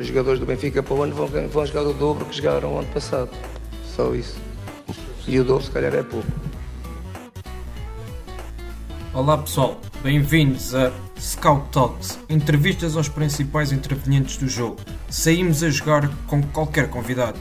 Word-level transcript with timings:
os 0.00 0.06
jogadores 0.06 0.38
do 0.38 0.46
Benfica 0.46 0.82
para 0.82 0.94
o 0.94 1.02
ano 1.02 1.14
vão, 1.14 1.26
vão 1.26 1.66
jogar 1.66 1.82
o 1.82 1.92
dobro 1.92 2.24
que 2.26 2.36
jogaram 2.36 2.74
o 2.74 2.78
ano 2.78 2.88
passado. 2.92 3.30
Só 3.84 4.14
isso. 4.14 4.38
E 5.26 5.38
o 5.40 5.44
dobro 5.44 5.64
se 5.64 5.70
calhar 5.70 5.94
é 5.94 6.02
pouco. 6.02 6.26
Olá 9.12 9.36
pessoal, 9.38 9.80
bem-vindos 10.00 10.74
a 10.74 10.92
Scout 11.18 11.70
Talks, 11.72 12.18
entrevistas 12.28 12.96
aos 12.96 13.08
principais 13.08 13.72
intervenientes 13.72 14.36
do 14.36 14.46
jogo. 14.46 14.76
Saímos 15.10 15.64
a 15.64 15.70
jogar 15.70 16.08
com 16.26 16.40
qualquer 16.42 16.88
convidado. 16.88 17.38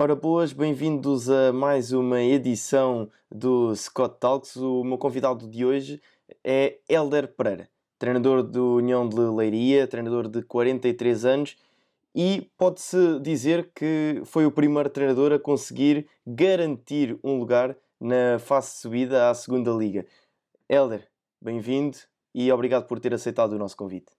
Ora 0.00 0.16
boas, 0.16 0.52
bem-vindos 0.52 1.30
a 1.30 1.52
mais 1.52 1.92
uma 1.92 2.20
edição 2.20 3.08
do 3.30 3.74
Scott 3.76 4.16
Talks. 4.18 4.56
O 4.56 4.82
meu 4.82 4.98
convidado 4.98 5.46
de 5.48 5.64
hoje 5.64 6.00
é 6.44 6.78
Helder 6.88 7.28
Pereira, 7.28 7.68
treinador 7.98 8.42
do 8.42 8.76
União 8.76 9.08
de 9.08 9.18
Leiria, 9.20 9.86
treinador 9.86 10.28
de 10.28 10.42
43 10.42 11.24
anos 11.24 11.56
e 12.14 12.50
pode-se 12.56 13.20
dizer 13.20 13.70
que 13.74 14.22
foi 14.24 14.46
o 14.46 14.52
primeiro 14.52 14.90
treinador 14.90 15.32
a 15.32 15.38
conseguir 15.38 16.08
garantir 16.26 17.18
um 17.22 17.38
lugar 17.38 17.76
na 18.00 18.38
fase 18.38 18.72
de 18.72 18.76
subida 18.78 19.30
à 19.30 19.34
segunda 19.34 19.70
liga. 19.70 20.06
Helder, 20.68 21.08
bem-vindo 21.40 21.98
e 22.34 22.50
obrigado 22.50 22.86
por 22.86 23.00
ter 23.00 23.12
aceitado 23.14 23.52
o 23.52 23.58
nosso 23.58 23.76
convite. 23.76 24.12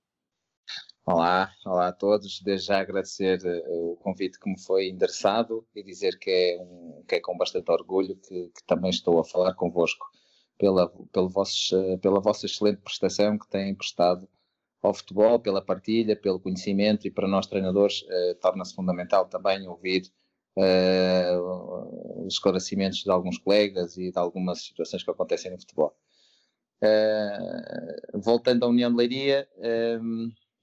Olá, 1.05 1.51
olá 1.65 1.87
a 1.87 1.91
todos. 1.91 2.39
Desde 2.41 2.67
já 2.67 2.79
agradecer 2.79 3.39
uh, 3.43 3.93
o 3.93 3.97
convite 3.97 4.39
que 4.39 4.49
me 4.49 4.59
foi 4.61 4.89
endereçado 4.89 5.65
e 5.75 5.83
dizer 5.83 6.19
que 6.19 6.29
é, 6.29 6.61
um, 6.61 7.03
que 7.07 7.15
é 7.15 7.19
com 7.19 7.35
bastante 7.35 7.71
orgulho 7.71 8.15
que, 8.15 8.49
que 8.49 8.63
também 8.67 8.91
estou 8.91 9.19
a 9.19 9.23
falar 9.23 9.55
convosco 9.55 10.05
pela, 10.59 10.89
pelo 11.11 11.29
vossos, 11.29 11.71
uh, 11.71 11.97
pela 11.97 12.19
vossa 12.19 12.45
excelente 12.45 12.81
prestação 12.81 13.39
que 13.39 13.47
têm 13.47 13.73
prestado 13.73 14.27
ao 14.81 14.93
futebol, 14.93 15.39
pela 15.39 15.63
partilha, 15.63 16.15
pelo 16.15 16.39
conhecimento 16.39 17.07
e 17.07 17.11
para 17.11 17.27
nós 17.27 17.47
treinadores 17.47 18.01
uh, 18.03 18.35
torna-se 18.39 18.75
fundamental 18.75 19.25
também 19.27 19.67
ouvir 19.67 20.11
os 22.25 22.33
esclarecimentos 22.33 23.03
de 23.03 23.09
alguns 23.09 23.37
colegas 23.37 23.95
e 23.95 24.11
de 24.11 24.19
algumas 24.19 24.61
situações 24.65 25.01
que 25.03 25.09
acontecem 25.09 25.51
no 25.51 25.59
futebol. 25.59 25.95
voltando 28.15 28.65
à 28.65 28.67
União 28.67 28.91
de 28.91 28.97
Leiria, 28.97 29.47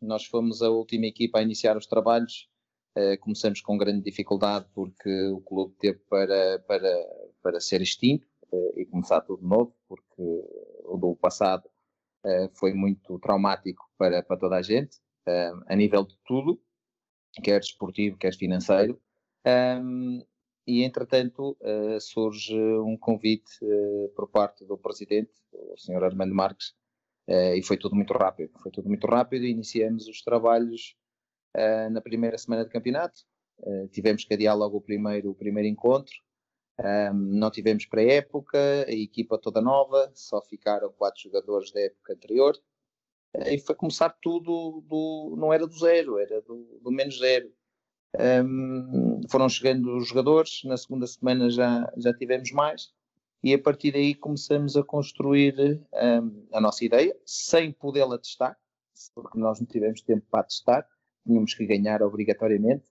nós 0.03 0.27
fomos 0.27 0.61
a 0.61 0.69
última 0.69 1.07
equipa 1.07 1.39
a 1.39 1.43
iniciar 1.43 1.79
os 1.79 1.87
trabalhos. 1.87 2.47
Uh, 2.95 3.19
começamos 3.21 3.63
com 3.63 3.79
grande 3.79 4.03
dificuldade 4.03 4.67
porque 4.75 5.29
o 5.29 5.41
clube 5.41 5.75
teve 5.79 5.99
para, 6.11 6.59
para, 6.67 7.07
para 7.43 7.61
ser 7.61 7.81
extinto 7.81 8.27
e 8.77 8.85
começar 8.87 9.21
tudo 9.23 9.47
novo, 9.47 9.76
porque 9.89 10.23
o 10.85 10.97
do 10.97 11.17
passado 11.17 11.69
uh, 12.25 12.49
foi 12.55 12.73
muito 12.73 13.19
traumático 13.19 13.85
para, 13.99 14.23
para 14.23 14.37
toda 14.37 14.57
a 14.57 14.63
gente, 14.63 14.99
a 15.67 15.75
nível 15.75 16.05
de 16.05 16.17
tudo, 16.25 16.63
quer 17.43 17.61
esportivo, 17.61 18.17
quer 18.17 18.33
financeiro. 18.33 18.97
Um, 19.45 20.25
e, 20.65 20.85
entretanto, 20.85 21.57
surge 22.01 22.57
um 22.57 22.97
convite 22.97 23.59
por 24.15 24.29
parte 24.29 24.65
do 24.65 24.79
presidente, 24.79 25.33
o 25.53 25.77
Sr. 25.77 26.05
Armando 26.05 26.33
Marques, 26.33 26.77
Uh, 27.29 27.57
e 27.57 27.63
foi 27.63 27.77
tudo 27.77 27.97
muito 27.97 28.13
rápido. 28.13 28.53
Foi 28.63 28.71
tudo 28.71 28.89
muito 28.89 29.07
rápido 29.07 29.45
e 29.45 29.51
iniciamos 29.51 30.07
os 30.07 30.23
trabalhos 30.23 30.97
uh, 31.57 31.91
na 31.91 32.01
primeira 32.01 32.39
semana 32.39 32.65
de 32.65 32.71
campeonato. 32.71 33.21
Uh, 33.59 33.89
tivemos 33.89 34.25
que 34.25 34.33
adiar 34.33 34.57
logo 34.57 34.77
o 34.77 34.81
primeiro, 34.81 35.31
o 35.31 35.35
primeiro 35.35 35.69
encontro. 35.69 36.15
Um, 36.79 37.15
não 37.39 37.51
tivemos 37.51 37.87
pré-época, 37.87 38.59
a 38.87 38.93
equipa 38.93 39.39
toda 39.39 39.61
nova, 39.61 40.11
só 40.15 40.43
ficaram 40.43 40.93
quatro 40.93 41.23
jogadores 41.23 41.73
da 41.73 41.81
época 41.81 42.13
anterior. 42.13 42.57
e 43.35 43.59
foi 43.59 43.75
começar 43.75 44.11
tudo, 44.21 44.83
do, 44.87 45.35
não 45.39 45.53
era 45.53 45.67
do 45.67 45.79
zero, 45.79 46.19
era 46.19 46.41
do, 46.43 46.79
do 46.83 46.91
menos 46.91 47.19
zero. 47.19 47.51
Um, 48.19 49.21
foram 49.31 49.49
chegando 49.49 49.97
os 49.97 50.09
jogadores, 50.09 50.63
na 50.65 50.77
segunda 50.77 51.07
semana 51.07 51.51
já, 51.51 51.93
já 51.99 52.15
tivemos 52.15 52.51
mais 52.53 52.95
e 53.43 53.55
a 53.55 53.59
partir 53.63 53.93
daí 53.93 54.15
começamos 54.15 54.77
a 54.77 54.83
construir 54.83 55.81
um, 55.93 56.47
a 56.53 56.61
nossa 56.61 56.85
ideia, 56.85 57.17
sem 57.25 57.73
podê-la 57.73 58.19
testar, 58.19 58.57
porque 59.15 59.39
nós 59.39 59.61
não 59.61 59.67
tivemos 59.67 60.01
tempo 60.03 60.27
para 60.31 60.45
testar, 60.45 60.87
tínhamos 61.25 61.55
que 61.55 61.67
ganhar 61.67 62.03
obrigatoriamente. 62.03 62.85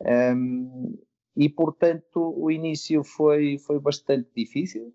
Um, 0.00 0.98
e 1.36 1.48
portanto 1.48 2.34
o 2.36 2.50
início 2.50 3.02
foi, 3.02 3.58
foi 3.58 3.78
bastante 3.78 4.28
difícil, 4.36 4.88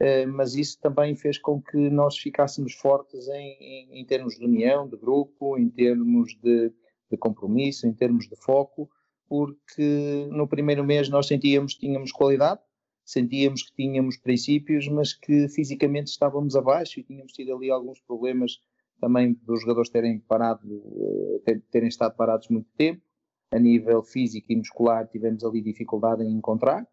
uh, 0.00 0.28
mas 0.34 0.54
isso 0.54 0.78
também 0.80 1.14
fez 1.14 1.38
com 1.38 1.62
que 1.62 1.76
nós 1.90 2.18
ficássemos 2.18 2.74
fortes 2.74 3.28
em, 3.28 3.56
em, 3.60 4.00
em 4.00 4.04
termos 4.04 4.36
de 4.36 4.44
união, 4.44 4.88
de 4.88 4.96
grupo, 4.96 5.56
em 5.58 5.68
termos 5.68 6.36
de, 6.42 6.72
de, 7.10 7.16
compromisso, 7.16 7.86
em 7.86 7.92
termos 7.92 8.28
de 8.28 8.36
foco, 8.36 8.90
porque 9.28 10.28
no 10.30 10.48
primeiro 10.48 10.84
mês 10.84 11.08
nós 11.08 11.26
sentíamos 11.26 11.74
que 11.74 11.80
tínhamos 11.80 12.12
qualidade, 12.12 12.60
sentíamos 13.04 13.62
que 13.62 13.74
tínhamos 13.74 14.16
princípios, 14.16 14.88
mas 14.88 15.14
que 15.14 15.48
fisicamente 15.48 16.08
estávamos 16.08 16.56
abaixo 16.56 16.98
e 16.98 17.04
tínhamos 17.04 17.32
tido 17.32 17.54
ali 17.54 17.70
alguns 17.70 18.00
problemas 18.00 18.58
também 19.00 19.34
dos 19.44 19.60
jogadores 19.60 19.90
terem 19.90 20.18
parado, 20.20 20.82
eh, 21.46 21.60
terem 21.70 21.88
estado 21.88 22.16
parados 22.16 22.48
muito 22.48 22.68
tempo. 22.76 23.02
A 23.52 23.58
nível 23.58 24.02
físico 24.02 24.52
e 24.52 24.56
muscular 24.56 25.06
tivemos 25.06 25.44
ali 25.44 25.62
dificuldade 25.62 26.22
em 26.22 26.32
encontrar. 26.32 26.86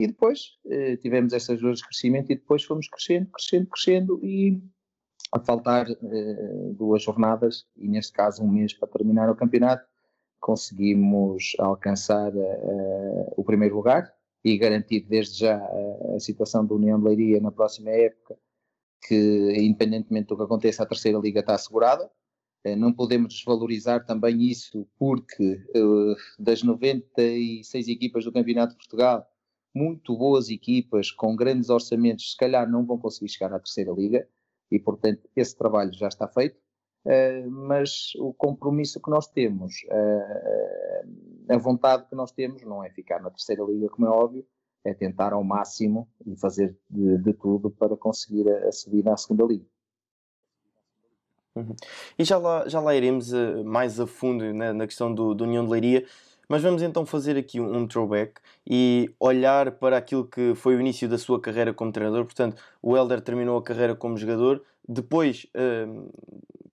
E 0.00 0.06
depois 0.06 0.58
eh, 0.66 0.96
tivemos 0.96 1.32
essas 1.32 1.60
dores 1.60 1.78
de 1.78 1.86
crescimento 1.86 2.32
e 2.32 2.34
depois 2.34 2.64
fomos 2.64 2.88
crescendo, 2.88 3.30
crescendo, 3.30 3.66
crescendo 3.68 4.20
e 4.24 4.60
a 5.32 5.38
faltar 5.38 5.88
eh, 5.88 6.72
duas 6.72 7.02
jornadas 7.02 7.66
e 7.76 7.88
neste 7.88 8.12
caso 8.12 8.42
um 8.42 8.50
mês 8.50 8.72
para 8.74 8.88
terminar 8.88 9.30
o 9.30 9.36
campeonato 9.36 9.86
conseguimos 10.40 11.52
alcançar 11.58 12.30
o 13.34 13.42
primeiro 13.42 13.76
lugar 13.76 14.14
e 14.44 14.58
garantir 14.58 15.00
desde 15.08 15.38
já 15.38 15.56
a, 15.56 16.16
a 16.16 16.20
situação 16.20 16.66
da 16.66 16.74
União 16.74 16.98
de 16.98 17.06
Leiria 17.06 17.40
na 17.40 17.50
próxima 17.50 17.90
época, 17.90 18.36
que 19.08 19.54
independentemente 19.56 20.28
do 20.28 20.36
que 20.36 20.42
aconteça, 20.42 20.82
a 20.82 20.86
terceira 20.86 21.18
liga 21.18 21.40
está 21.40 21.54
assegurada. 21.54 22.10
Eh, 22.64 22.74
não 22.74 22.92
podemos 22.92 23.34
desvalorizar 23.34 24.04
também 24.06 24.42
isso, 24.42 24.88
porque 24.98 25.62
uh, 25.76 26.16
das 26.38 26.62
96 26.62 27.88
equipas 27.88 28.24
do 28.24 28.32
Campeonato 28.32 28.72
de 28.72 28.78
Portugal, 28.78 29.26
muito 29.74 30.16
boas 30.16 30.48
equipas 30.48 31.10
com 31.10 31.36
grandes 31.36 31.68
orçamentos, 31.68 32.32
se 32.32 32.36
calhar 32.36 32.68
não 32.70 32.86
vão 32.86 32.98
conseguir 32.98 33.30
chegar 33.30 33.52
à 33.52 33.58
terceira 33.58 33.92
liga, 33.92 34.26
e 34.70 34.78
portanto 34.78 35.28
esse 35.36 35.56
trabalho 35.56 35.92
já 35.92 36.08
está 36.08 36.26
feito. 36.26 36.58
Uh, 37.04 37.50
mas 37.50 38.14
o 38.18 38.32
compromisso 38.32 38.98
que 39.00 39.10
nós 39.10 39.28
temos, 39.28 39.74
a 41.50 41.58
vontade 41.58 42.08
que 42.08 42.14
nós 42.14 42.32
temos, 42.32 42.62
não 42.62 42.82
é 42.82 42.88
ficar 42.88 43.20
na 43.20 43.30
terceira 43.30 43.62
liga, 43.62 43.90
como 43.90 44.06
é 44.06 44.10
óbvio, 44.10 44.46
é 44.82 44.94
tentar 44.94 45.34
ao 45.34 45.44
máximo 45.44 46.08
e 46.24 46.34
fazer 46.34 46.78
de, 46.88 47.18
de 47.18 47.34
tudo 47.34 47.70
para 47.70 47.94
conseguir 47.94 48.48
a, 48.50 48.68
a 48.68 48.72
subida 48.72 49.12
à 49.12 49.16
segunda 49.18 49.44
liga. 49.44 49.66
Uhum. 51.54 51.74
E 52.18 52.24
já 52.24 52.36
lá, 52.36 52.68
já 52.68 52.80
lá 52.80 52.94
iremos 52.94 53.32
uh, 53.32 53.64
mais 53.64 54.00
a 54.00 54.06
fundo 54.06 54.44
né, 54.52 54.72
na 54.72 54.86
questão 54.86 55.14
do, 55.14 55.34
do 55.34 55.44
União 55.44 55.64
de 55.64 55.70
Leiria, 55.70 56.04
mas 56.48 56.62
vamos 56.62 56.82
então 56.82 57.06
fazer 57.06 57.36
aqui 57.36 57.60
um, 57.60 57.76
um 57.76 57.86
throwback 57.86 58.40
e 58.66 59.14
olhar 59.20 59.72
para 59.72 59.96
aquilo 59.96 60.24
que 60.24 60.54
foi 60.54 60.76
o 60.76 60.80
início 60.80 61.08
da 61.08 61.16
sua 61.16 61.40
carreira 61.40 61.72
como 61.72 61.92
treinador. 61.92 62.24
Portanto, 62.24 62.60
o 62.82 62.96
Helder 62.96 63.20
terminou 63.20 63.56
a 63.56 63.62
carreira 63.62 63.94
como 63.94 64.16
jogador, 64.16 64.62
depois 64.86 65.46
uh, 65.54 66.12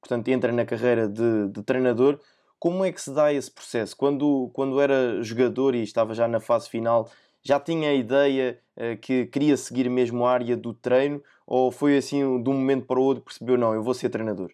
portanto, 0.01 0.27
entra 0.29 0.51
na 0.51 0.65
carreira 0.65 1.07
de, 1.07 1.47
de, 1.49 1.63
treinador. 1.63 2.19
Como 2.59 2.83
é 2.83 2.91
que 2.91 3.01
se 3.01 3.13
dá 3.13 3.31
esse 3.31 3.49
processo? 3.49 3.95
Quando, 3.95 4.49
quando 4.53 4.81
era 4.81 5.21
jogador 5.23 5.75
e 5.75 5.83
estava 5.83 6.13
já 6.13 6.27
na 6.27 6.39
fase 6.39 6.69
final, 6.69 7.09
já 7.43 7.59
tinha 7.59 7.89
a 7.89 7.93
ideia 7.93 8.59
uh, 8.77 8.97
que 8.97 9.27
queria 9.27 9.55
seguir 9.55 9.89
mesmo 9.89 10.25
a 10.25 10.31
área 10.31 10.57
do 10.57 10.73
treino? 10.73 11.23
Ou 11.45 11.71
foi 11.71 11.97
assim, 11.97 12.41
de 12.41 12.49
um 12.49 12.53
momento 12.53 12.85
para 12.85 12.99
o 12.99 13.03
outro, 13.03 13.23
percebeu, 13.23 13.57
não, 13.57 13.73
eu 13.73 13.83
vou 13.83 13.93
ser 13.93 14.09
treinador? 14.09 14.51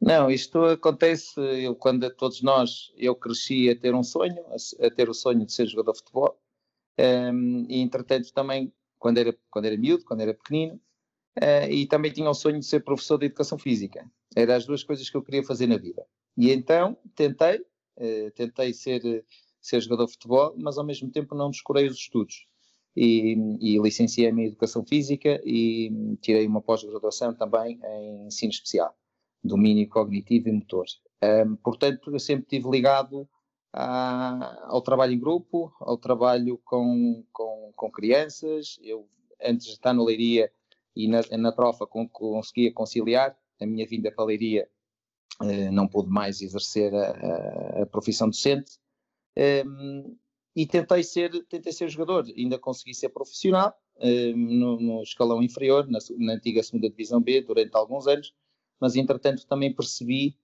Não, 0.00 0.30
isto 0.30 0.58
acontece, 0.64 1.40
eu, 1.40 1.74
quando 1.74 2.10
todos 2.14 2.42
nós, 2.42 2.92
eu 2.96 3.14
cresci 3.14 3.70
a 3.70 3.76
ter 3.78 3.94
um 3.94 4.02
sonho, 4.02 4.44
a, 4.48 4.86
a 4.86 4.90
ter 4.90 5.08
o 5.08 5.14
sonho 5.14 5.46
de 5.46 5.52
ser 5.52 5.66
jogador 5.66 5.92
de 5.92 5.98
futebol, 5.98 6.38
um, 6.98 7.66
e 7.68 7.80
entretanto 7.80 8.32
também, 8.32 8.72
quando 8.98 9.18
era, 9.18 9.36
quando 9.50 9.64
era 9.64 9.76
miúdo, 9.76 10.04
quando 10.04 10.20
era 10.20 10.34
pequenino, 10.34 10.80
uh, 11.38 11.70
e 11.70 11.86
também 11.86 12.12
tinha 12.12 12.28
o 12.28 12.34
sonho 12.34 12.58
de 12.58 12.66
ser 12.66 12.80
professor 12.80 13.18
de 13.18 13.26
educação 13.26 13.58
física. 13.58 14.08
Eram 14.36 14.54
as 14.54 14.66
duas 14.66 14.84
coisas 14.84 15.08
que 15.08 15.16
eu 15.16 15.22
queria 15.22 15.42
fazer 15.42 15.66
na 15.66 15.76
vida. 15.76 16.06
E 16.36 16.50
então 16.50 16.96
tentei, 17.14 17.58
uh, 17.58 18.30
tentei 18.34 18.72
ser, 18.72 19.24
ser 19.60 19.80
jogador 19.80 20.06
de 20.06 20.12
futebol, 20.12 20.54
mas 20.58 20.78
ao 20.78 20.84
mesmo 20.84 21.10
tempo 21.10 21.34
não 21.34 21.50
descurei 21.50 21.86
os 21.86 21.96
estudos. 21.96 22.46
E, 22.96 23.36
e 23.60 23.78
licenciei-me 23.80 24.44
em 24.44 24.46
educação 24.46 24.84
física 24.84 25.40
e 25.44 26.16
tirei 26.20 26.46
uma 26.46 26.62
pós-graduação 26.62 27.34
também 27.34 27.80
em 27.82 28.26
ensino 28.26 28.52
especial, 28.52 28.96
domínio 29.44 29.88
cognitivo 29.88 30.48
e 30.48 30.52
motor. 30.52 30.86
Um, 31.22 31.56
portanto, 31.56 32.10
eu 32.10 32.18
sempre 32.18 32.44
estive 32.44 32.70
ligado 32.70 33.28
a, 33.72 34.68
ao 34.68 34.80
trabalho 34.80 35.12
em 35.12 35.18
grupo, 35.18 35.72
ao 35.80 35.98
trabalho 35.98 36.58
com, 36.64 37.24
com, 37.32 37.72
com 37.76 37.90
crianças. 37.90 38.78
Eu, 38.82 39.08
antes 39.42 39.66
de 39.66 39.72
estar 39.72 39.92
na 39.92 40.02
Leiria 40.02 40.50
e 40.96 41.08
na, 41.08 41.20
na 41.38 41.52
Trofa, 41.52 41.86
com, 41.86 42.08
conseguia 42.08 42.72
conciliar 42.72 43.36
a 43.60 43.66
minha 43.66 43.86
vinda 43.86 44.10
para 44.10 44.24
a 44.24 44.28
Leiria. 44.28 44.68
Uh, 45.42 45.72
não 45.72 45.88
pude 45.88 46.08
mais 46.08 46.40
exercer 46.40 46.94
a, 46.94 47.10
a, 47.10 47.82
a 47.82 47.86
profissão 47.86 48.28
docente. 48.28 48.78
Um, 49.36 50.16
e 50.56 50.64
tentei 50.66 51.02
ser, 51.02 51.30
tentei 51.46 51.72
ser 51.72 51.88
jogador, 51.88 52.24
ainda 52.36 52.56
consegui 52.56 52.94
ser 52.94 53.08
profissional 53.08 53.74
um, 53.98 54.36
no, 54.36 54.80
no, 54.80 55.02
escalão 55.02 55.42
inferior, 55.42 55.88
na, 55.88 55.98
na 56.18 56.34
antiga 56.34 56.62
segunda 56.62 56.88
divisão 56.88 57.20
B, 57.20 57.42
durante 57.42 57.74
alguns 57.74 58.06
anos, 58.06 58.32
mas 58.80 58.96
entretanto 58.96 59.46
também 59.46 59.72
percebi 59.72 60.36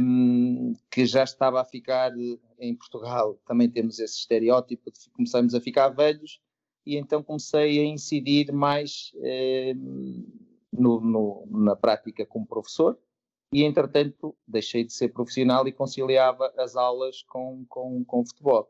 um, 0.00 0.74
que 0.90 1.06
já 1.06 1.24
estava 1.24 1.60
a 1.60 1.64
ficar 1.64 2.12
em 2.58 2.74
Portugal, 2.74 3.38
também 3.46 3.70
temos 3.70 3.98
esse 3.98 4.18
estereótipo 4.18 4.90
de 4.90 5.10
começamos 5.10 5.54
a 5.54 5.60
ficar 5.60 5.88
velhos 5.88 6.40
e 6.84 6.96
então 6.96 7.22
comecei 7.22 7.80
a 7.80 7.84
incidir 7.84 8.52
mais 8.52 9.12
um, 9.76 10.26
no, 10.72 11.00
no, 11.00 11.46
na 11.50 11.76
prática 11.76 12.26
como 12.26 12.46
professor 12.46 12.98
e 13.52 13.62
entretanto 13.62 14.34
deixei 14.48 14.84
de 14.84 14.92
ser 14.92 15.10
profissional 15.10 15.66
e 15.68 15.72
conciliava 15.72 16.52
as 16.56 16.74
aulas 16.74 17.22
com, 17.22 17.64
com, 17.68 18.02
com 18.04 18.20
o 18.20 18.26
futebol. 18.26 18.68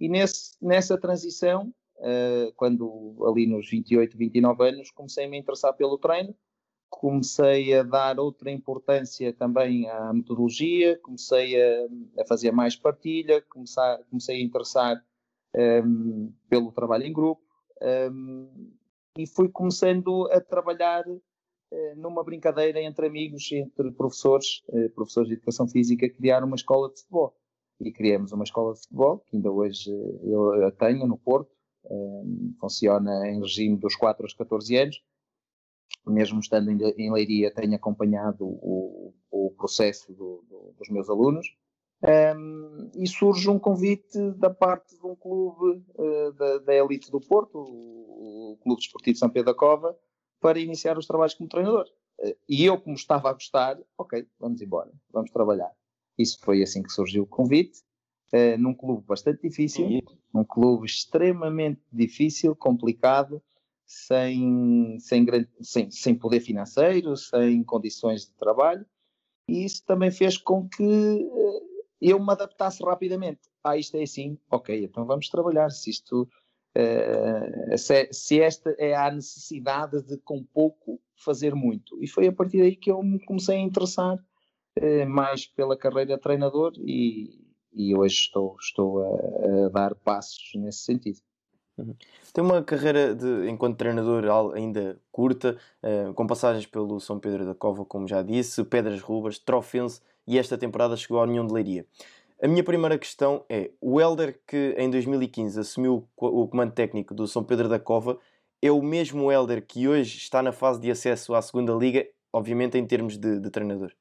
E 0.00 0.08
nesse, 0.08 0.56
nessa 0.60 0.98
transição, 0.98 1.72
uh, 1.98 2.52
quando 2.56 3.16
ali 3.26 3.46
nos 3.46 3.70
28, 3.70 4.16
29 4.16 4.68
anos, 4.68 4.90
comecei 4.90 5.24
a 5.24 5.28
me 5.28 5.38
interessar 5.38 5.72
pelo 5.74 5.96
treino, 5.96 6.34
comecei 6.88 7.74
a 7.74 7.82
dar 7.82 8.18
outra 8.18 8.50
importância 8.50 9.32
também 9.32 9.88
à 9.88 10.12
metodologia, 10.12 10.98
comecei 10.98 11.60
a, 11.60 11.86
a 12.20 12.26
fazer 12.26 12.50
mais 12.52 12.76
partilha, 12.76 13.42
comecei, 13.42 13.82
comecei 14.08 14.36
a 14.36 14.42
interessar 14.42 15.04
um, 15.84 16.32
pelo 16.48 16.72
trabalho 16.72 17.04
em 17.04 17.12
grupo 17.12 17.42
um, 18.12 18.72
e 19.16 19.26
fui 19.26 19.48
começando 19.48 20.28
a 20.30 20.40
trabalhar 20.40 21.06
uh, 21.08 21.96
numa 21.96 22.22
brincadeira 22.22 22.80
entre 22.82 23.06
amigos, 23.06 23.50
entre 23.52 23.90
professores, 23.92 24.62
uh, 24.68 24.90
professores 24.90 25.28
de 25.28 25.34
educação 25.34 25.66
física, 25.66 26.08
criar 26.08 26.44
uma 26.44 26.56
escola 26.56 26.88
de 26.90 27.00
futebol. 27.00 27.34
E 27.78 27.92
criamos 27.92 28.32
uma 28.32 28.44
escola 28.44 28.72
de 28.72 28.80
futebol, 28.80 29.18
que 29.18 29.36
ainda 29.36 29.50
hoje 29.50 29.90
eu 30.22 30.72
tenho 30.72 31.06
no 31.06 31.18
Porto, 31.18 31.50
um, 31.84 31.94
ehm, 31.94 32.54
funciona 32.58 33.28
em 33.28 33.38
regime 33.38 33.76
dos 33.76 33.94
4 33.94 34.24
aos 34.24 34.32
14 34.32 34.76
anos, 34.76 35.02
mesmo 36.06 36.40
estando 36.40 36.70
em, 36.70 37.12
Leiria, 37.12 37.52
tenho 37.52 37.74
acompanhado 37.74 38.46
o, 38.46 39.12
o 39.30 39.50
processo 39.56 40.12
do, 40.12 40.44
do, 40.48 40.74
dos 40.78 40.88
meus 40.88 41.08
alunos. 41.08 41.46
Um, 42.02 42.90
e 42.94 43.06
surge 43.08 43.48
um 43.48 43.58
convite 43.58 44.18
da 44.32 44.50
parte 44.50 44.96
de 44.98 45.06
um 45.06 45.16
clube 45.16 45.82
uh, 45.94 46.32
da, 46.32 46.58
da, 46.58 46.74
elite 46.74 47.10
do 47.10 47.18
Porto, 47.18 47.58
o, 47.58 48.52
o, 48.52 48.56
Clube 48.58 48.80
Desportivo 48.80 49.18
São 49.18 49.30
Pedro 49.30 49.52
da 49.52 49.58
Cova, 49.58 49.98
para 50.38 50.58
iniciar 50.58 50.98
os 50.98 51.06
trabalhos 51.06 51.34
como 51.34 51.48
treinador. 51.48 51.86
Uh, 52.20 52.36
e 52.46 52.64
eu, 52.66 52.78
como 52.78 52.94
estava 52.94 53.30
a 53.30 53.32
gostar, 53.32 53.78
ok, 53.96 54.26
vamos 54.38 54.60
embora, 54.60 54.92
vamos 55.10 55.30
trabalhar. 55.30 55.70
Isso 56.18 56.38
foi 56.42 56.62
assim 56.62 56.82
que 56.82 56.92
surgiu 56.92 57.22
o 57.22 57.26
convite, 57.26 57.80
uh, 58.34 58.58
num 58.58 58.74
clube 58.74 59.02
bastante 59.06 59.40
difícil, 59.40 60.02
um 60.34 60.44
clube 60.44 60.86
extremamente 60.86 61.80
difícil, 61.90 62.54
complicado, 62.54 63.42
sem, 63.86 64.98
sem, 64.98 65.26
sem, 65.60 65.90
sem 65.90 66.14
poder 66.14 66.40
financeiro, 66.40 67.16
sem 67.16 67.62
condições 67.62 68.26
de 68.26 68.32
trabalho, 68.34 68.84
e 69.48 69.64
isso 69.64 69.84
também 69.86 70.10
fez 70.10 70.36
com 70.36 70.68
que 70.68 70.82
eh, 70.82 71.60
eu 72.00 72.18
me 72.18 72.32
adaptasse 72.32 72.82
rapidamente. 72.82 73.40
Ah, 73.62 73.76
isto 73.76 73.96
é 73.96 74.02
assim, 74.02 74.38
ok, 74.50 74.84
então 74.84 75.06
vamos 75.06 75.28
trabalhar. 75.28 75.70
Se 75.70 75.90
isto, 75.90 76.28
uh, 76.76 77.78
se, 77.78 78.08
se, 78.12 78.40
esta 78.40 78.70
é 78.78 78.94
a 78.94 79.10
necessidade 79.10 80.02
de 80.02 80.18
com 80.18 80.42
pouco 80.42 81.00
fazer 81.14 81.54
muito. 81.54 82.02
E 82.02 82.08
foi 82.08 82.26
a 82.26 82.32
partir 82.32 82.58
daí 82.58 82.76
que 82.76 82.90
eu 82.90 83.02
me 83.02 83.24
comecei 83.24 83.56
a 83.56 83.60
interessar 83.60 84.16
uh, 84.16 85.08
mais 85.08 85.46
pela 85.46 85.76
carreira 85.76 86.16
de 86.16 86.22
treinador 86.22 86.72
e, 86.78 87.40
e 87.72 87.94
hoje 87.94 88.14
estou, 88.16 88.56
estou 88.60 89.02
a, 89.02 89.66
a 89.66 89.68
dar 89.68 89.94
passos 89.94 90.52
nesse 90.56 90.80
sentido. 90.80 91.20
Uhum. 91.78 91.94
Tem 92.32 92.42
uma 92.42 92.62
carreira 92.62 93.14
de, 93.14 93.48
enquanto 93.48 93.76
treinador 93.76 94.24
ainda 94.54 94.98
curta, 95.12 95.56
uh, 95.82 96.12
com 96.14 96.26
passagens 96.26 96.66
pelo 96.66 96.98
São 97.00 97.18
Pedro 97.18 97.44
da 97.44 97.54
Cova, 97.54 97.84
como 97.84 98.08
já 98.08 98.22
disse, 98.22 98.64
Pedras 98.64 99.00
Rubas, 99.00 99.38
Trofense 99.38 100.00
e 100.26 100.38
esta 100.38 100.56
temporada 100.56 100.96
chegou 100.96 101.18
à 101.18 101.22
União 101.22 101.46
de 101.46 101.52
Leiria. 101.52 101.86
A 102.42 102.48
minha 102.48 102.64
primeira 102.64 102.98
questão 102.98 103.44
é: 103.48 103.70
o 103.80 104.00
Helder 104.00 104.38
que 104.46 104.74
em 104.78 104.90
2015 104.90 105.60
assumiu 105.60 106.08
o 106.16 106.48
comando 106.48 106.72
técnico 106.72 107.14
do 107.14 107.26
São 107.26 107.44
Pedro 107.44 107.68
da 107.68 107.78
Cova 107.78 108.18
é 108.60 108.70
o 108.70 108.82
mesmo 108.82 109.30
Helder 109.30 109.64
que 109.64 109.86
hoje 109.86 110.16
está 110.16 110.42
na 110.42 110.52
fase 110.52 110.80
de 110.80 110.90
acesso 110.90 111.34
à 111.34 111.42
segunda 111.42 111.72
Liga, 111.72 112.06
obviamente 112.32 112.78
em 112.78 112.86
termos 112.86 113.16
de, 113.16 113.38
de 113.38 113.50
treinador? 113.50 113.92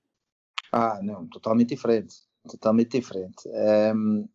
Ah, 0.71 0.99
não, 1.01 1.27
totalmente 1.27 1.69
diferente. 1.69 2.23
Totalmente 2.47 2.97
diferente. 2.97 3.47
Um 3.93 4.27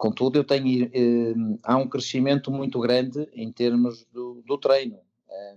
Contudo, 0.00 0.38
eu 0.38 0.44
tenho, 0.44 0.90
eh, 0.94 1.34
há 1.62 1.76
um 1.76 1.86
crescimento 1.86 2.50
muito 2.50 2.80
grande 2.80 3.28
em 3.34 3.52
termos 3.52 4.06
do, 4.06 4.42
do 4.46 4.56
treino. 4.56 4.98
Eh, 5.28 5.56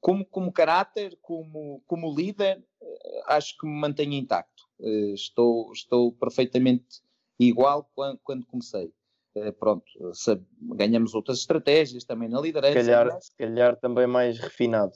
como, 0.00 0.26
como 0.26 0.52
caráter, 0.52 1.16
como, 1.22 1.80
como 1.86 2.12
líder, 2.12 2.60
eh, 2.82 3.22
acho 3.28 3.56
que 3.56 3.64
me 3.64 3.72
mantenho 3.72 4.14
intacto. 4.14 4.64
Eh, 4.80 5.12
estou, 5.14 5.72
estou 5.72 6.10
perfeitamente 6.10 7.00
igual 7.38 7.88
quando, 7.94 8.18
quando 8.24 8.44
comecei. 8.44 8.92
Eh, 9.36 9.52
pronto, 9.52 9.84
sabe, 10.14 10.44
ganhamos 10.60 11.14
outras 11.14 11.38
estratégias 11.38 12.02
também 12.02 12.28
na 12.28 12.40
liderança. 12.40 12.80
Se 12.80 12.86
calhar, 12.90 13.22
se 13.22 13.36
calhar 13.36 13.76
também 13.76 14.08
mais 14.08 14.36
refinado. 14.36 14.94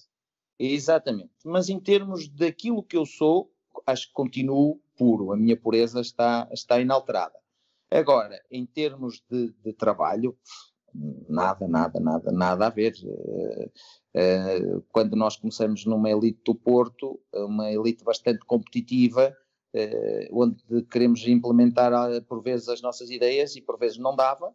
Exatamente. 0.59 1.31
Mas 1.45 1.69
em 1.69 1.79
termos 1.79 2.29
daquilo 2.29 2.83
que 2.83 2.97
eu 2.97 3.07
sou, 3.07 3.53
acho 3.87 4.09
que 4.09 4.15
continuo 4.15 4.81
puro. 4.97 5.31
A 5.31 5.37
minha 5.37 5.57
pureza 5.57 6.01
está, 6.01 6.49
está 6.51 6.81
inalterada. 6.81 7.39
Agora, 7.91 8.41
em 8.51 8.67
termos 8.67 9.23
de, 9.31 9.53
de 9.65 9.73
trabalho, 9.73 10.37
nada, 11.29 11.67
nada, 11.67 12.01
nada, 12.01 12.33
nada 12.33 12.67
a 12.67 12.71
ver. 12.71 12.95
Eh, 13.03 13.71
eh, 14.15 14.81
quando 14.91 15.17
nós 15.17 15.37
começamos 15.37 15.85
numa 15.87 16.11
elite 16.11 16.41
do 16.45 16.55
Porto, 16.55 17.21
uma 17.33 17.71
elite 17.71 18.05
bastante 18.05 18.45
competitiva, 18.45 19.35
eh, 19.75 20.29
onde 20.33 20.63
queremos 20.91 21.27
implementar 21.27 21.93
por 22.25 22.43
vezes 22.43 22.69
as 22.69 22.83
nossas 22.83 23.11
ideias 23.11 23.57
e 23.57 23.61
por 23.61 23.79
vezes 23.79 23.99
não 23.99 24.15
dava, 24.15 24.55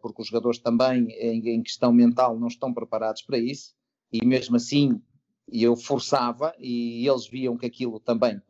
porque 0.00 0.22
os 0.22 0.28
jogadores 0.28 0.58
também 0.58 1.08
em 1.10 1.62
questão 1.62 1.92
mental 1.92 2.38
não 2.38 2.48
estão 2.48 2.72
preparados 2.72 3.20
para 3.20 3.36
isso, 3.36 3.74
e 4.10 4.24
mesmo 4.24 4.56
assim 4.56 4.98
eu 5.46 5.76
forçava 5.76 6.54
e 6.58 7.06
eles 7.06 7.26
viam 7.26 7.56
que 7.58 7.66
aquilo 7.66 8.00
também 8.00 8.40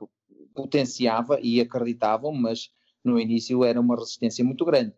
potenciava 0.55 1.41
e 1.41 1.61
acreditavam, 1.61 2.33
mas 2.33 2.71
no 3.05 3.21
início 3.21 3.65
era 3.65 3.81
uma 3.81 3.97
resistência 3.97 4.45
muito 4.45 4.65
grande. 4.65 4.95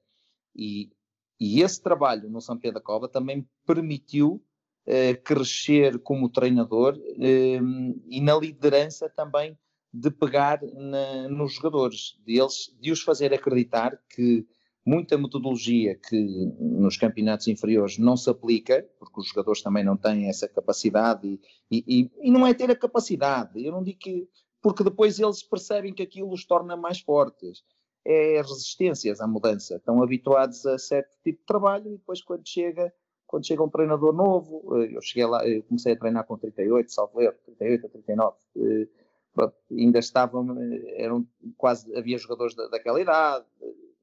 E, 0.55 0.91
e 1.39 1.61
esse 1.61 1.83
trabalho 1.83 2.31
no 2.31 2.41
São 2.41 2.57
Pedro 2.57 2.79
da 2.79 2.81
Cova 2.81 3.09
também 3.09 3.47
permitiu 3.67 4.43
eh, 4.87 5.15
crescer 5.15 5.99
como 5.99 6.31
treinador 6.31 6.97
eh, 7.19 7.61
e 8.09 8.21
na 8.21 8.37
liderança 8.37 9.09
também 9.09 9.59
de 9.93 10.11
pegar 10.11 10.61
na, 10.63 11.29
nos 11.29 11.55
jogadores, 11.55 12.19
de, 12.25 12.39
eles, 12.39 12.75
de 12.81 12.93
os 12.93 13.03
fazer 13.03 13.33
acreditar 13.35 13.99
que 14.09 14.47
muita 14.85 15.19
metodologia 15.19 15.97
que 15.97 16.17
nos 16.61 16.97
campeonatos 16.97 17.49
inferiores 17.49 17.99
não 17.99 18.17
se 18.17 18.31
aplica, 18.31 18.89
porque 18.99 19.21
os 19.21 19.29
jogadores 19.29 19.63
também 19.63 19.83
não 19.83 19.97
têm 19.97 20.29
essa 20.29 20.49
capacidade 20.49 21.41
e, 21.69 21.85
e, 21.89 22.11
e 22.23 22.31
não 22.31 22.47
é 22.47 22.55
ter 22.55 22.71
a 22.71 22.77
capacidade, 22.77 23.65
eu 23.65 23.73
não 23.73 23.83
digo 23.83 23.99
que, 23.99 24.29
porque 24.63 24.85
depois 24.85 25.19
eles 25.19 25.43
percebem 25.43 25.93
que 25.93 26.03
aquilo 26.03 26.31
os 26.31 26.45
torna 26.45 26.77
mais 26.77 27.01
fortes 27.01 27.65
é 28.07 28.41
resistências 28.41 29.21
à 29.21 29.27
mudança. 29.27 29.77
Estão 29.77 30.03
habituados 30.03 30.65
a 30.65 30.79
certo 30.79 31.17
tipo 31.25 31.41
de 31.41 31.47
trabalho 31.47 31.89
e 31.89 31.97
depois 31.97 32.23
quando 32.23 32.47
chega, 32.47 32.93
quando 33.27 33.47
chega 33.47 33.63
um 33.63 33.69
treinador 33.69 34.15
novo, 34.15 34.63
eh, 34.77 34.97
eu 34.97 35.03
cheguei 35.03 35.27
lá, 35.27 35.47
eu 35.47 35.63
comecei 35.65 35.93
a 35.93 35.99
treinar 35.99 36.25
com 36.25 36.39
38, 36.39 36.93
salvo 36.93 37.21
erro, 37.21 37.35
38 37.45 37.87
a 37.87 37.89
39, 37.91 38.37
eh, 38.57 38.89
pronto, 39.35 39.55
ainda 39.71 39.99
estavam, 39.99 40.57
eh, 40.63 41.03
eram 41.03 41.27
quase, 41.59 41.95
havia 41.97 42.17
jogadores 42.17 42.55
da, 42.55 42.69
daquela 42.69 43.01
idade, 43.01 43.45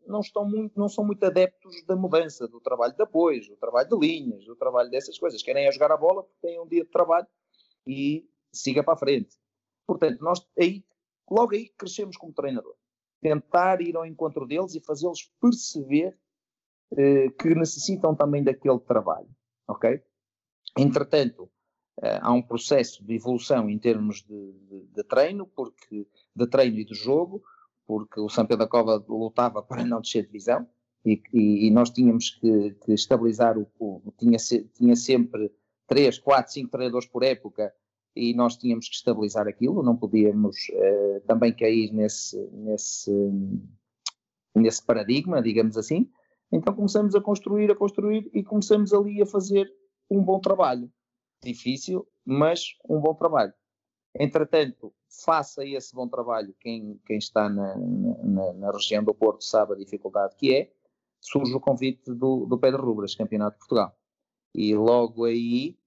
não 0.05 0.19
estão 0.19 0.45
muito, 0.45 0.77
não 0.77 0.89
são 0.89 1.05
muito 1.05 1.23
adeptos 1.25 1.83
da 1.85 1.95
mudança, 1.95 2.45
do 2.45 2.59
trabalho 2.59 2.93
de 2.93 3.01
apoio, 3.01 3.41
do 3.47 3.55
trabalho 3.55 3.87
de 3.87 3.97
linhas, 3.97 4.45
do 4.45 4.55
trabalho 4.55 4.89
dessas 4.89 5.17
coisas. 5.17 5.41
Querem 5.41 5.65
é 5.65 5.71
jogar 5.71 5.93
a 5.93 5.97
bola 5.97 6.23
porque 6.23 6.47
têm 6.47 6.59
um 6.59 6.67
dia 6.67 6.83
de 6.83 6.91
trabalho 6.91 7.27
e 7.87 8.27
siga 8.51 8.83
para 8.83 8.95
a 8.95 8.97
frente. 8.97 9.37
Portanto, 9.87 10.21
nós 10.21 10.45
aí, 10.59 10.83
logo 11.31 11.55
aí 11.55 11.69
crescemos 11.69 12.17
como 12.17 12.33
treinador. 12.33 12.75
Tentar 13.23 13.81
ir 13.81 13.95
ao 13.95 14.05
encontro 14.05 14.45
deles 14.45 14.75
e 14.75 14.81
fazê-los 14.81 15.31
perceber 15.41 16.15
eh, 16.95 17.29
que 17.39 17.55
necessitam 17.55 18.13
também 18.13 18.43
daquele 18.43 18.79
trabalho, 18.79 19.29
ok? 19.67 19.99
Entretanto, 20.77 21.49
eh, 22.01 22.19
há 22.21 22.31
um 22.31 22.41
processo 22.41 23.03
de 23.03 23.15
evolução 23.15 23.69
em 23.69 23.79
termos 23.79 24.21
de, 24.23 24.51
de, 24.51 24.87
de, 24.93 25.03
treino, 25.03 25.47
porque 25.47 26.07
de 26.35 26.47
treino 26.47 26.77
e 26.77 26.85
de 26.85 26.93
jogo, 26.93 27.43
porque 27.87 28.19
o 28.19 28.29
São 28.29 28.45
Pedro 28.45 28.65
da 28.65 28.69
Cova 28.69 29.03
lutava 29.07 29.61
para 29.63 29.83
não 29.85 30.01
descer 30.01 30.21
de 30.21 30.27
divisão 30.27 30.67
e, 31.05 31.21
e, 31.33 31.67
e 31.67 31.71
nós 31.71 31.89
tínhamos 31.89 32.31
que, 32.31 32.75
que 32.85 32.93
estabilizar 32.93 33.57
o, 33.57 33.67
o 33.79 34.13
tinha, 34.17 34.37
se, 34.37 34.65
tinha 34.75 34.95
sempre 34.95 35.51
3, 35.87 36.19
4, 36.19 36.53
5 36.53 36.69
treinadores 36.69 37.07
por 37.07 37.23
época 37.23 37.73
e 38.15 38.33
nós 38.33 38.57
tínhamos 38.57 38.87
que 38.87 38.95
estabilizar 38.95 39.47
aquilo, 39.47 39.81
não 39.81 39.97
podíamos 39.97 40.55
uh, 40.69 41.21
também 41.27 41.53
cair 41.53 41.91
nesse, 41.91 42.37
nesse, 42.51 43.11
nesse 44.55 44.85
paradigma, 44.85 45.41
digamos 45.41 45.77
assim. 45.77 46.09
Então 46.51 46.73
começamos 46.73 47.15
a 47.15 47.21
construir, 47.21 47.71
a 47.71 47.75
construir 47.75 48.29
e 48.33 48.43
começamos 48.43 48.93
ali 48.93 49.21
a 49.21 49.25
fazer 49.25 49.71
um 50.09 50.23
bom 50.23 50.39
trabalho. 50.39 50.91
Difícil, 51.43 52.07
mas 52.23 52.75
um 52.87 52.99
bom 52.99 53.15
trabalho. 53.15 53.53
Entretanto, 54.17 54.93
faça 55.25 55.65
esse 55.65 55.93
bom 55.95 56.07
trabalho, 56.07 56.55
quem, 56.59 56.99
quem 57.05 57.17
está 57.17 57.49
na, 57.49 57.75
na, 57.75 58.53
na, 58.53 58.71
região 58.71 59.03
do 59.03 59.13
Porto 59.13 59.43
sabe 59.43 59.73
a 59.73 59.77
dificuldade 59.77 60.35
que 60.35 60.53
é, 60.53 60.71
surge 61.19 61.53
o 61.53 61.59
convite 61.59 62.13
do, 62.13 62.45
do 62.45 62.57
Pedro 62.59 62.85
Rubras, 62.85 63.15
Campeonato 63.15 63.53
de 63.55 63.59
Portugal. 63.59 63.97
E 64.53 64.75
logo 64.75 65.25
aí, 65.25 65.79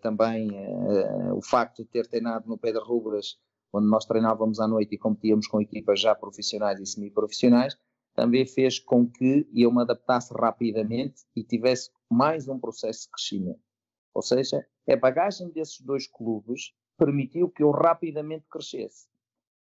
também 0.00 0.50
eh, 0.56 1.32
o 1.32 1.42
facto 1.42 1.82
de 1.82 1.88
ter 1.88 2.06
treinado 2.06 2.48
no 2.48 2.56
Pedro 2.56 2.84
Rubras, 2.84 3.38
onde 3.72 3.88
nós 3.88 4.04
treinávamos 4.04 4.60
à 4.60 4.66
noite 4.66 4.94
e 4.94 4.98
competíamos 4.98 5.46
com 5.46 5.60
equipas 5.60 6.00
já 6.00 6.14
profissionais 6.14 6.80
e 6.80 6.86
semi-profissionais, 6.86 7.76
também 8.14 8.46
fez 8.46 8.78
com 8.78 9.08
que 9.08 9.48
eu 9.54 9.72
me 9.72 9.82
adaptasse 9.82 10.32
rapidamente 10.34 11.22
e 11.34 11.42
tivesse 11.42 11.90
mais 12.10 12.48
um 12.48 12.58
processo 12.58 13.04
de 13.04 13.10
crescimento. 13.10 13.60
Ou 14.14 14.22
seja, 14.22 14.66
a 14.88 14.96
bagagem 14.96 15.50
desses 15.50 15.80
dois 15.80 16.06
clubes 16.06 16.74
permitiu 16.98 17.48
que 17.48 17.62
eu 17.62 17.70
rapidamente 17.70 18.46
crescesse. 18.50 19.06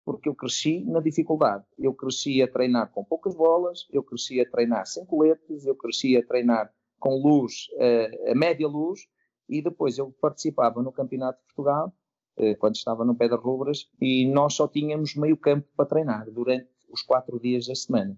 Porque 0.05 0.29
eu 0.29 0.35
cresci 0.35 0.85
na 0.85 1.01
dificuldade. 1.01 1.65
Eu 1.77 1.93
cresci 1.93 2.41
a 2.41 2.47
treinar 2.47 2.91
com 2.91 3.03
poucas 3.03 3.35
bolas, 3.35 3.85
eu 3.91 4.01
cresci 4.01 4.39
a 4.39 4.49
treinar 4.49 4.87
sem 4.87 5.05
coletes, 5.05 5.65
eu 5.65 5.75
cresci 5.75 6.15
a 6.15 6.25
treinar 6.25 6.73
com 6.97 7.21
luz, 7.21 7.67
uh, 7.73 8.31
a 8.31 8.35
média 8.35 8.67
luz, 8.67 9.01
e 9.47 9.61
depois 9.61 9.97
eu 9.97 10.11
participava 10.21 10.81
no 10.81 10.91
Campeonato 10.91 11.39
de 11.39 11.45
Portugal, 11.45 11.93
uh, 12.37 12.57
quando 12.57 12.75
estava 12.75 13.05
no 13.05 13.15
Pedro 13.15 13.39
Rubras, 13.39 13.89
e 14.01 14.27
nós 14.27 14.53
só 14.53 14.67
tínhamos 14.67 15.15
meio 15.15 15.37
campo 15.37 15.67
para 15.75 15.85
treinar 15.85 16.29
durante 16.31 16.69
os 16.89 17.01
quatro 17.01 17.39
dias 17.39 17.67
da 17.67 17.75
semana. 17.75 18.17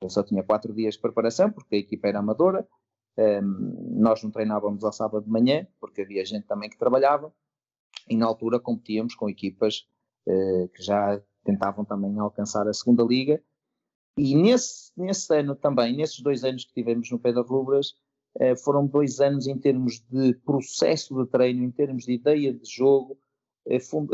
Eu 0.00 0.10
só 0.10 0.22
tinha 0.22 0.42
quatro 0.42 0.72
dias 0.72 0.94
de 0.94 1.00
preparação, 1.00 1.50
porque 1.50 1.74
a 1.74 1.78
equipa 1.78 2.08
era 2.08 2.20
amadora, 2.20 2.66
ehm, 3.16 3.44
nós 3.98 4.22
não 4.22 4.30
treinávamos 4.30 4.84
ao 4.84 4.92
sábado 4.92 5.24
de 5.24 5.30
manhã, 5.30 5.66
porque 5.80 6.02
havia 6.02 6.24
gente 6.24 6.46
também 6.46 6.70
que 6.70 6.78
trabalhava, 6.78 7.32
e 8.08 8.16
na 8.16 8.26
altura 8.26 8.60
competíamos 8.60 9.14
com 9.14 9.28
equipas 9.28 9.86
uh, 10.26 10.68
que 10.68 10.82
já 10.82 11.20
tentavam 11.44 11.84
também 11.84 12.18
alcançar 12.18 12.68
a 12.68 12.72
segunda 12.72 13.02
liga. 13.02 13.42
E 14.16 14.34
nesse, 14.34 14.92
nesse 14.96 15.34
ano 15.34 15.54
também, 15.54 15.96
nesses 15.96 16.20
dois 16.20 16.44
anos 16.44 16.64
que 16.64 16.72
tivemos 16.72 17.10
no 17.10 17.18
Pedro 17.18 17.42
Rubras, 17.42 17.94
foram 18.62 18.86
dois 18.86 19.20
anos 19.20 19.46
em 19.46 19.58
termos 19.58 20.00
de 20.10 20.34
processo 20.44 21.14
de 21.14 21.28
treino, 21.30 21.64
em 21.64 21.70
termos 21.70 22.04
de 22.04 22.12
ideia 22.12 22.52
de 22.52 22.68
jogo, 22.68 23.18
uh, 23.66 23.80
foi, 23.80 24.06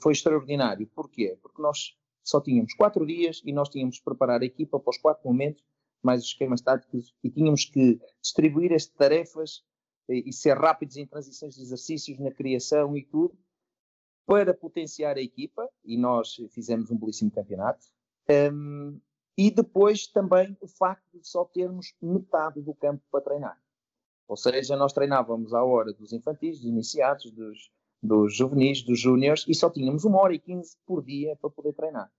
foi 0.00 0.12
extraordinário. 0.12 0.86
Porquê? 0.94 1.38
Porque 1.40 1.62
nós 1.62 1.96
só 2.22 2.40
tínhamos 2.40 2.74
quatro 2.74 3.06
dias 3.06 3.42
e 3.44 3.52
nós 3.52 3.68
tínhamos 3.68 3.98
que 3.98 4.04
preparar 4.04 4.40
a 4.42 4.46
equipa 4.46 4.80
para 4.80 4.90
os 4.90 4.98
quatro 4.98 5.28
momentos, 5.28 5.62
mais 6.02 6.22
os 6.22 6.28
esquemas 6.28 6.60
táticos, 6.60 7.14
e 7.22 7.30
tínhamos 7.30 7.64
que 7.64 8.00
distribuir 8.20 8.72
as 8.72 8.86
tarefas 8.86 9.62
e 10.08 10.32
ser 10.32 10.56
rápidos 10.56 10.96
em 10.96 11.06
transições 11.06 11.54
de 11.54 11.62
exercícios, 11.62 12.18
na 12.18 12.30
criação 12.30 12.96
e 12.96 13.04
tudo, 13.04 13.38
para 14.26 14.52
potenciar 14.54 15.16
a 15.16 15.20
equipa, 15.20 15.68
e 15.84 15.96
nós 15.98 16.36
fizemos 16.50 16.90
um 16.90 16.98
belíssimo 16.98 17.30
campeonato. 17.30 17.86
E 19.36 19.50
depois 19.50 20.06
também 20.06 20.56
o 20.60 20.68
facto 20.68 21.18
de 21.18 21.26
só 21.26 21.44
termos 21.44 21.94
metade 22.00 22.60
do 22.60 22.74
campo 22.74 23.02
para 23.10 23.20
treinar. 23.20 23.60
Ou 24.28 24.36
seja, 24.36 24.76
nós 24.76 24.92
treinávamos 24.92 25.52
à 25.52 25.62
hora 25.62 25.92
dos 25.92 26.12
infantis, 26.12 26.58
dos 26.58 26.66
iniciados, 26.66 27.30
dos, 27.30 27.70
dos 28.02 28.34
juvenis, 28.34 28.82
dos 28.82 28.98
júniores, 28.98 29.44
e 29.48 29.54
só 29.54 29.68
tínhamos 29.68 30.04
uma 30.04 30.20
hora 30.20 30.34
e 30.34 30.38
quinze 30.38 30.76
por 30.86 31.04
dia 31.04 31.36
para 31.36 31.50
poder 31.50 31.72
treinar. 31.74 32.10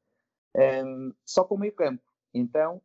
Um, 0.55 1.13
só 1.25 1.43
com 1.43 1.55
o 1.55 1.60
meio 1.60 1.74
campo. 1.74 2.03
Então, 2.34 2.81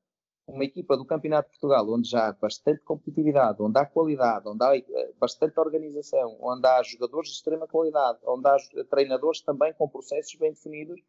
uma 0.47 0.65
equipa 0.65 0.97
do 0.97 1.05
Campeonato 1.05 1.49
de 1.49 1.59
Portugal, 1.59 1.89
onde 1.89 2.09
já 2.09 2.29
há 2.29 2.33
bastante 2.33 2.83
competitividade, 2.83 3.63
onde 3.63 3.79
há 3.79 3.87
qualidade, 3.87 4.49
onde 4.49 4.65
há 4.65 4.77
eh, 4.77 5.13
bastante 5.19 5.59
organização, 5.61 6.37
onde 6.41 6.67
há 6.67 6.83
jogadores 6.83 7.31
de 7.31 7.37
extrema 7.37 7.69
qualidade, 7.69 8.19
onde 8.25 8.49
há 8.49 8.57
treinadores 8.91 9.41
também 9.43 9.73
com 9.75 9.89
processos 9.89 10.35
bem 10.35 10.53
definidos, 10.53 11.01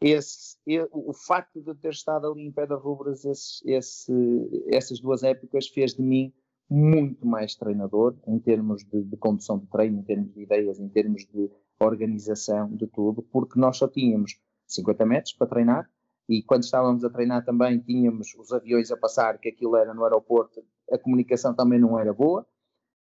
esse, 0.00 0.56
o 0.92 1.12
facto 1.12 1.60
de 1.60 1.74
ter 1.74 1.90
estado 1.90 2.26
ali 2.26 2.46
em 2.46 2.52
Pedra 2.52 2.76
Rubras 2.76 3.24
esse, 3.24 3.68
esse, 3.68 4.64
essas 4.68 5.00
duas 5.00 5.22
épocas 5.22 5.68
fez 5.68 5.94
de 5.94 6.02
mim 6.02 6.32
muito 6.70 7.26
mais 7.26 7.54
treinador 7.56 8.14
em 8.26 8.38
termos 8.38 8.84
de, 8.84 9.02
de, 9.02 9.16
condução 9.16 9.58
de 9.58 9.66
treino, 9.66 10.00
em 10.00 10.02
termos 10.02 10.32
de 10.32 10.42
ideias, 10.42 10.78
em 10.78 10.88
termos 10.88 11.26
de 11.26 11.50
organização, 11.80 12.70
de 12.74 12.86
tudo, 12.86 13.22
porque 13.22 13.58
nós 13.58 13.76
só 13.78 13.88
tínhamos 13.88 14.38
50 14.66 15.06
metros 15.06 15.32
para 15.32 15.46
treinar, 15.46 15.90
e 16.28 16.42
quando 16.42 16.64
estávamos 16.64 17.02
a 17.04 17.10
treinar 17.10 17.44
também 17.44 17.78
tínhamos 17.80 18.34
os 18.34 18.52
aviões 18.52 18.90
a 18.90 18.96
passar, 18.96 19.38
que 19.38 19.48
aquilo 19.48 19.76
era 19.76 19.94
no 19.94 20.04
aeroporto, 20.04 20.62
a 20.92 20.98
comunicação 20.98 21.54
também 21.54 21.78
não 21.78 21.98
era 21.98 22.12
boa. 22.12 22.46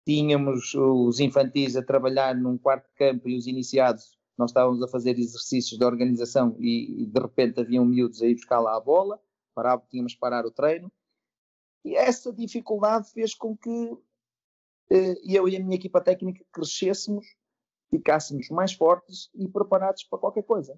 Tínhamos 0.03 0.73
os 0.73 1.19
infantis 1.19 1.75
a 1.75 1.83
trabalhar 1.83 2.35
num 2.35 2.57
quarto 2.57 2.87
de 2.87 2.95
campo 2.95 3.29
e 3.29 3.37
os 3.37 3.45
iniciados, 3.45 4.17
nós 4.41 4.49
estávamos 4.49 4.81
a 4.81 4.87
fazer 4.87 5.19
exercícios 5.19 5.77
de 5.77 5.85
organização 5.85 6.55
e, 6.59 7.03
e 7.03 7.05
de 7.05 7.19
repente 7.19 7.59
haviam 7.59 7.85
miúdos 7.85 8.21
a 8.21 8.25
ir 8.25 8.33
buscar 8.33 8.59
lá 8.59 8.75
a 8.75 8.79
bola, 8.79 9.21
parava, 9.53 9.85
tínhamos 9.89 10.15
que 10.15 10.19
parar 10.19 10.45
o 10.45 10.51
treino. 10.51 10.91
E 11.85 11.95
essa 11.95 12.33
dificuldade 12.33 13.11
fez 13.11 13.35
com 13.35 13.55
que 13.55 13.97
eh, 14.89 15.15
eu 15.23 15.47
e 15.47 15.55
a 15.55 15.59
minha 15.59 15.75
equipa 15.75 16.01
técnica 16.01 16.43
crescêssemos, 16.51 17.25
ficássemos 17.91 18.49
mais 18.49 18.73
fortes 18.73 19.29
e 19.35 19.47
preparados 19.47 20.03
para 20.03 20.19
qualquer 20.19 20.43
coisa. 20.43 20.75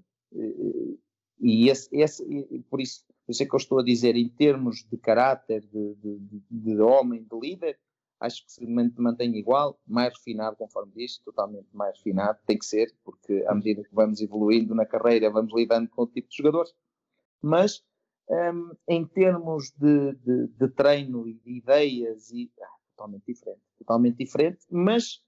E 1.39 1.69
esse, 1.69 1.87
esse, 1.95 2.25
por 2.69 2.81
isso, 2.81 3.05
por 3.25 3.31
isso 3.31 3.43
é 3.43 3.45
que 3.45 3.55
eu 3.55 3.57
estou 3.57 3.79
a 3.79 3.83
dizer, 3.83 4.15
em 4.15 4.27
termos 4.27 4.85
de 4.91 4.97
caráter, 4.97 5.61
de, 5.61 5.95
de, 5.95 6.43
de 6.51 6.81
homem, 6.81 7.23
de 7.23 7.39
líder, 7.39 7.79
acho 8.23 8.45
que 8.45 8.51
se 8.53 8.65
mantém 8.65 9.35
igual, 9.35 9.77
mais 9.85 10.13
refinado, 10.17 10.55
conforme 10.55 10.93
diz, 10.95 11.17
totalmente 11.19 11.67
mais 11.73 11.97
refinado, 11.97 12.39
tem 12.45 12.57
que 12.57 12.65
ser, 12.65 12.95
porque 13.03 13.43
à 13.47 13.53
medida 13.53 13.83
que 13.83 13.93
vamos 13.93 14.21
evoluindo 14.21 14.73
na 14.73 14.85
carreira, 14.85 15.29
vamos 15.29 15.53
lidando 15.53 15.89
com 15.89 16.03
o 16.03 16.07
tipo 16.07 16.29
de 16.29 16.37
jogadores. 16.37 16.73
Mas, 17.41 17.83
um, 18.29 18.71
em 18.87 19.05
termos 19.05 19.71
de, 19.71 20.13
de, 20.15 20.47
de, 20.47 20.67
treino 20.69 21.27
e 21.27 21.33
de 21.33 21.57
ideias, 21.57 22.31
e, 22.31 22.49
ah, 22.61 22.77
totalmente 22.95 23.25
diferente. 23.27 23.61
Totalmente 23.77 24.17
diferente, 24.17 24.59
mas 24.71 25.21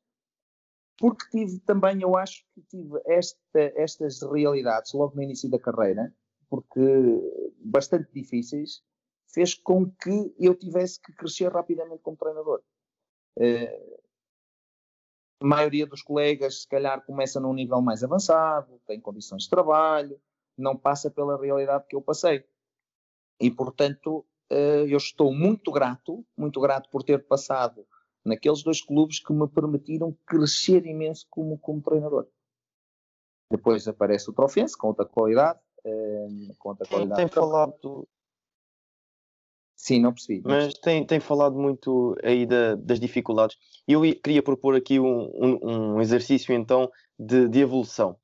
porque 0.98 1.26
tive 1.30 1.60
também, 1.60 2.02
eu 2.02 2.16
acho 2.16 2.46
que 2.54 2.62
tive 2.62 2.98
esta, 3.06 3.60
estas 3.76 4.22
realidades 4.22 4.94
logo 4.94 5.14
no 5.16 5.24
início 5.24 5.50
da 5.50 5.60
carreira, 5.60 6.16
porque 6.50 6.80
bastante 7.60 8.10
difíceis, 8.14 8.82
fez 9.28 9.54
com 9.54 9.92
que 9.92 10.34
eu 10.40 10.56
tivesse 10.56 11.02
que 11.02 11.12
crescer 11.12 11.52
rapidamente 11.52 12.02
como 12.02 12.16
treinador. 12.16 12.62
A 15.42 15.46
maioria 15.46 15.86
dos 15.86 16.02
colegas, 16.02 16.62
se 16.62 16.68
calhar, 16.68 17.06
começa 17.06 17.40
num 17.40 17.54
nível 17.54 17.82
mais 17.82 18.04
avançado, 18.04 18.80
tem 18.88 19.00
condições 19.00 19.44
de 19.44 19.50
trabalho, 19.50 20.20
não 20.58 20.78
passa 20.78 21.12
pela 21.12 21.40
realidade 21.40 21.86
que 21.88 21.96
eu 21.96 22.02
passei. 22.02 22.46
E, 23.40 23.52
portanto, 23.52 24.26
uh, 24.52 24.88
eu 24.88 24.98
estou 24.98 25.34
muito 25.34 25.72
grato, 25.72 26.26
muito 26.38 26.60
grato 26.62 26.90
por 26.90 27.04
ter 27.04 27.28
passado 27.28 27.86
naqueles 28.24 28.64
dois 28.64 28.82
clubes 28.82 29.20
que 29.20 29.32
me 29.34 29.48
permitiram 29.48 30.18
crescer 30.26 30.86
imenso 30.86 31.28
como, 31.30 31.60
como 31.60 31.82
treinador. 31.82 32.28
Depois 33.52 33.88
aparece 33.88 34.30
o 34.30 34.34
Trofense, 34.34 34.78
com 34.78 34.88
outra 34.88 35.06
qualidade. 35.06 35.60
Um, 35.86 36.50
com 36.58 36.70
outra 36.70 36.88
qualidade. 36.88 37.22
Tem 37.22 37.28
falado. 37.28 38.08
Sim, 39.76 40.02
não 40.02 40.14
percebi. 40.14 40.42
Não 40.42 40.52
Mas 40.52 40.74
tem, 40.76 41.06
tem 41.06 41.20
falado 41.20 41.56
muito 41.56 42.16
aí 42.24 42.46
da, 42.46 42.76
das 42.76 43.00
dificuldades. 43.00 43.58
Eu 43.88 44.02
queria 44.02 44.42
propor 44.42 44.76
aqui 44.76 45.00
um, 45.00 45.30
um, 45.36 45.96
um 45.96 46.02
exercício 46.02 46.54
então 46.54 46.90
de, 47.20 47.48
de, 47.48 47.60
evolução. 47.60 48.18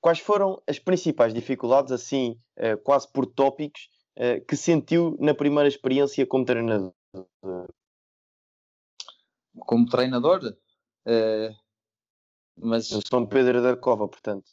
Quais 0.00 0.20
foram 0.20 0.62
as 0.66 0.78
principais 0.78 1.34
dificuldades, 1.34 1.90
assim, 1.90 2.38
eh, 2.56 2.76
quase 2.76 3.10
por 3.12 3.26
tópicos, 3.26 3.90
eh, 4.14 4.40
que 4.40 4.56
sentiu 4.56 5.16
na 5.18 5.34
primeira 5.34 5.68
experiência 5.68 6.24
como 6.24 6.44
treinador? 6.44 6.92
como 9.58 9.86
treinador, 9.86 10.40
uh, 10.44 11.56
Mas... 12.56 12.90
Eu 12.90 13.00
sou 13.06 13.26
Pedro 13.26 13.62
da 13.62 13.76
Cova, 13.76 14.06
portanto. 14.08 14.50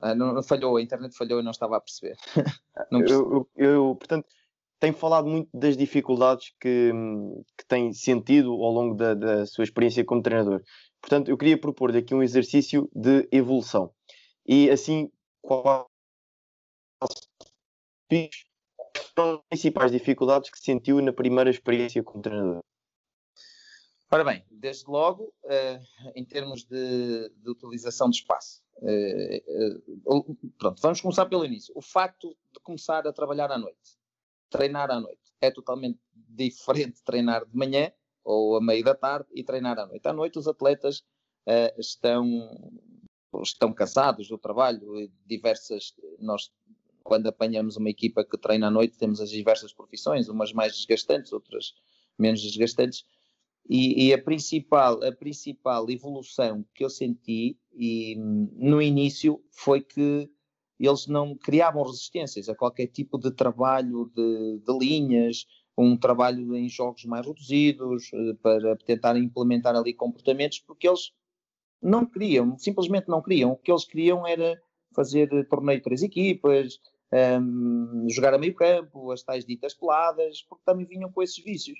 Ah, 0.00 0.14
não, 0.14 0.42
falhou, 0.42 0.76
a 0.76 0.82
internet 0.82 1.16
falhou 1.16 1.40
e 1.40 1.42
não 1.44 1.52
estava 1.52 1.76
a 1.76 1.80
perceber. 1.80 2.16
eu, 2.90 3.06
eu, 3.06 3.50
eu, 3.56 3.96
portanto, 3.96 4.26
tenho 4.82 4.94
falado 4.94 5.28
muito 5.28 5.48
das 5.56 5.76
dificuldades 5.76 6.52
que, 6.60 6.90
que 7.56 7.64
tem 7.68 7.92
sentido 7.92 8.50
ao 8.50 8.72
longo 8.72 8.96
da, 8.96 9.14
da 9.14 9.46
sua 9.46 9.62
experiência 9.62 10.04
como 10.04 10.20
treinador. 10.20 10.60
Portanto, 11.00 11.28
eu 11.28 11.38
queria 11.38 11.56
propor-lhe 11.56 11.98
aqui 11.98 12.12
um 12.12 12.22
exercício 12.22 12.90
de 12.92 13.28
evolução. 13.30 13.94
E 14.44 14.68
assim, 14.68 15.08
quais 15.40 15.86
são 19.16 19.34
as 19.34 19.40
principais 19.48 19.92
dificuldades 19.92 20.50
que 20.50 20.58
sentiu 20.58 21.00
na 21.00 21.12
primeira 21.12 21.48
experiência 21.48 22.02
como 22.02 22.20
treinador? 22.20 22.58
Ora 24.10 24.24
bem, 24.24 24.44
desde 24.50 24.90
logo, 24.90 25.32
uh, 25.44 26.12
em 26.16 26.24
termos 26.24 26.64
de, 26.64 27.28
de, 27.36 27.50
utilização 27.50 28.10
de 28.10 28.16
espaço. 28.16 28.60
Uh, 28.78 29.78
uh, 30.04 30.36
pronto, 30.58 30.82
vamos 30.82 31.00
começar 31.00 31.26
pelo 31.26 31.44
início. 31.44 31.72
O 31.76 31.80
facto 31.80 32.36
de 32.52 32.58
começar 32.64 33.06
a 33.06 33.12
trabalhar 33.12 33.52
à 33.52 33.56
noite 33.56 34.01
treinar 34.52 34.90
à 34.90 35.00
noite. 35.00 35.20
É 35.40 35.50
totalmente 35.50 35.98
diferente 36.28 37.02
treinar 37.02 37.44
de 37.44 37.56
manhã 37.56 37.90
ou 38.24 38.56
a 38.56 38.60
meio 38.60 38.84
da 38.84 38.94
tarde 38.94 39.28
e 39.32 39.42
treinar 39.42 39.78
à 39.78 39.86
noite. 39.86 40.06
À 40.06 40.12
noite 40.12 40.38
os 40.38 40.46
atletas 40.46 40.98
uh, 41.46 41.80
estão, 41.80 42.70
estão 43.42 43.72
cansados 43.72 44.28
do 44.28 44.38
trabalho, 44.38 45.10
diversas, 45.26 45.94
nós 46.20 46.52
quando 47.02 47.26
apanhamos 47.26 47.76
uma 47.76 47.90
equipa 47.90 48.24
que 48.24 48.38
treina 48.38 48.68
à 48.68 48.70
noite 48.70 48.96
temos 48.96 49.20
as 49.20 49.30
diversas 49.30 49.72
profissões, 49.72 50.28
umas 50.28 50.52
mais 50.52 50.76
desgastantes, 50.76 51.32
outras 51.32 51.74
menos 52.16 52.40
desgastantes, 52.40 53.04
e, 53.68 54.08
e, 54.08 54.12
a 54.12 54.22
principal 54.22 55.02
a 55.04 55.12
principal 55.12 55.88
evolução 55.88 56.64
que 56.74 56.84
eu 56.84 56.90
senti 56.90 57.56
e, 57.72 58.16
no 58.16 58.82
início 58.82 59.42
foi 59.50 59.80
que 59.80 60.28
eles 60.86 61.06
não 61.06 61.36
criavam 61.36 61.84
resistências 61.84 62.48
a 62.48 62.54
qualquer 62.54 62.88
tipo 62.88 63.18
de 63.18 63.30
trabalho 63.30 64.10
de, 64.14 64.58
de 64.58 64.78
linhas, 64.78 65.46
um 65.76 65.96
trabalho 65.96 66.54
em 66.56 66.68
jogos 66.68 67.04
mais 67.04 67.26
reduzidos, 67.26 68.10
eh, 68.12 68.34
para 68.42 68.76
tentar 68.76 69.16
implementar 69.16 69.74
ali 69.74 69.94
comportamentos, 69.94 70.58
porque 70.60 70.88
eles 70.88 71.12
não 71.80 72.04
queriam, 72.04 72.58
simplesmente 72.58 73.08
não 73.08 73.22
queriam. 73.22 73.52
O 73.52 73.56
que 73.56 73.70
eles 73.70 73.84
queriam 73.84 74.26
era 74.26 74.60
fazer 74.94 75.28
torneio 75.48 75.78
de 75.78 75.84
três 75.84 76.02
equipas, 76.02 76.78
um, 77.12 77.16
ehm, 77.16 78.08
jogar 78.08 78.34
a 78.34 78.38
meio 78.38 78.54
campo, 78.54 79.10
as 79.10 79.22
tais 79.22 79.44
ditas 79.44 79.74
peladas, 79.74 80.42
porque 80.48 80.64
também 80.64 80.86
vinham 80.86 81.10
com 81.10 81.22
esses 81.22 81.42
vícios. 81.42 81.78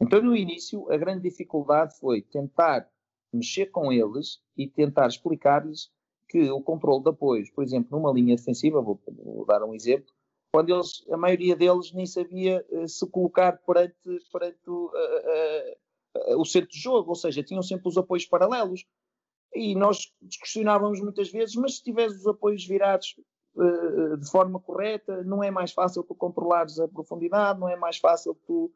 Então, 0.00 0.22
no 0.22 0.36
início, 0.36 0.90
a 0.90 0.96
grande 0.96 1.22
dificuldade 1.22 1.98
foi 1.98 2.22
tentar 2.22 2.88
mexer 3.32 3.66
com 3.66 3.92
eles 3.92 4.40
e 4.56 4.66
tentar 4.66 5.06
explicar-lhes 5.06 5.90
que 6.30 6.48
o 6.48 6.62
controle 6.62 7.02
de 7.02 7.10
apoios, 7.10 7.50
por 7.50 7.64
exemplo, 7.64 7.98
numa 7.98 8.12
linha 8.12 8.36
defensiva, 8.36 8.80
vou, 8.80 9.00
vou 9.08 9.44
dar 9.44 9.64
um 9.64 9.74
exemplo, 9.74 10.14
quando 10.52 10.72
eles, 10.72 11.04
a 11.10 11.16
maioria 11.16 11.56
deles 11.56 11.92
nem 11.92 12.06
sabia 12.06 12.64
uh, 12.70 12.88
se 12.88 13.06
colocar 13.08 13.58
perante, 13.64 13.94
perante 14.32 14.68
uh, 14.68 14.90
uh, 16.32 16.40
o 16.40 16.44
centro 16.44 16.70
de 16.70 16.78
jogo, 16.78 17.10
ou 17.10 17.14
seja, 17.16 17.42
tinham 17.42 17.62
sempre 17.62 17.88
os 17.88 17.96
apoios 17.96 18.26
paralelos. 18.26 18.84
E 19.52 19.74
nós 19.74 20.12
questionávamos 20.40 21.00
muitas 21.00 21.30
vezes, 21.30 21.56
mas 21.56 21.76
se 21.76 21.82
tiveres 21.82 22.14
os 22.14 22.26
apoios 22.26 22.64
virados 22.64 23.16
de 24.20 24.30
forma 24.30 24.60
correta, 24.60 25.24
não 25.24 25.42
é 25.42 25.50
mais 25.50 25.72
fácil 25.72 26.04
tu 26.04 26.14
controlares 26.14 26.78
a 26.78 26.86
profundidade, 26.86 27.58
não 27.58 27.68
é 27.68 27.74
mais 27.74 27.98
fácil 27.98 28.38
tu 28.46 28.72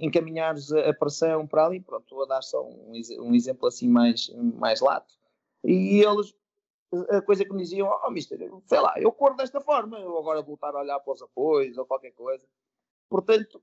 encaminhares 0.00 0.70
a 0.70 0.94
pressão 0.94 1.44
para 1.44 1.66
ali. 1.66 1.80
Pronto, 1.80 2.04
estou 2.04 2.22
a 2.22 2.26
dar 2.26 2.40
só 2.40 2.64
um, 2.64 2.92
um 3.18 3.34
exemplo 3.34 3.66
assim 3.66 3.88
mais, 3.88 4.32
mais 4.54 4.80
lato. 4.80 5.12
E 5.64 6.00
eles 6.00 6.32
a 7.10 7.22
coisa 7.22 7.44
que 7.44 7.52
me 7.52 7.62
diziam, 7.62 7.88
oh 7.88 8.10
mister, 8.10 8.38
sei 8.66 8.80
lá, 8.80 8.94
eu 8.98 9.12
corro 9.12 9.36
desta 9.36 9.60
forma, 9.60 9.98
eu 9.98 10.18
agora 10.18 10.42
voltar 10.42 10.74
a 10.74 10.80
olhar 10.80 10.98
para 11.00 11.12
os 11.12 11.22
apoios 11.22 11.78
ou 11.78 11.86
qualquer 11.86 12.12
coisa. 12.12 12.46
Portanto, 13.08 13.62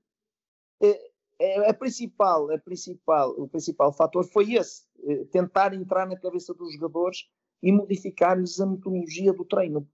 é, 0.80 1.10
é, 1.38 1.70
a 1.70 1.74
principal, 1.74 2.50
a 2.50 2.58
principal, 2.58 3.30
o 3.30 3.48
principal 3.48 3.92
fator 3.92 4.24
foi 4.24 4.54
esse, 4.54 4.86
é, 5.04 5.24
tentar 5.26 5.74
entrar 5.74 6.06
na 6.06 6.18
cabeça 6.18 6.54
dos 6.54 6.72
jogadores 6.72 7.28
e 7.62 7.70
modificar-lhes 7.70 8.60
a 8.60 8.66
metodologia 8.66 9.32
do 9.32 9.44
treino. 9.44 9.88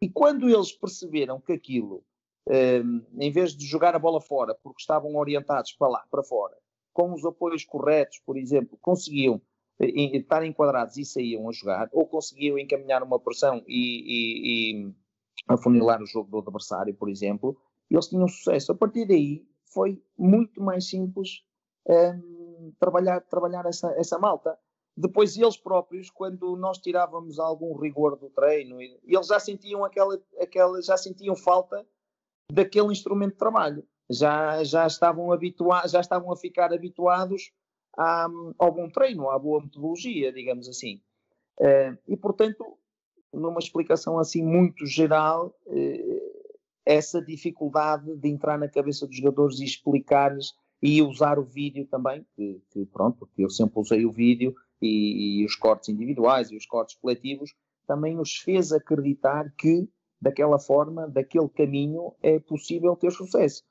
E 0.00 0.08
quando 0.08 0.48
eles 0.48 0.72
perceberam 0.72 1.40
que 1.40 1.52
aquilo, 1.52 2.04
um, 2.46 3.02
em 3.18 3.30
vez 3.30 3.56
de 3.56 3.66
jogar 3.66 3.94
a 3.94 3.98
bola 3.98 4.20
fora, 4.20 4.54
porque 4.62 4.80
estavam 4.80 5.16
orientados 5.16 5.72
para 5.72 5.88
lá, 5.88 6.06
para 6.10 6.22
fora, 6.22 6.56
com 6.92 7.12
os 7.12 7.24
apoios 7.24 7.64
corretos, 7.64 8.20
por 8.24 8.36
exemplo, 8.36 8.78
conseguiam 8.80 9.40
estar 9.80 10.44
enquadrados 10.44 10.96
e 10.96 11.04
saíam 11.04 11.48
a 11.48 11.52
jogar, 11.52 11.88
ou 11.92 12.06
conseguiam 12.06 12.58
encaminhar 12.58 13.02
uma 13.02 13.18
pressão 13.18 13.62
e, 13.66 13.72
e, 13.72 14.86
e 14.86 14.94
afunilar 15.48 16.00
o 16.00 16.06
jogo 16.06 16.30
do 16.30 16.38
adversário, 16.38 16.94
por 16.94 17.08
exemplo, 17.08 17.56
eles 17.90 18.08
tinham 18.08 18.28
sucesso. 18.28 18.72
A 18.72 18.74
partir 18.74 19.06
daí 19.06 19.46
foi 19.72 20.02
muito 20.16 20.62
mais 20.62 20.88
simples 20.88 21.42
um, 21.88 22.72
trabalhar, 22.78 23.20
trabalhar 23.22 23.66
essa, 23.66 23.92
essa 23.98 24.18
malta. 24.18 24.56
Depois 24.96 25.36
eles 25.36 25.56
próprios, 25.56 26.08
quando 26.08 26.56
nós 26.56 26.78
tirávamos 26.78 27.38
algum 27.40 27.76
rigor 27.76 28.16
do 28.16 28.30
treino, 28.30 28.80
eles 28.80 29.26
já 29.26 29.40
sentiam 29.40 29.84
aquela, 29.84 30.20
aquela 30.40 30.80
já 30.80 30.96
sentiam 30.96 31.34
falta 31.34 31.84
daquele 32.50 32.92
instrumento 32.92 33.32
de 33.32 33.38
trabalho. 33.38 33.84
Já, 34.08 34.62
já 34.62 34.86
estavam 34.86 35.32
habituados, 35.32 35.90
já 35.90 36.00
estavam 36.00 36.30
a 36.30 36.36
ficar 36.36 36.72
habituados 36.72 37.50
à, 37.96 38.26
ao 38.58 38.72
bom 38.72 38.88
treino, 38.88 39.30
à 39.30 39.38
boa 39.38 39.62
metodologia, 39.62 40.32
digamos 40.32 40.68
assim. 40.68 41.00
Uh, 41.60 41.96
e, 42.08 42.16
portanto, 42.16 42.78
numa 43.32 43.58
explicação 43.58 44.18
assim 44.18 44.42
muito 44.42 44.86
geral, 44.86 45.54
uh, 45.66 46.44
essa 46.84 47.22
dificuldade 47.22 48.14
de 48.16 48.28
entrar 48.28 48.58
na 48.58 48.68
cabeça 48.68 49.06
dos 49.06 49.16
jogadores 49.16 49.60
e 49.60 49.64
explicar-lhes 49.64 50.52
e 50.82 51.00
usar 51.00 51.38
o 51.38 51.44
vídeo 51.44 51.86
também, 51.86 52.26
que, 52.36 52.60
que, 52.70 52.84
pronto, 52.86 53.18
porque 53.18 53.42
eu 53.42 53.48
sempre 53.48 53.80
usei 53.80 54.04
o 54.04 54.12
vídeo 54.12 54.54
e, 54.82 55.40
e 55.40 55.44
os 55.44 55.56
cortes 55.56 55.88
individuais 55.88 56.50
e 56.50 56.56
os 56.56 56.66
cortes 56.66 56.96
coletivos, 56.96 57.54
também 57.86 58.18
os 58.18 58.36
fez 58.36 58.72
acreditar 58.72 59.50
que 59.56 59.88
daquela 60.20 60.58
forma, 60.58 61.08
daquele 61.08 61.48
caminho, 61.48 62.14
é 62.22 62.38
possível 62.38 62.96
ter 62.96 63.12
sucesso. 63.12 63.62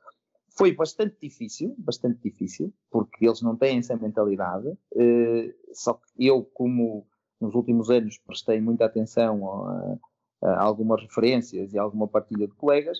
Foi 0.56 0.72
bastante 0.72 1.18
difícil, 1.20 1.74
bastante 1.78 2.22
difícil, 2.22 2.72
porque 2.92 3.26
eles 3.26 3.42
não 3.42 3.56
têm 3.56 3.80
essa 3.80 3.96
mentalidade. 3.96 4.68
Uh, 4.92 5.54
só 5.74 5.94
que 5.94 6.28
eu, 6.28 6.44
como 6.44 7.08
nos 7.42 7.56
últimos 7.56 7.89
anos 7.89 8.20
prestei 8.20 8.62
muita 8.62 8.86
atenção 8.86 9.50
a, 9.52 9.98
a, 10.44 10.63
algumas 10.63 11.02
referências 11.02 11.74
e 11.74 11.80
alguma 11.80 12.08
partilha 12.08 12.48
de 12.48 12.54
colegas, 12.54 13.00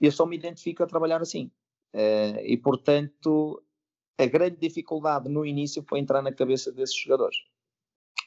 eu 0.00 0.10
só 0.10 0.24
me 0.24 0.36
identifico 0.36 0.82
a 0.82 0.86
trabalhar 0.86 1.20
assim. 1.20 1.50
Uh, 1.94 2.40
e, 2.42 2.56
portanto, 2.56 3.62
a 4.18 4.24
grande 4.24 4.56
dificuldade 4.56 5.28
no 5.28 5.44
início 5.44 5.84
foi 5.86 5.98
entrar 5.98 6.22
na 6.22 6.32
cabeça 6.32 6.72
desses 6.72 6.96
jogadores. 6.96 7.36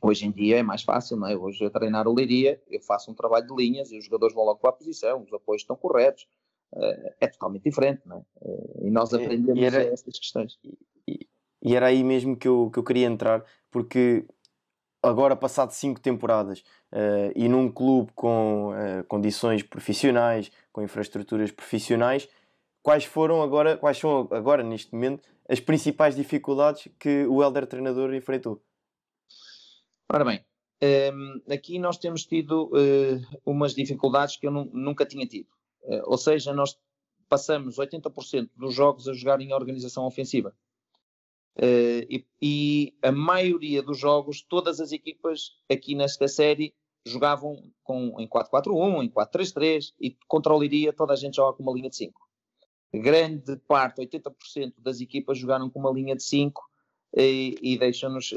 Hoje 0.02 0.28
em 0.28 0.32
dia 0.32 0.60
é 0.60 0.64
mais 0.64 0.84
fácil, 0.84 1.18
não 1.18 1.28
é? 1.28 1.36
Hoje 1.36 1.64
eu 1.64 1.72
treinar 1.72 2.08
o 2.08 2.14
Leiria, 2.14 2.62
eu 2.70 2.80
faço 2.80 3.12
um 3.12 3.16
trabalho 3.16 3.48
de 3.48 3.56
linhas 3.56 3.92
e 3.92 3.98
os 3.98 4.06
jogadores 4.06 4.36
vão 4.36 4.46
logo 4.46 4.60
para 4.60 4.70
a 4.70 4.74
posição, 4.74 5.24
os 5.24 5.34
apoios 5.34 5.64
estão 5.64 5.76
corretos, 5.76 6.28
é 7.20 7.28
totalmente 7.28 7.64
diferente, 7.64 8.02
não 8.06 8.18
é? 8.18 8.20
Uh, 8.42 8.88
e 8.88 8.92
nós 8.92 9.14
aprendemos 9.14 9.60
e 9.60 9.66
era, 9.66 9.84
essas 9.84 10.18
questões. 10.18 10.60
E, 11.08 11.28
e, 11.62 11.76
era 11.76 11.88
aí 11.88 12.04
mesmo 12.04 12.38
que 12.38 12.48
eu, 12.48 12.70
que 12.72 12.80
eu 12.80 12.84
queria 12.84 13.08
entrar, 13.08 13.44
porque 13.72 14.26
agora, 15.02 15.36
passado 15.36 15.72
cinco 15.72 16.00
temporadas 16.00 16.60
uh, 16.94 17.32
e 17.36 17.48
num 17.48 17.72
clube 17.72 18.12
com 18.14 18.72
condições 19.08 19.64
profissionais, 19.64 20.52
com 20.72 20.82
infraestruturas 20.82 21.52
profissionais, 21.52 22.30
quais 22.84 23.06
foram 23.06 23.42
agora, 23.42 23.78
quais 23.78 23.98
são 23.98 24.28
agora 24.32 24.64
neste 24.64 24.94
momento 24.94 25.28
as 25.48 25.60
principais 25.60 26.16
dificuldades 26.16 26.88
que 27.00 27.26
o 27.26 27.42
Helder 27.42 27.66
treinador 27.66 28.14
enfrentou? 28.14 28.62
Ora 30.12 30.26
bem, 30.26 30.44
um, 30.82 30.86
ehm, 30.86 31.42
aqui 31.52 31.78
nós 31.80 31.98
temos 31.98 32.26
tido 32.26 32.66
uh, 32.68 33.40
umas 33.46 33.74
dificuldades 33.74 34.38
que 34.38 34.48
eu 34.48 34.52
nunca 34.52 35.06
tinha 35.06 35.26
tido. 35.26 35.59
Uh, 35.84 36.02
ou 36.06 36.18
seja, 36.18 36.54
nós 36.54 36.78
passamos 37.28 37.78
80% 37.78 38.50
dos 38.56 38.74
jogos 38.74 39.08
a 39.08 39.14
jogar 39.14 39.42
em 39.42 39.54
organização 39.54 40.06
ofensiva. 40.06 40.56
Uh, 41.58 42.24
e, 42.42 42.96
a 43.02 43.12
maioria 43.12 43.82
dos 43.82 43.98
jogos, 43.98 44.42
todas 44.42 44.80
as 44.80 44.92
equipas 44.92 45.58
aqui 45.70 45.96
nesta 45.96 46.28
série 46.28 46.74
jogavam 47.06 47.72
com, 47.84 48.16
em 48.20 48.28
4-4-1, 48.28 49.04
em 49.04 49.10
4-3-3 49.10 49.94
e 50.00 50.18
Liria 50.60 50.94
toda 50.94 51.14
a 51.14 51.16
gente 51.16 51.36
joga 51.36 51.58
com 51.58 51.64
uma 51.64 51.74
linha 51.74 51.90
de 51.90 51.96
5. 51.96 52.20
Grande 52.94 53.56
parte, 53.68 54.02
80% 54.02 54.74
das 54.78 55.00
equipas 55.00 55.38
jogaram 55.38 55.70
com 55.70 55.80
uma 55.80 55.92
linha 55.92 56.16
de 56.16 56.24
5 56.24 56.62
e, 57.16 57.56
e 57.62 57.78
deixam-nos 57.78 58.34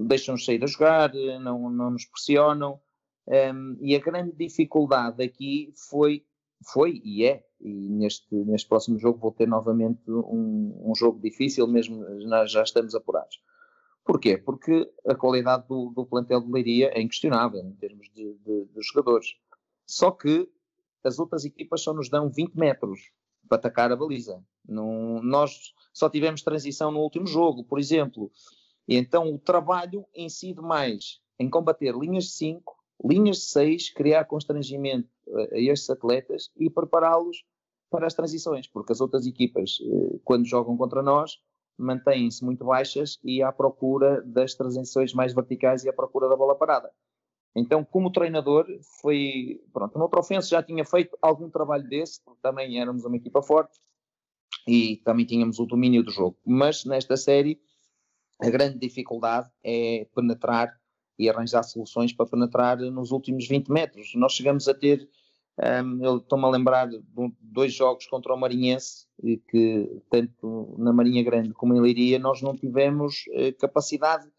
deixam 0.00 0.36
sair 0.36 0.62
a 0.62 0.66
jogar, 0.66 1.12
não, 1.40 1.70
não 1.70 1.90
nos 1.90 2.04
pressionam. 2.06 2.80
Um, 3.28 3.76
e 3.82 3.94
a 3.94 3.98
grande 3.98 4.32
dificuldade 4.32 5.22
aqui 5.22 5.70
foi 5.76 6.24
foi 6.64 7.00
e 7.04 7.24
é, 7.24 7.44
e 7.60 7.88
neste, 7.88 8.34
neste 8.34 8.68
próximo 8.68 8.98
jogo 8.98 9.18
vou 9.18 9.32
ter 9.32 9.46
novamente 9.46 10.10
um, 10.10 10.90
um 10.90 10.94
jogo 10.94 11.20
difícil, 11.20 11.66
mesmo 11.66 12.04
nós 12.26 12.50
já 12.50 12.62
estamos 12.62 12.94
apurados. 12.94 13.40
Porquê? 14.04 14.38
Porque 14.38 14.90
a 15.06 15.14
qualidade 15.14 15.66
do, 15.68 15.90
do 15.90 16.06
plantel 16.06 16.40
de 16.40 16.50
Leiria 16.50 16.90
é 16.94 17.00
inquestionável 17.00 17.60
em 17.60 17.74
termos 17.74 18.08
de, 18.14 18.34
de, 18.38 18.64
de, 18.64 18.82
jogadores. 18.82 19.36
Só 19.86 20.10
que 20.10 20.48
as 21.04 21.18
outras 21.18 21.44
equipas 21.44 21.82
só 21.82 21.92
nos 21.92 22.08
dão 22.08 22.30
20 22.30 22.54
metros 22.54 23.00
para 23.48 23.58
atacar 23.58 23.92
a 23.92 23.96
baliza. 23.96 24.42
Não, 24.66 25.22
nós 25.22 25.74
só 25.92 26.08
tivemos 26.08 26.42
transição 26.42 26.90
no 26.90 27.00
último 27.00 27.26
jogo, 27.26 27.64
por 27.64 27.78
exemplo. 27.78 28.32
E 28.86 28.96
então 28.96 29.34
o 29.34 29.38
trabalho 29.38 30.06
incide 30.16 30.60
mais 30.62 31.20
em 31.38 31.48
combater 31.50 31.94
linhas 31.94 32.24
de 32.24 32.30
5, 32.30 32.76
linhas 33.04 33.36
de 33.36 33.44
6, 33.44 33.90
criar 33.90 34.24
constrangimento 34.24 35.08
a 35.52 35.58
estes 35.58 35.90
atletas 35.90 36.50
e 36.56 36.70
prepará-los 36.70 37.44
para 37.90 38.06
as 38.06 38.14
transições, 38.14 38.66
porque 38.66 38.92
as 38.92 39.00
outras 39.00 39.26
equipas, 39.26 39.78
eh, 39.80 40.18
quando 40.24 40.46
jogam 40.46 40.76
contra 40.76 41.02
nós, 41.02 41.38
mantêm-se 41.78 42.44
muito 42.44 42.64
baixas 42.64 43.18
e 43.22 43.42
à 43.42 43.52
procura 43.52 44.22
das 44.22 44.54
transições 44.54 45.14
mais 45.14 45.32
verticais 45.32 45.84
e 45.84 45.88
à 45.88 45.92
procura 45.92 46.28
da 46.28 46.36
bola 46.36 46.54
parada. 46.54 46.90
Então, 47.54 47.84
como 47.84 48.12
treinador, 48.12 48.66
foi. 49.00 49.60
Pronto, 49.72 49.96
no 49.96 50.04
outro 50.04 50.20
ofenso 50.20 50.50
já 50.50 50.62
tinha 50.62 50.84
feito 50.84 51.16
algum 51.22 51.48
trabalho 51.48 51.88
desse, 51.88 52.22
porque 52.22 52.40
também 52.42 52.80
éramos 52.80 53.04
uma 53.04 53.16
equipa 53.16 53.42
forte 53.42 53.78
e 54.66 54.98
também 54.98 55.24
tínhamos 55.24 55.58
o 55.58 55.66
domínio 55.66 56.02
do 56.02 56.10
jogo. 56.10 56.36
Mas 56.44 56.84
nesta 56.84 57.16
série, 57.16 57.60
a 58.40 58.50
grande 58.50 58.78
dificuldade 58.78 59.50
é 59.64 60.06
penetrar 60.14 60.78
e 61.18 61.28
arranjar 61.28 61.62
soluções 61.64 62.12
para 62.12 62.26
penetrar 62.26 62.78
nos 62.78 63.10
últimos 63.10 63.48
20 63.48 63.68
metros. 63.70 64.14
Nós 64.14 64.34
chegamos 64.34 64.68
a 64.68 64.74
ter 64.74 65.08
um, 65.58 66.04
eu 66.04 66.18
estou-me 66.18 66.44
a 66.44 66.48
lembrar 66.48 66.88
de 66.88 67.02
dois 67.40 67.72
jogos 67.72 68.06
contra 68.06 68.32
o 68.32 68.36
Marinhense, 68.36 69.06
que 69.48 70.00
tanto 70.08 70.76
na 70.78 70.92
Marinha 70.92 71.22
Grande 71.22 71.52
como 71.52 71.74
em 71.74 71.80
Leiria 71.80 72.18
nós 72.18 72.40
não 72.40 72.54
tivemos 72.54 73.24
eh, 73.32 73.50
capacidade, 73.52 74.30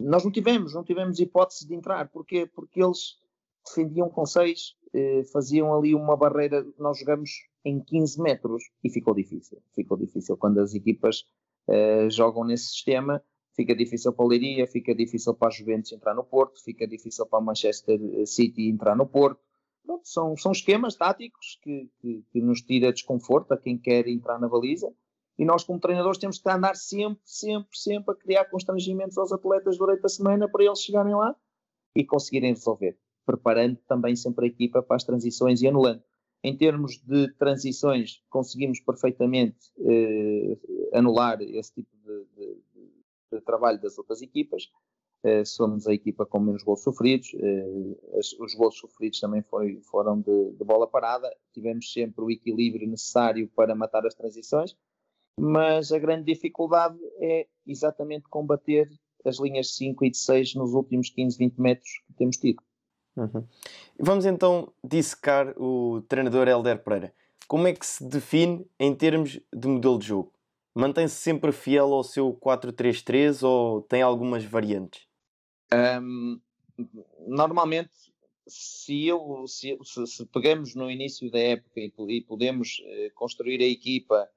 nós 0.00 0.24
não 0.24 0.32
tivemos, 0.32 0.72
não 0.74 0.82
tivemos 0.82 1.20
hipótese 1.20 1.66
de 1.66 1.74
entrar. 1.74 2.08
Porquê? 2.08 2.46
Porque 2.46 2.82
eles 2.82 3.18
defendiam 3.66 4.08
com 4.08 4.24
seis, 4.24 4.74
eh, 4.94 5.22
faziam 5.32 5.74
ali 5.74 5.94
uma 5.94 6.16
barreira, 6.16 6.66
nós 6.78 6.98
jogamos 6.98 7.30
em 7.64 7.80
15 7.80 8.20
metros 8.20 8.62
e 8.82 8.90
ficou 8.90 9.14
difícil. 9.14 9.60
Ficou 9.74 9.96
difícil 9.96 10.36
quando 10.36 10.58
as 10.58 10.74
equipas 10.74 11.24
uh, 11.68 12.10
jogam 12.10 12.44
nesse 12.44 12.66
sistema 12.66 13.22
fica 13.54 13.74
difícil 13.74 14.12
para 14.12 14.24
o 14.24 14.28
Leiria, 14.28 14.66
fica 14.66 14.94
difícil 14.94 15.34
para 15.34 15.48
a 15.48 15.50
Juventus 15.50 15.92
entrar 15.92 16.14
no 16.14 16.24
Porto, 16.24 16.62
fica 16.62 16.86
difícil 16.86 17.26
para 17.26 17.38
a 17.38 17.42
Manchester 17.42 17.98
City 18.26 18.68
entrar 18.68 18.96
no 18.96 19.06
Porto. 19.06 19.40
Pronto, 19.84 20.06
são, 20.08 20.36
são 20.36 20.52
esquemas 20.52 20.96
táticos 20.96 21.58
que, 21.62 21.90
que, 22.00 22.24
que, 22.30 22.40
nos 22.40 22.62
tira 22.62 22.92
desconforto 22.92 23.52
a 23.52 23.56
quem 23.56 23.76
quer 23.78 24.08
entrar 24.08 24.38
na 24.38 24.48
baliza 24.48 24.90
e 25.38 25.44
nós 25.44 25.62
como 25.62 25.78
treinadores 25.78 26.18
temos 26.18 26.38
que 26.38 26.48
andar 26.48 26.74
sempre, 26.74 27.20
sempre, 27.24 27.76
sempre 27.76 28.14
a 28.14 28.16
criar 28.16 28.44
constrangimentos 28.46 29.18
aos 29.18 29.32
atletas 29.32 29.76
durante 29.76 30.04
a 30.04 30.08
semana 30.08 30.48
para 30.48 30.64
eles 30.64 30.80
chegarem 30.80 31.14
lá 31.14 31.36
e 31.94 32.04
conseguirem 32.04 32.50
resolver, 32.50 32.96
preparando 33.26 33.76
também 33.86 34.16
sempre 34.16 34.46
a 34.46 34.48
equipa 34.48 34.82
para 34.82 34.96
as 34.96 35.04
transições 35.04 35.60
e 35.60 35.68
anulando. 35.68 36.02
Em 36.42 36.56
termos 36.56 36.98
de 36.98 37.32
transições, 37.34 38.22
conseguimos 38.28 38.80
perfeitamente 38.80 39.72
eh, 39.80 40.58
anular 40.92 41.40
esse 41.40 41.72
tipo 41.74 41.93
de 43.38 43.44
trabalho 43.44 43.80
das 43.80 43.98
outras 43.98 44.22
equipas. 44.22 44.64
Uh, 45.24 45.44
somos 45.46 45.86
a 45.86 45.94
equipa 45.94 46.26
com 46.26 46.38
menos 46.38 46.62
gols 46.62 46.82
sofridos. 46.82 47.34
As, 48.18 48.32
os 48.34 48.54
gols 48.54 48.76
sofridos 48.78 49.20
também 49.20 49.42
foi, 49.42 49.80
foram 49.90 50.20
de, 50.20 50.52
de, 50.52 50.64
bola 50.64 50.86
parada. 50.86 51.34
Tivemos 51.52 51.90
sempre 51.92 52.24
o 52.24 52.30
equilíbrio 52.30 52.88
necessário 52.88 53.48
para 53.56 53.74
matar 53.74 54.06
as 54.06 54.14
transições, 54.14 54.76
mas 55.38 55.92
a 55.92 55.98
grande 55.98 56.32
dificuldade 56.32 56.98
é 57.20 57.46
exatamente 57.66 58.28
combater 58.28 58.88
as 59.24 59.38
linhas 59.38 59.68
de 59.68 59.72
5 59.72 60.04
e 60.04 60.10
de 60.10 60.18
6 60.18 60.54
nos 60.56 60.74
últimos 60.74 61.08
15, 61.08 61.38
20 61.38 61.58
metros 61.58 61.90
que 62.06 62.12
temos 62.12 62.36
tido. 62.36 62.62
Uhum. 63.16 63.46
Vamos 63.98 64.26
então 64.26 64.72
dissecar 64.82 65.54
o 65.56 66.02
treinador 66.02 66.48
Helder 66.48 66.82
Pereira. 66.82 67.14
Como 67.46 67.66
é 67.66 67.72
que 67.72 67.86
se 67.86 68.04
define 68.04 68.66
em 68.78 68.94
termos 68.94 69.40
de 69.52 69.68
modelo 69.68 69.98
de 69.98 70.06
jogo? 70.06 70.32
Mantém-se 70.74 71.14
sempre 71.14 71.52
fiel 71.52 71.92
ao 71.92 72.02
seu 72.02 72.34
4-3-3 72.34 73.46
ou 73.46 73.82
tem 73.82 74.02
algumas 74.02 74.44
variantes? 74.44 75.06
Um, 75.72 76.40
normalmente, 77.28 77.92
se, 78.46 79.06
eu, 79.06 79.46
se, 79.46 79.78
se, 79.84 80.26
pegamos 80.26 80.74
no 80.74 80.90
início 80.90 81.30
da 81.30 81.38
época 81.38 81.80
e, 81.80 81.92
e 82.08 82.20
podemos 82.22 82.80
uh, 82.80 83.14
construir 83.14 83.60
a 83.60 83.66
equipa 83.66 84.28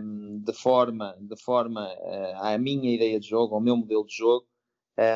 um, 0.00 0.40
de 0.40 0.52
forma, 0.52 1.16
de 1.20 1.36
forma 1.36 1.86
uh, 1.94 2.44
à 2.44 2.58
minha 2.58 2.92
ideia 2.92 3.20
de 3.20 3.28
jogo, 3.28 3.54
ao 3.54 3.60
meu 3.60 3.76
modelo 3.76 4.04
de 4.04 4.16
jogo, 4.16 4.46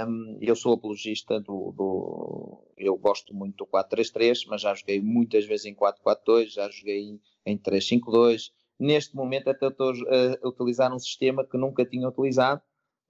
um, 0.09 0.38
eu 0.40 0.54
sou 0.54 0.74
apologista 0.74 1.40
do, 1.40 1.72
do, 1.72 2.64
Eu 2.78 2.96
gosto 2.96 3.35
muito 3.35 3.56
do 3.56 3.66
4-3-3, 3.66 4.46
mas 4.46 4.62
já 4.62 4.72
joguei 4.74 5.00
muitas 5.02 5.44
vezes 5.44 5.66
em 5.66 5.74
4-4-2, 5.74 6.46
já 6.52 6.70
joguei 6.70 7.20
em 7.44 7.59
3-5-2 7.59 8.52
Neste 8.78 9.16
momento 9.16 9.48
até 9.48 9.68
estou 9.68 9.92
a 9.92 10.48
utilizar 10.48 10.92
um 10.92 10.98
sistema 10.98 11.44
que 11.44 11.56
nunca 11.56 11.84
tinha 11.84 12.08
utilizado, 12.08 12.60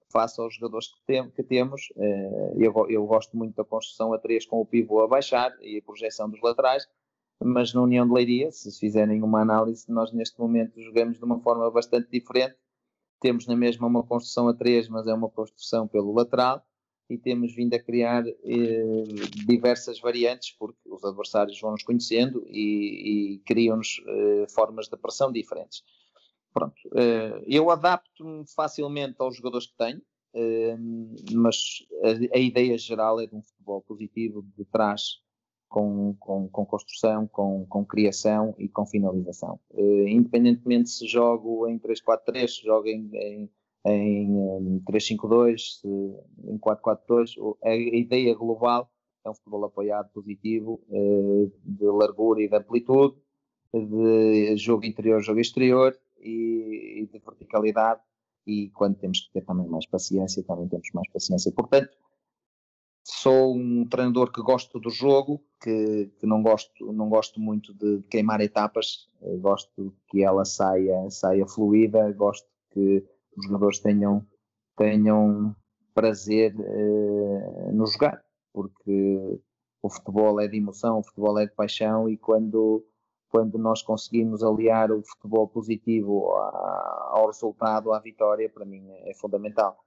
face 0.09 0.39
aos 0.39 0.55
jogadores 0.55 0.87
que, 0.87 1.01
tem, 1.05 1.29
que 1.29 1.43
temos. 1.43 1.89
Eh, 1.97 2.53
eu, 2.57 2.73
eu, 2.89 3.05
gosto 3.05 3.35
muito 3.35 3.55
da 3.55 3.65
construção 3.65 4.13
a 4.13 4.17
3 4.17 4.45
com 4.45 4.61
o 4.61 4.65
pivô 4.65 5.01
a 5.01 5.07
baixar 5.07 5.53
e 5.61 5.77
a 5.77 5.81
projeção 5.81 6.29
dos 6.29 6.41
laterais, 6.41 6.87
mas 7.43 7.73
na 7.73 7.81
União 7.81 8.07
de 8.07 8.13
Leiria, 8.13 8.51
se 8.51 8.71
fizerem 8.79 9.21
uma 9.21 9.41
análise, 9.41 9.91
nós 9.91 10.11
neste 10.13 10.39
momento 10.39 10.81
jogamos 10.81 11.17
de 11.17 11.25
uma 11.25 11.39
forma 11.41 11.69
bastante 11.69 12.09
diferente. 12.09 12.55
Temos 13.19 13.45
na 13.47 13.55
mesma 13.55 13.87
uma 13.87 14.03
construção 14.03 14.47
a 14.47 14.53
3, 14.53 14.89
mas 14.89 15.07
é 15.07 15.13
uma 15.13 15.29
construção 15.29 15.87
pelo 15.87 16.13
lateral 16.13 16.63
e 17.09 17.17
temos 17.17 17.55
vindo 17.55 17.73
a 17.73 17.79
criar 17.79 18.27
eh, 18.27 19.03
diversas 19.45 19.99
variantes, 19.99 20.51
porque 20.57 20.79
os 20.85 21.03
adversários 21.03 21.59
vão 21.59 21.71
nos 21.71 21.83
conhecendo 21.83 22.45
e, 22.47 23.35
e 23.35 23.39
criam-nos 23.45 24.01
eh, 24.07 24.45
formas 24.49 24.87
de 24.87 24.97
pressão 24.97 25.31
diferentes. 25.31 25.83
Pronto, 26.53 26.75
eh, 26.95 27.43
eu 27.47 27.69
adapto-me 27.69 28.43
facilmente 28.55 29.15
aos 29.19 29.37
jogadores 29.37 29.67
que 29.67 29.77
tenho, 29.77 30.01
eh, 30.33 30.77
mas 31.33 31.85
a, 32.03 32.35
a, 32.35 32.39
ideia 32.39 32.77
geral 32.77 33.19
é 33.21 33.27
de 33.27 33.35
um 33.35 33.41
futebol 33.41 33.81
positivo 33.81 34.45
de 34.57 34.65
trás, 34.65 35.21
com, 35.69 36.15
com, 36.19 36.47
com 36.49 36.65
construção, 36.65 37.27
com, 37.27 37.65
com, 37.67 37.85
criação 37.85 38.55
e 38.57 38.67
com 38.67 38.85
finalização. 38.85 39.59
Eh, 39.73 40.09
independentemente 40.09 40.89
se 40.89 41.07
jogo 41.07 41.67
em 41.67 41.77
3-4-3, 41.77 42.47
se 42.47 42.63
jogo 42.63 42.87
em, 42.87 43.09
em 43.13 43.49
em 43.91 44.81
3-5-2, 44.89 45.81
em 46.45 46.57
4-4-2. 46.57 47.57
A 47.63 47.75
ideia 47.75 48.35
global 48.35 48.89
é 49.25 49.29
um 49.29 49.33
futebol 49.33 49.65
apoiado, 49.65 50.09
positivo, 50.11 50.81
eh, 50.89 51.51
de 51.63 51.85
largura 51.85 52.41
e 52.41 52.47
de 52.47 52.55
amplitude, 52.55 53.15
de 53.73 54.55
jogo 54.57 54.85
interior, 54.85 55.21
jogo 55.21 55.39
exterior 55.39 55.97
e, 56.19 57.07
de 57.11 57.19
verticalidade. 57.19 58.01
E 58.45 58.69
quando 58.69 58.95
temos 58.95 59.19
que 59.19 59.33
ter 59.33 59.41
também 59.45 59.67
mais 59.67 59.85
paciência, 59.85 60.43
também 60.43 60.67
temos 60.67 60.87
mais 60.93 61.09
paciência. 61.11 61.51
Portanto, 61.51 61.89
sou 63.03 63.55
um 63.55 63.85
treinador 63.85 64.31
que 64.31 64.41
gosto 64.41 64.79
do 64.79 64.89
jogo, 64.89 65.43
que, 65.61 66.09
que 66.19 66.25
não, 66.25 66.41
gosto, 66.41 66.91
não 66.93 67.09
gosto 67.09 67.39
muito 67.39 67.73
de 67.73 68.01
queimar 68.09 68.39
etapas, 68.41 69.09
eh, 69.21 69.37
gosto 69.37 69.93
que 70.09 70.23
ela 70.23 70.45
saia, 70.45 71.09
saia 71.09 71.45
fluida, 71.45 72.11
gosto 72.13 72.47
que 72.71 73.03
os 73.37 73.45
jogadores 73.45 73.79
tenham, 73.79 74.25
tenham 74.75 75.55
prazer 75.93 76.55
uh, 76.55 77.71
no 77.71 77.85
jogar, 77.85 78.23
porque 78.51 79.39
o 79.81 79.89
futebol 79.89 80.39
é 80.39 80.47
de 80.47 80.57
emoção, 80.57 80.99
o 80.99 81.03
futebol 81.03 81.37
é 81.39 81.45
de 81.45 81.53
paixão 81.53 82.09
e 82.09 82.17
quando, 82.17 82.83
quando 83.29 83.57
nós 83.57 83.81
conseguimos 83.81 84.43
aliar 84.43 84.91
o 84.91 85.03
futebol 85.03 85.47
positivo 85.47 86.33
ao 86.35 87.27
resultado, 87.27 87.93
à 87.93 87.99
vitória, 87.99 88.49
para 88.49 88.65
mim 88.65 88.83
é 89.05 89.13
fundamental. 89.13 89.77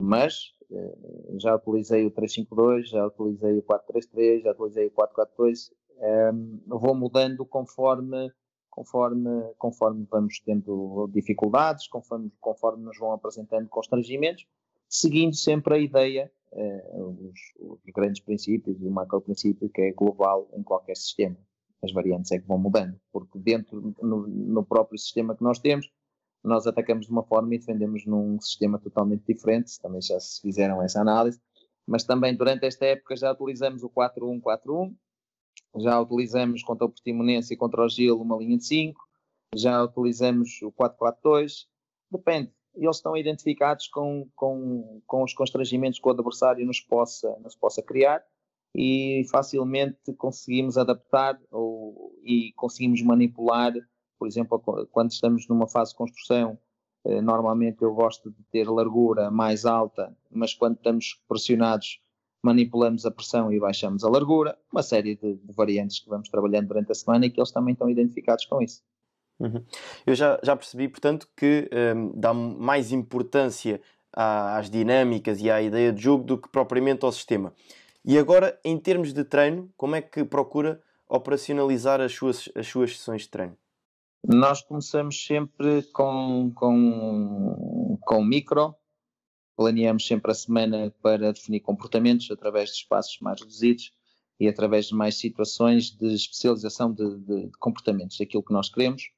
Mas 0.00 0.54
uh, 0.70 1.38
já 1.38 1.56
utilizei 1.56 2.06
o 2.06 2.10
352, 2.10 2.88
já 2.88 3.06
utilizei 3.06 3.58
o 3.58 3.62
433, 3.62 4.42
já 4.44 4.52
utilizei 4.52 4.86
o 4.86 4.90
442, 4.92 5.70
um, 5.70 6.04
ehm, 6.04 6.60
vou 6.66 6.94
mudando 6.94 7.44
conforme 7.44 8.32
conforme, 8.80 9.52
conforme 9.58 10.06
vamos 10.10 10.40
tendo 10.40 11.06
dificuldades, 11.12 11.86
conforme, 11.86 12.32
conforme 12.40 12.82
nos 12.82 12.98
vão 12.98 13.12
apresentando 13.12 13.68
constrangimentos, 13.68 14.46
seguindo 14.88 15.36
sempre 15.36 15.74
a 15.74 15.78
ideia, 15.78 16.32
eh, 16.52 16.90
os, 16.94 17.40
os, 17.58 17.92
grandes 17.94 18.22
princípios 18.22 18.80
e 18.80 18.86
o 18.86 18.90
macro 18.90 19.20
princípio 19.20 19.68
que 19.68 19.82
é 19.82 19.92
global 19.92 20.48
em 20.54 20.62
qualquer 20.62 20.96
sistema. 20.96 21.36
As 21.82 21.92
variantes 21.92 22.32
é 22.32 22.38
que 22.38 22.46
vão 22.46 22.56
mudando, 22.56 22.98
porque 23.12 23.38
dentro, 23.38 23.94
no, 24.00 24.26
no 24.26 24.64
próprio 24.64 24.98
sistema 24.98 25.36
que 25.36 25.44
nós 25.44 25.58
temos, 25.58 25.90
nós 26.42 26.66
atacamos 26.66 27.04
de 27.04 27.12
uma 27.12 27.22
forma 27.22 27.54
e 27.54 27.58
defendemos 27.58 28.06
num 28.06 28.40
sistema 28.40 28.78
totalmente 28.78 29.24
diferente, 29.26 29.78
também 29.78 30.00
já 30.00 30.18
se 30.18 30.40
fizeram 30.40 30.82
essa 30.82 31.02
análise, 31.02 31.38
mas 31.86 32.04
também 32.04 32.34
durante 32.34 32.64
esta 32.64 32.86
época 32.86 33.14
já 33.14 33.30
utilizamos 33.30 33.82
o 33.82 33.90
4-1-4-1, 33.90 34.94
já 35.76 36.00
utilizamos 36.00 36.62
contra 36.62 36.86
o 36.86 36.90
Portimonense 36.90 37.54
e 37.54 37.56
contra 37.56 37.84
o 37.84 37.88
Gil 37.88 38.20
uma 38.20 38.36
linha 38.36 38.56
de 38.56 38.64
5, 38.64 39.00
já 39.54 39.82
utilizamos 39.82 40.60
o 40.62 40.72
4-4-2, 40.72 41.66
depende, 42.10 42.52
eles 42.74 42.96
estão 42.96 43.16
identificados 43.16 43.88
com, 43.88 44.28
com, 44.34 45.02
com 45.06 45.22
os 45.22 45.34
constrangimentos 45.34 45.98
que 45.98 46.08
o 46.08 46.12
adversário 46.12 46.64
nos 46.66 46.80
possa, 46.80 47.36
nos 47.40 47.56
possa 47.56 47.82
criar 47.82 48.22
e 48.74 49.24
facilmente 49.30 50.12
conseguimos 50.16 50.78
adaptar 50.78 51.40
ou, 51.50 52.14
e 52.22 52.52
conseguimos 52.54 53.02
manipular, 53.02 53.72
por 54.18 54.28
exemplo, 54.28 54.60
quando 54.92 55.10
estamos 55.10 55.48
numa 55.48 55.66
fase 55.66 55.90
de 55.90 55.96
construção, 55.96 56.58
eh, 57.04 57.20
normalmente 57.20 57.82
eu 57.82 57.92
gosto 57.94 58.30
de 58.30 58.42
ter 58.50 58.68
largura 58.68 59.30
mais 59.30 59.64
alta, 59.64 60.16
mas 60.30 60.54
quando 60.54 60.76
estamos 60.76 61.20
pressionados 61.26 62.00
manipulamos 62.42 63.04
a 63.04 63.10
pressão 63.10 63.52
e 63.52 63.60
baixamos 63.60 64.04
a 64.04 64.08
largura, 64.08 64.56
uma 64.72 64.82
série 64.82 65.16
de, 65.16 65.34
de 65.34 65.52
variantes 65.52 66.00
que 66.00 66.08
vamos 66.08 66.28
trabalhando 66.28 66.68
durante 66.68 66.92
a 66.92 66.94
semana 66.94 67.26
e 67.26 67.30
que 67.30 67.40
eles 67.40 67.50
também 67.50 67.72
estão 67.72 67.88
identificados 67.88 68.44
com 68.46 68.62
isso. 68.62 68.82
Uhum. 69.38 69.64
Eu 70.06 70.14
já, 70.14 70.38
já 70.42 70.54
percebi, 70.54 70.88
portanto, 70.88 71.28
que 71.36 71.68
um, 71.96 72.12
dá 72.18 72.34
mais 72.34 72.92
importância 72.92 73.80
às 74.12 74.68
dinâmicas 74.68 75.40
e 75.40 75.50
à 75.50 75.62
ideia 75.62 75.92
de 75.92 76.02
jogo 76.02 76.24
do 76.24 76.38
que 76.38 76.48
propriamente 76.48 77.04
ao 77.04 77.12
sistema. 77.12 77.54
E 78.04 78.18
agora, 78.18 78.58
em 78.64 78.78
termos 78.78 79.12
de 79.12 79.24
treino, 79.24 79.70
como 79.76 79.94
é 79.94 80.02
que 80.02 80.24
procura 80.24 80.80
operacionalizar 81.08 82.00
as 82.00 82.12
suas, 82.12 82.48
as 82.54 82.66
suas 82.66 82.96
sessões 82.96 83.22
de 83.22 83.28
treino? 83.30 83.56
Nós 84.26 84.60
começamos 84.62 85.24
sempre 85.24 85.82
com, 85.92 86.52
com, 86.54 87.98
com 88.02 88.24
micro, 88.24 88.74
planeamos 89.60 90.06
sempre 90.06 90.30
a 90.30 90.34
semana 90.34 90.90
para 91.02 91.34
definir 91.34 91.60
comportamentos 91.60 92.30
através 92.30 92.70
de 92.70 92.76
espaços 92.76 93.20
mais 93.20 93.42
reduzidos 93.42 93.92
e 94.40 94.48
através 94.48 94.86
de 94.86 94.94
mais 94.94 95.16
situações 95.16 95.90
de 95.90 96.14
especialização 96.14 96.90
de, 96.90 97.18
de, 97.18 97.46
de 97.48 97.58
comportamentos, 97.58 98.16
daquilo 98.16 98.42
que 98.42 98.54
nós 98.54 98.70
queremos 98.70 99.10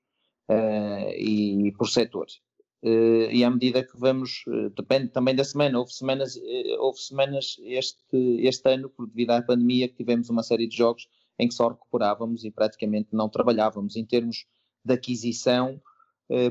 uh, 0.49 1.13
e, 1.17 1.69
e 1.69 1.73
por 1.73 1.89
setores. 1.89 2.41
Uh, 2.83 3.31
e 3.31 3.45
à 3.45 3.51
medida 3.53 3.85
que 3.85 3.97
vamos, 3.97 4.43
uh, 4.49 4.69
depende 4.71 5.11
também 5.11 5.37
da 5.37 5.45
semana, 5.45 5.79
houve 5.79 5.93
semanas, 5.93 6.37
houve 6.81 6.99
semanas 6.99 7.57
este, 7.63 8.17
este 8.41 8.69
ano, 8.69 8.91
por 8.91 9.07
devido 9.07 9.31
à 9.31 9.43
pandemia, 9.43 9.87
que 9.87 9.95
tivemos 9.95 10.29
uma 10.29 10.43
série 10.43 10.67
de 10.67 10.77
jogos 10.77 11.07
em 11.39 11.47
que 11.47 11.55
só 11.55 11.69
recuperávamos 11.69 12.43
e 12.43 12.51
praticamente 12.51 13.11
não 13.13 13.29
trabalhávamos. 13.29 13.95
Em 13.95 14.05
termos 14.05 14.45
de 14.85 14.93
aquisição, 14.93 15.81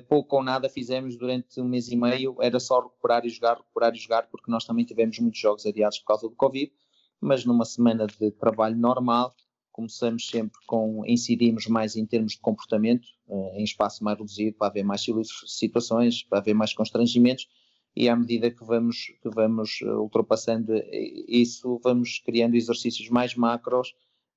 pouco 0.07 0.37
ou 0.37 0.43
nada 0.43 0.69
fizemos 0.69 1.15
durante 1.15 1.59
um 1.59 1.67
mês 1.67 1.87
e 1.87 1.95
meio, 1.95 2.35
era 2.39 2.59
só 2.59 2.81
recuperar 2.81 3.25
e 3.25 3.29
jogar, 3.29 3.57
recuperar 3.57 3.95
e 3.95 3.99
jogar, 3.99 4.27
porque 4.29 4.51
nós 4.51 4.65
também 4.65 4.85
tivemos 4.85 5.17
muitos 5.19 5.39
jogos 5.39 5.65
adiados 5.65 5.99
por 5.99 6.05
causa 6.05 6.29
do 6.29 6.35
Covid, 6.35 6.71
mas 7.19 7.45
numa 7.45 7.65
semana 7.65 8.07
de 8.07 8.31
trabalho 8.31 8.77
normal, 8.77 9.33
começamos 9.71 10.27
sempre 10.27 10.59
com, 10.67 11.03
incidimos 11.05 11.67
mais 11.67 11.95
em 11.95 12.05
termos 12.05 12.33
de 12.33 12.39
comportamento, 12.39 13.07
uh, 13.27 13.55
em 13.55 13.63
espaço 13.63 14.03
mais 14.03 14.17
reduzido, 14.17 14.57
para 14.57 14.67
haver 14.67 14.83
mais 14.83 15.05
situações, 15.47 16.23
para 16.23 16.39
haver 16.39 16.53
mais 16.53 16.73
constrangimentos, 16.73 17.47
e 17.95 18.07
à 18.07 18.15
medida 18.15 18.49
que 18.49 18.63
vamos, 18.63 19.07
que 19.21 19.29
vamos 19.29 19.79
eh, 19.81 19.93
ultrapassando 19.93 20.73
isso, 21.27 21.77
vamos 21.83 22.19
criando 22.19 22.55
exercícios 22.55 23.09
mais 23.09 23.35
macros, 23.35 23.93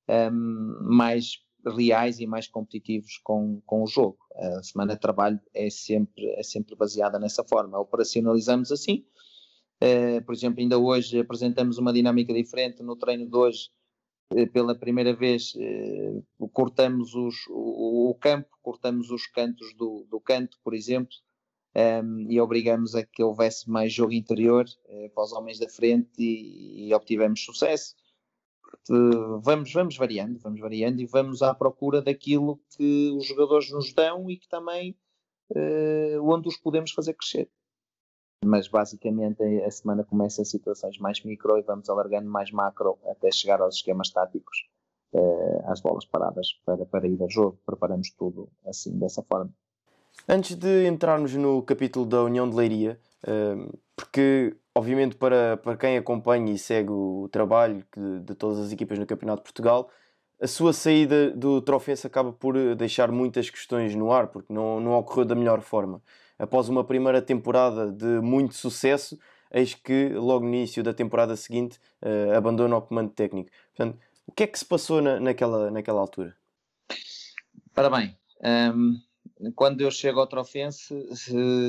um, 0.09 0.12
ehm, 0.12 0.77
mais 0.83 1.38
reais 1.70 2.20
e 2.20 2.27
mais 2.27 2.48
competitivos 2.48 3.18
com, 3.22 3.61
com 3.66 3.83
o 3.83 3.87
jogo. 3.87 4.18
A 4.37 4.62
semana 4.62 4.94
de 4.94 5.00
trabalho 5.00 5.40
é 5.55 5.70
sempre, 5.70 6.27
é 6.33 6.42
sempre 6.42 6.74
baseada 6.74 7.18
nessa 7.18 7.44
forma. 7.44 7.79
Operacionalizamos 7.79 8.72
assim. 8.72 9.05
Uh, 9.83 10.24
por 10.24 10.35
exemplo, 10.35 10.61
ainda 10.61 10.79
hoje 10.79 11.18
apresentamos 11.18 11.79
uma 11.79 11.92
dinâmica 11.92 12.33
diferente 12.33 12.83
no 12.83 12.96
treino 12.96 13.29
de 13.29 13.37
hoje 13.37 13.70
eh, 14.31 14.46
pela 14.46 14.74
primeira 14.74 15.14
vez 15.14 15.53
eh, 15.57 16.22
cortamos 16.53 17.14
os, 17.14 17.35
o, 17.48 18.11
o, 18.11 18.14
campo, 18.14 18.48
cortamos 18.62 19.11
os 19.11 19.27
cantos 19.27 19.74
do, 19.74 20.07
do 20.11 20.20
canto, 20.20 20.59
por 20.64 20.74
exemplo, 20.74 21.14
um, 21.77 21.81
ehm, 21.81 22.27
e 22.31 22.40
obrigamos 22.40 22.94
a 22.94 23.05
que 23.05 23.22
houvesse 23.22 23.68
mais 23.68 23.92
jogo 23.92 24.12
interior 24.12 24.64
uh, 24.64 25.11
para 25.11 25.24
os 25.24 25.33
homens 25.33 25.59
da 25.59 25.68
frente 25.68 26.11
e, 26.18 26.88
e 26.88 26.94
obtivemos 26.94 27.44
sucesso. 27.44 27.94
Uh, 28.91 29.41
vamos, 29.41 29.73
vamos 29.73 29.97
variando, 29.97 30.39
vamos 30.39 30.61
variando 30.61 31.01
e 31.01 31.07
vamos 31.07 31.43
à 31.43 31.55
procura 31.55 32.03
daquilo 32.03 32.61
que 32.77 33.11
os 33.17 33.27
jogadores 33.27 33.71
nos 33.71 33.93
dão 33.93 34.31
e 34.31 34.37
que 34.37 34.49
também 34.49 34.97
uh, 35.51 36.23
onde 36.23 36.49
os 36.49 36.57
podemos 36.57 36.93
fazer 36.93 37.15
crescer 37.15 37.51
mas 38.45 38.69
basicamente 38.69 39.43
a 39.43 39.71
semana 39.71 40.05
começa 40.05 40.43
em 40.43 40.45
situações 40.45 40.99
mais 40.99 41.23
micro 41.25 41.59
e 41.59 41.63
vamos 41.63 41.89
alargando 41.89 42.29
mais 42.29 42.53
macro 42.53 42.99
até 43.07 43.31
chegar 43.33 43.61
aos 43.61 43.77
esquemas 43.77 44.11
táticos, 44.11 44.69
eh, 45.13 45.63
às 45.65 45.81
bolas 45.81 46.05
paradas 46.05 46.49
para, 46.65 46.85
para 46.85 47.09
ir 47.09 47.21
ao 47.21 47.31
jogo. 47.31 47.59
Preparamos 47.65 48.11
tudo 48.11 48.49
assim, 48.67 48.97
dessa 48.99 49.23
forma. 49.23 49.51
Antes 50.29 50.55
de 50.57 50.87
entrarmos 50.87 51.35
no 51.35 51.63
capítulo 51.63 52.07
da 52.07 52.23
União 52.23 52.49
de 52.49 52.55
Leiria, 52.55 53.01
eh, 53.27 53.69
porque 53.97 54.57
obviamente 54.75 55.17
para, 55.17 55.57
para 55.57 55.77
quem 55.77 55.97
acompanha 55.97 56.53
e 56.53 56.59
segue 56.59 56.91
o 56.91 57.29
trabalho 57.31 57.85
de, 57.97 58.21
de 58.21 58.35
todas 58.35 58.59
as 58.59 58.73
equipas 58.73 58.99
no 58.99 59.07
Campeonato 59.07 59.43
de 59.43 59.45
Portugal, 59.45 59.91
a 60.41 60.47
sua 60.47 60.73
saída 60.73 61.31
do 61.31 61.63
Trofense 61.63 62.07
acaba 62.07 62.33
por 62.33 62.75
deixar 62.75 63.11
muitas 63.11 63.49
questões 63.49 63.95
no 63.95 64.13
ar, 64.13 64.29
porque 64.29 64.53
não, 64.53 64.81
não 64.81 64.93
ocorreu 64.93 65.25
da 65.25 65.35
melhor 65.35 65.61
forma 65.61 66.03
após 66.39 66.69
uma 66.69 66.85
primeira 66.85 67.23
temporada 67.23 67.91
de 67.91 68.21
muito 68.21 68.55
sucesso, 68.55 69.19
eis 69.51 69.75
que 69.75 70.09
logo 70.11 70.45
no 70.45 70.55
início 70.55 70.83
da 70.83 70.93
temporada 70.93 71.37
seguinte 71.37 71.79
uh, 72.03 72.37
abandona 72.37 72.77
o 72.77 72.83
comando 72.83 73.11
técnico. 73.11 73.51
Portanto, 73.75 73.99
o 74.27 74.33
que 74.33 74.43
é 74.45 74.47
que 74.47 74.59
se 74.59 74.65
passou 74.65 75.01
na, 75.01 75.21
naquela, 75.21 75.71
naquela 75.71 76.01
altura? 76.01 76.37
Ora 77.77 77.91
bem, 77.91 78.17
um, 78.75 79.01
quando 79.55 79.81
eu 79.81 79.91
chego 79.91 80.21
ao 80.21 80.27
Trofense, 80.27 80.95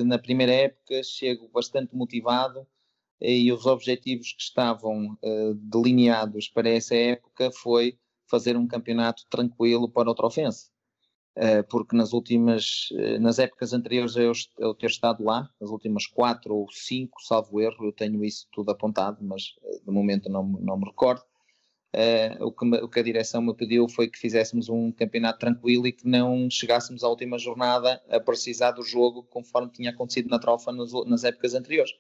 na 0.05 0.17
primeira 0.17 0.53
época, 0.53 1.01
chego 1.03 1.47
bastante 1.49 1.95
motivado 1.95 2.65
e 3.21 3.51
os 3.51 3.65
objetivos 3.65 4.33
que 4.33 4.41
estavam 4.41 5.17
uh, 5.23 5.53
delineados 5.55 6.49
para 6.49 6.69
essa 6.69 6.95
época 6.95 7.51
foi 7.51 7.97
fazer 8.27 8.57
um 8.57 8.67
campeonato 8.67 9.23
tranquilo 9.29 9.89
para 9.89 10.09
o 10.09 10.15
Trofense. 10.15 10.69
Eh, 11.37 11.63
porque 11.63 11.95
nas 11.97 12.13
últimas, 12.13 12.87
eh, 12.93 13.19
nas 13.19 13.39
épocas 13.39 13.73
anteriores 13.73 14.15
eu, 14.15 14.31
eu 14.57 14.73
ter 14.73 14.87
estado 14.87 15.21
lá, 15.21 15.49
as 15.61 15.69
últimas 15.69 16.07
quatro 16.07 16.55
ou 16.55 16.71
cinco, 16.71 17.21
salvo 17.21 17.59
erro, 17.59 17.85
eu 17.85 17.91
tenho 17.91 18.23
isso 18.23 18.47
tudo 18.53 18.71
apontado, 18.71 19.17
mas 19.21 19.53
eh, 19.63 19.79
de 19.85 19.91
momento 19.91 20.29
não, 20.29 20.43
não 20.43 20.77
me 20.77 20.85
recordo. 20.85 21.21
Uh, 21.93 22.45
o, 22.45 22.51
que 22.51 22.65
me, 22.65 22.77
o, 22.79 22.89
que 22.89 22.99
a 22.99 23.03
direção 23.03 23.41
me 23.41 23.55
pediu 23.55 23.87
foi 23.87 24.09
que 24.09 24.19
fizéssemos 24.19 24.67
um 24.67 24.91
campeonato 24.91 25.39
tranquilo 25.39 25.87
e 25.87 25.93
que 25.93 26.05
não 26.05 26.49
chegássemos 26.49 27.05
à 27.05 27.07
última 27.07 27.39
jornada 27.39 28.03
a 28.09 28.19
precisar 28.19 28.71
do 28.71 28.83
jogo 28.83 29.23
conforme 29.23 29.71
tinha 29.71 29.91
acontecido 29.91 30.27
na 30.27 30.37
trofa 30.37 30.73
nas, 30.73 30.91
nas 31.05 31.23
épocas 31.23 31.53
anteriores. 31.53 31.93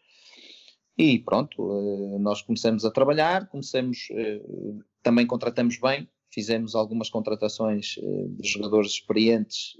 E 0.97 1.19
pronto, 1.19 1.61
uh, 1.61 2.19
nós 2.19 2.41
começamos 2.41 2.85
a 2.85 2.91
trabalhar, 2.91 3.49
começamos, 3.49 4.07
uh, 4.11 4.83
também 5.03 5.27
contratamos 5.27 5.77
bem, 5.77 6.07
fizemos 6.31 6.73
algumas 6.73 7.09
contratações 7.09 7.97
uh, 7.97 8.29
de 8.29 8.47
jogadores 8.47 8.91
experientes 8.91 9.77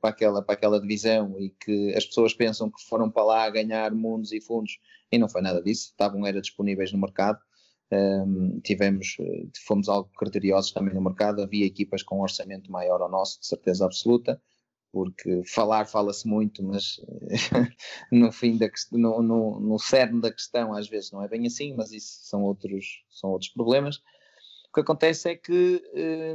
para, 0.00 0.10
aquela, 0.10 0.42
para 0.42 0.54
aquela 0.54 0.80
divisão 0.80 1.38
e 1.38 1.50
que 1.50 1.94
as 1.94 2.04
pessoas 2.04 2.34
pensam 2.34 2.70
que 2.70 2.82
foram 2.88 3.08
para 3.08 3.24
lá 3.24 3.50
ganhar 3.50 3.92
mundos 3.92 4.32
e 4.32 4.40
fundos 4.40 4.78
e 5.12 5.18
não 5.18 5.28
foi 5.28 5.42
nada 5.42 5.62
disso, 5.62 5.90
estavam 5.90 6.26
era 6.26 6.40
disponíveis 6.40 6.90
no 6.90 6.98
mercado. 6.98 7.38
Um, 7.92 8.58
tivemos, 8.60 9.16
eh, 9.20 9.44
fomos 9.66 9.86
algo 9.86 10.10
criteriosos 10.16 10.72
também 10.72 10.94
no 10.94 11.02
mercado, 11.02 11.42
havia 11.42 11.66
equipas 11.66 12.02
com 12.02 12.18
um 12.18 12.22
orçamento 12.22 12.72
maior 12.72 13.02
ao 13.02 13.10
nosso, 13.10 13.38
de 13.38 13.46
certeza 13.46 13.84
absoluta, 13.84 14.40
porque 14.92 15.42
falar 15.44 15.86
fala-se 15.86 16.28
muito, 16.28 16.62
mas 16.62 17.00
no 18.12 18.30
fim 18.30 18.58
da 18.58 18.68
no, 18.92 19.22
no, 19.22 19.58
no 19.58 19.78
cerne 19.78 20.20
da 20.20 20.30
questão 20.30 20.74
às 20.74 20.86
vezes 20.86 21.10
não 21.10 21.22
é 21.22 21.28
bem 21.28 21.46
assim, 21.46 21.74
mas 21.74 21.92
isso 21.92 22.18
são 22.24 22.42
outros, 22.42 23.02
são 23.08 23.30
outros 23.30 23.50
problemas. 23.50 23.96
O 24.68 24.74
que 24.74 24.80
acontece 24.80 25.30
é 25.30 25.36
que 25.36 25.82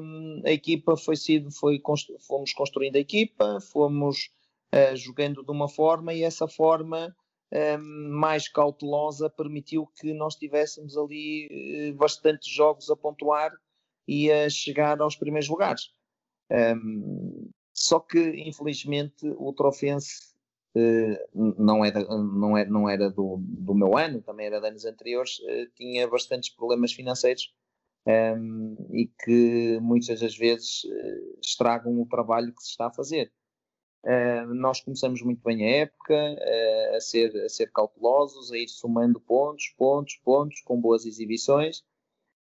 hum, 0.02 0.42
a 0.46 0.52
equipa 0.52 0.98
foi 0.98 1.16
sido, 1.16 1.52
foi, 1.52 1.82
fomos 2.20 2.54
construindo 2.54 2.96
a 2.96 3.00
equipa, 3.00 3.60
fomos 3.62 4.30
uh, 4.74 4.96
jogando 4.96 5.44
de 5.44 5.52
uma 5.52 5.68
forma 5.68 6.14
e 6.14 6.24
essa 6.24 6.48
forma 6.48 7.16
um, 7.52 8.10
mais 8.10 8.48
cautelosa 8.48 9.30
permitiu 9.30 9.88
que 10.00 10.14
nós 10.14 10.36
tivéssemos 10.36 10.98
ali 10.98 11.92
uh, 11.92 11.96
bastantes 11.96 12.52
jogos 12.52 12.90
a 12.90 12.96
pontuar 12.96 13.52
e 14.08 14.32
a 14.32 14.50
chegar 14.50 15.00
aos 15.02 15.16
primeiros 15.16 15.50
lugares. 15.50 15.92
Um, 16.52 17.50
só 17.78 18.00
que, 18.00 18.20
infelizmente, 18.20 19.30
o 19.38 19.54
Trofense 19.54 20.34
uh, 20.76 21.54
não 21.62 21.86
era, 21.86 22.04
não 22.04 22.58
era, 22.58 22.70
não 22.72 22.90
era 22.90 23.08
do, 23.08 23.38
do 23.40 23.76
meu 23.76 23.96
ano, 23.96 24.20
também 24.20 24.48
era 24.48 24.60
de 24.60 24.68
anos 24.68 24.84
anteriores, 24.84 25.38
uh, 25.42 25.70
tinha 25.76 26.08
bastantes 26.08 26.50
problemas 26.50 26.92
financeiros 26.92 27.54
um, 28.08 28.76
e 28.92 29.08
que 29.24 29.80
muitas 29.80 30.22
das 30.22 30.36
vezes 30.36 30.86
uh, 30.86 31.40
estragam 31.40 32.02
o 32.02 32.08
trabalho 32.08 32.52
que 32.52 32.64
se 32.64 32.72
está 32.72 32.88
a 32.88 32.92
fazer. 32.94 33.32
Uh, 34.04 34.56
nós 34.56 34.82
começamos 34.82 35.22
muito 35.22 35.44
bem 35.44 35.64
a 35.64 35.78
época, 35.82 36.16
a, 36.96 37.00
ser, 37.00 37.36
a 37.44 37.50
ser 37.50 37.72
cautelosos, 37.72 38.52
a 38.52 38.58
ir 38.58 38.70
somando 38.70 39.20
pontos, 39.20 39.72
pontos, 39.78 40.16
pontos, 40.24 40.62
com 40.62 40.82
boas 40.82 41.06
exibições, 41.06 41.84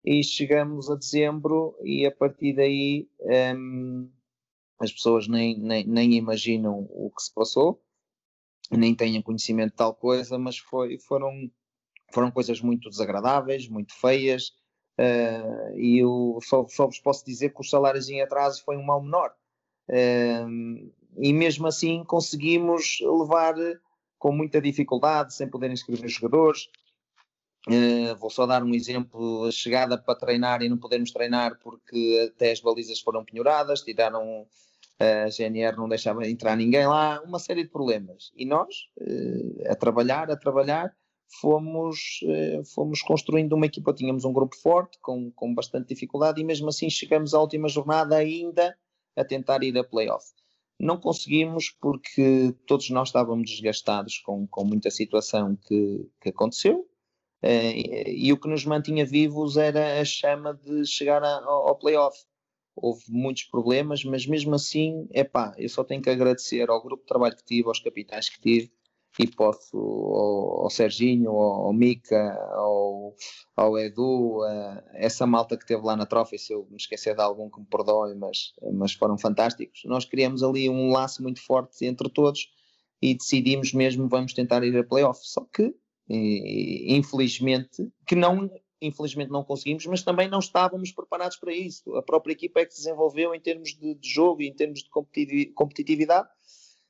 e 0.06 0.24
chegamos 0.24 0.92
a 0.92 0.96
dezembro 0.96 1.76
e 1.82 2.06
a 2.06 2.12
partir 2.12 2.54
daí 2.54 3.10
um, 3.56 4.12
as 4.80 4.92
pessoas 4.92 5.28
nem, 5.28 5.58
nem, 5.60 5.86
nem 5.86 6.14
imaginam 6.14 6.88
o 6.90 7.12
que 7.16 7.24
se 7.24 7.34
passou. 7.34 7.82
nem 8.72 8.96
tenha 8.96 9.22
conhecimento 9.22 9.72
de 9.72 9.78
tal 9.78 9.94
coisa, 9.94 10.38
mas 10.38 10.58
foi, 10.58 10.98
foram, 10.98 11.50
foram 12.12 12.32
coisas 12.32 12.62
muito 12.62 12.90
desagradáveis, 12.90 13.68
muito 13.68 13.94
feias, 13.94 14.50
uh, 15.00 15.78
e 15.78 16.00
eu 16.00 16.40
só, 16.42 16.66
só 16.68 16.88
vos 16.88 17.00
posso 17.00 17.26
dizer 17.26 17.54
que 17.54 17.62
os 17.62 17.70
salários 17.70 18.10
em 18.10 18.22
atraso 18.22 18.64
foi 18.64 18.78
um 18.78 18.84
mal 18.84 19.02
menor. 19.02 19.34
Uh, 19.90 20.92
e 21.18 21.32
mesmo 21.34 21.68
assim 21.68 22.04
conseguimos 22.04 23.00
levar 23.02 23.56
com 24.18 24.32
muita 24.32 24.62
dificuldade, 24.62 25.34
sem 25.34 25.50
poder 25.50 25.70
inscrever 25.70 26.06
os 26.06 26.14
jogadores. 26.14 26.70
Uh, 27.68 28.14
vou 28.18 28.30
só 28.30 28.46
dar 28.46 28.64
um 28.64 28.74
exemplo: 28.74 29.46
a 29.46 29.52
chegada 29.52 29.98
para 29.98 30.16
treinar 30.16 30.62
e 30.62 30.70
não 30.70 30.78
podermos 30.78 31.12
treinar 31.12 31.58
porque 31.60 32.30
até 32.34 32.52
as 32.52 32.60
balizas 32.60 33.00
foram 33.00 33.24
penhoradas, 33.24 33.82
tiraram 33.82 34.46
a 35.00 35.30
GNR, 35.30 35.78
não 35.78 35.88
deixava 35.88 36.28
entrar 36.28 36.56
ninguém 36.56 36.86
lá, 36.86 37.22
uma 37.22 37.40
série 37.40 37.64
de 37.64 37.70
problemas. 37.70 38.32
E 38.36 38.46
nós, 38.46 38.90
uh, 39.00 39.72
a 39.72 39.76
trabalhar, 39.76 40.30
a 40.30 40.36
trabalhar, 40.36 40.94
fomos, 41.42 42.20
fomos 42.76 43.02
construindo 43.02 43.54
uma 43.54 43.66
equipa. 43.66 43.94
Tínhamos 43.94 44.26
um 44.26 44.34
grupo 44.34 44.56
forte, 44.58 45.00
com, 45.02 45.32
com 45.32 45.54
bastante 45.54 45.88
dificuldade, 45.88 46.42
e 46.42 46.44
mesmo 46.44 46.70
assim 46.70 46.90
chegamos 46.90 47.34
à 47.34 47.40
última 47.40 47.68
jornada 47.70 48.18
ainda 48.18 48.78
a 49.16 49.24
tentar 49.24 49.64
ir 49.64 49.78
a 49.78 49.84
playoff. 49.84 50.26
Não 50.80 50.98
conseguimos 50.98 51.70
porque 51.82 52.54
todos 52.68 52.90
nós 52.90 53.10
estávamos 53.10 53.50
desgastados 53.50 54.20
com, 54.20 54.46
com 54.48 54.66
muita 54.66 54.92
situação 54.92 55.56
que, 55.56 56.10
que 56.22 56.30
aconteceu 56.30 56.88
e, 57.44 58.32
o 58.32 58.40
que 58.40 58.48
nos 58.48 58.66
mantinha 58.66 59.06
vivos 59.06 59.58
era 59.58 60.00
a 60.00 60.06
chama 60.06 60.54
de 60.54 60.86
chegar 60.86 61.24
a, 61.24 61.44
ao, 61.44 61.76
playoff. 61.78 62.18
Houve 62.76 63.04
muitos 63.10 63.44
problemas, 63.44 64.04
mas 64.04 64.26
mesmo 64.26 64.56
assim, 64.56 65.08
é 65.14 65.30
eu 65.58 65.70
só 65.70 65.84
tenho 65.84 66.02
que 66.02 66.10
agradecer 66.10 66.70
ao 66.70 66.82
grupo 66.82 67.04
de 67.04 67.08
trabalho 67.08 67.36
que 67.36 67.46
tive, 67.46 67.68
aos 67.68 67.80
capitães 67.80 68.30
que 68.30 68.42
tive, 68.42 68.72
e 69.20 69.28
posso 69.28 69.78
ao, 69.78 70.64
ao 70.64 70.70
Serginho, 70.70 71.32
ao, 71.32 71.66
ao 71.68 71.74
Mica, 71.74 72.34
ao, 72.54 73.16
ao 73.56 73.78
Edu, 73.78 74.40
uh, 74.40 74.82
essa 74.94 75.28
malta 75.28 75.56
que 75.56 75.66
teve 75.66 75.84
lá 75.84 75.96
na 75.96 76.06
Trophy, 76.06 76.40
se 76.40 76.54
eu 76.54 76.66
me 76.70 76.78
esquecer 76.78 77.16
de 77.16 77.22
algum 77.22 77.50
que 77.50 77.60
me 77.60 77.68
perdoe, 77.68 78.16
mas, 78.16 78.54
mas 78.74 78.94
foram 78.94 79.18
fantásticos. 79.18 79.82
Nós 79.86 80.06
criamos 80.06 80.42
ali 80.42 80.70
um 80.70 80.92
laço 80.92 81.22
muito 81.22 81.46
forte 81.46 81.86
entre 81.86 82.10
todos 82.10 82.48
e 83.02 83.14
decidimos 83.14 83.74
mesmo 83.74 84.08
vamos 84.08 84.34
tentar 84.34 84.64
ir 84.64 84.76
a 84.78 84.84
playoff. 84.84 85.20
Só 85.24 85.46
que, 85.54 85.76
infelizmente, 86.14 87.92
que 88.06 88.16
não 88.16 88.50
infelizmente 88.82 89.32
não 89.32 89.46
conseguimos, 89.46 89.86
mas 89.86 90.04
também 90.04 90.28
não 90.28 90.40
estávamos 90.40 90.92
preparados 90.92 91.38
para 91.38 91.54
isso. 91.54 91.96
A 91.96 92.02
própria 92.02 92.34
equipa 92.34 92.60
é 92.60 92.66
que 92.66 92.74
se 92.74 92.84
desenvolveu 92.84 93.34
em 93.34 93.40
termos 93.40 93.70
de, 93.70 93.96
de 93.96 94.10
jogo 94.10 94.42
e 94.42 94.48
em 94.48 94.54
termos 94.54 94.84
de 94.84 94.90
competitividade 95.54 96.28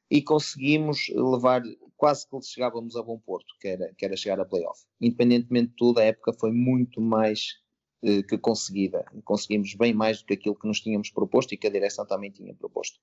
e 0.09 0.21
conseguimos 0.21 1.09
levar 1.09 1.61
quase 1.95 2.27
que 2.27 2.41
chegávamos 2.41 2.95
a 2.95 3.03
bom 3.03 3.19
porto, 3.19 3.53
que 3.59 3.67
era, 3.67 3.93
que 3.95 4.05
era 4.05 4.17
chegar 4.17 4.39
a 4.39 4.45
playoff. 4.45 4.81
Independentemente 4.99 5.69
de 5.69 5.75
tudo, 5.75 5.99
a 5.99 6.03
época 6.03 6.33
foi 6.33 6.51
muito 6.51 6.99
mais 6.99 7.59
eh, 8.03 8.23
que 8.23 8.37
conseguida. 8.37 9.05
Conseguimos 9.23 9.73
bem 9.75 9.93
mais 9.93 10.19
do 10.19 10.25
que 10.25 10.33
aquilo 10.33 10.55
que 10.55 10.67
nos 10.67 10.81
tínhamos 10.81 11.09
proposto 11.09 11.53
e 11.53 11.57
que 11.57 11.67
a 11.67 11.71
direção 11.71 12.05
também 12.05 12.31
tinha 12.31 12.53
proposto. 12.53 12.99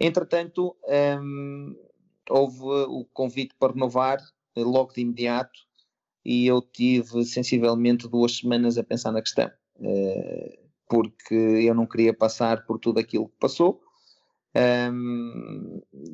Entretanto, 0.00 0.76
hum, 1.22 1.76
houve 2.28 2.62
o 2.62 3.04
convite 3.12 3.54
para 3.58 3.72
renovar 3.72 4.18
eh, 4.18 4.37
logo 4.62 4.92
de 4.92 5.00
imediato 5.02 5.60
e 6.24 6.46
eu 6.46 6.60
tive 6.60 7.24
sensivelmente 7.24 8.08
duas 8.08 8.36
semanas 8.36 8.76
a 8.78 8.84
pensar 8.84 9.12
na 9.12 9.22
questão, 9.22 9.50
eh, 9.80 10.58
porque 10.88 11.34
eu 11.34 11.74
não 11.74 11.86
queria 11.86 12.12
passar 12.12 12.66
por 12.66 12.78
tudo 12.78 12.98
aquilo 12.98 13.28
que 13.28 13.38
passou 13.38 13.80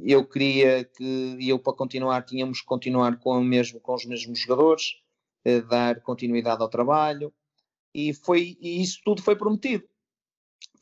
eu 0.03 0.27
queria 0.27 0.85
que 0.85 1.37
eu 1.41 1.59
para 1.59 1.73
continuar 1.73 2.23
tínhamos 2.23 2.61
que 2.61 2.67
continuar 2.67 3.19
com, 3.19 3.41
mesmo, 3.43 3.81
com 3.81 3.95
os 3.95 4.05
mesmos 4.05 4.39
jogadores, 4.39 4.97
uh, 5.47 5.63
dar 5.69 6.01
continuidade 6.03 6.63
ao 6.63 6.69
trabalho 6.69 7.33
e 7.95 8.13
foi 8.13 8.57
e 8.61 8.83
isso 8.83 9.01
tudo 9.05 9.23
foi 9.23 9.37
prometido. 9.37 9.85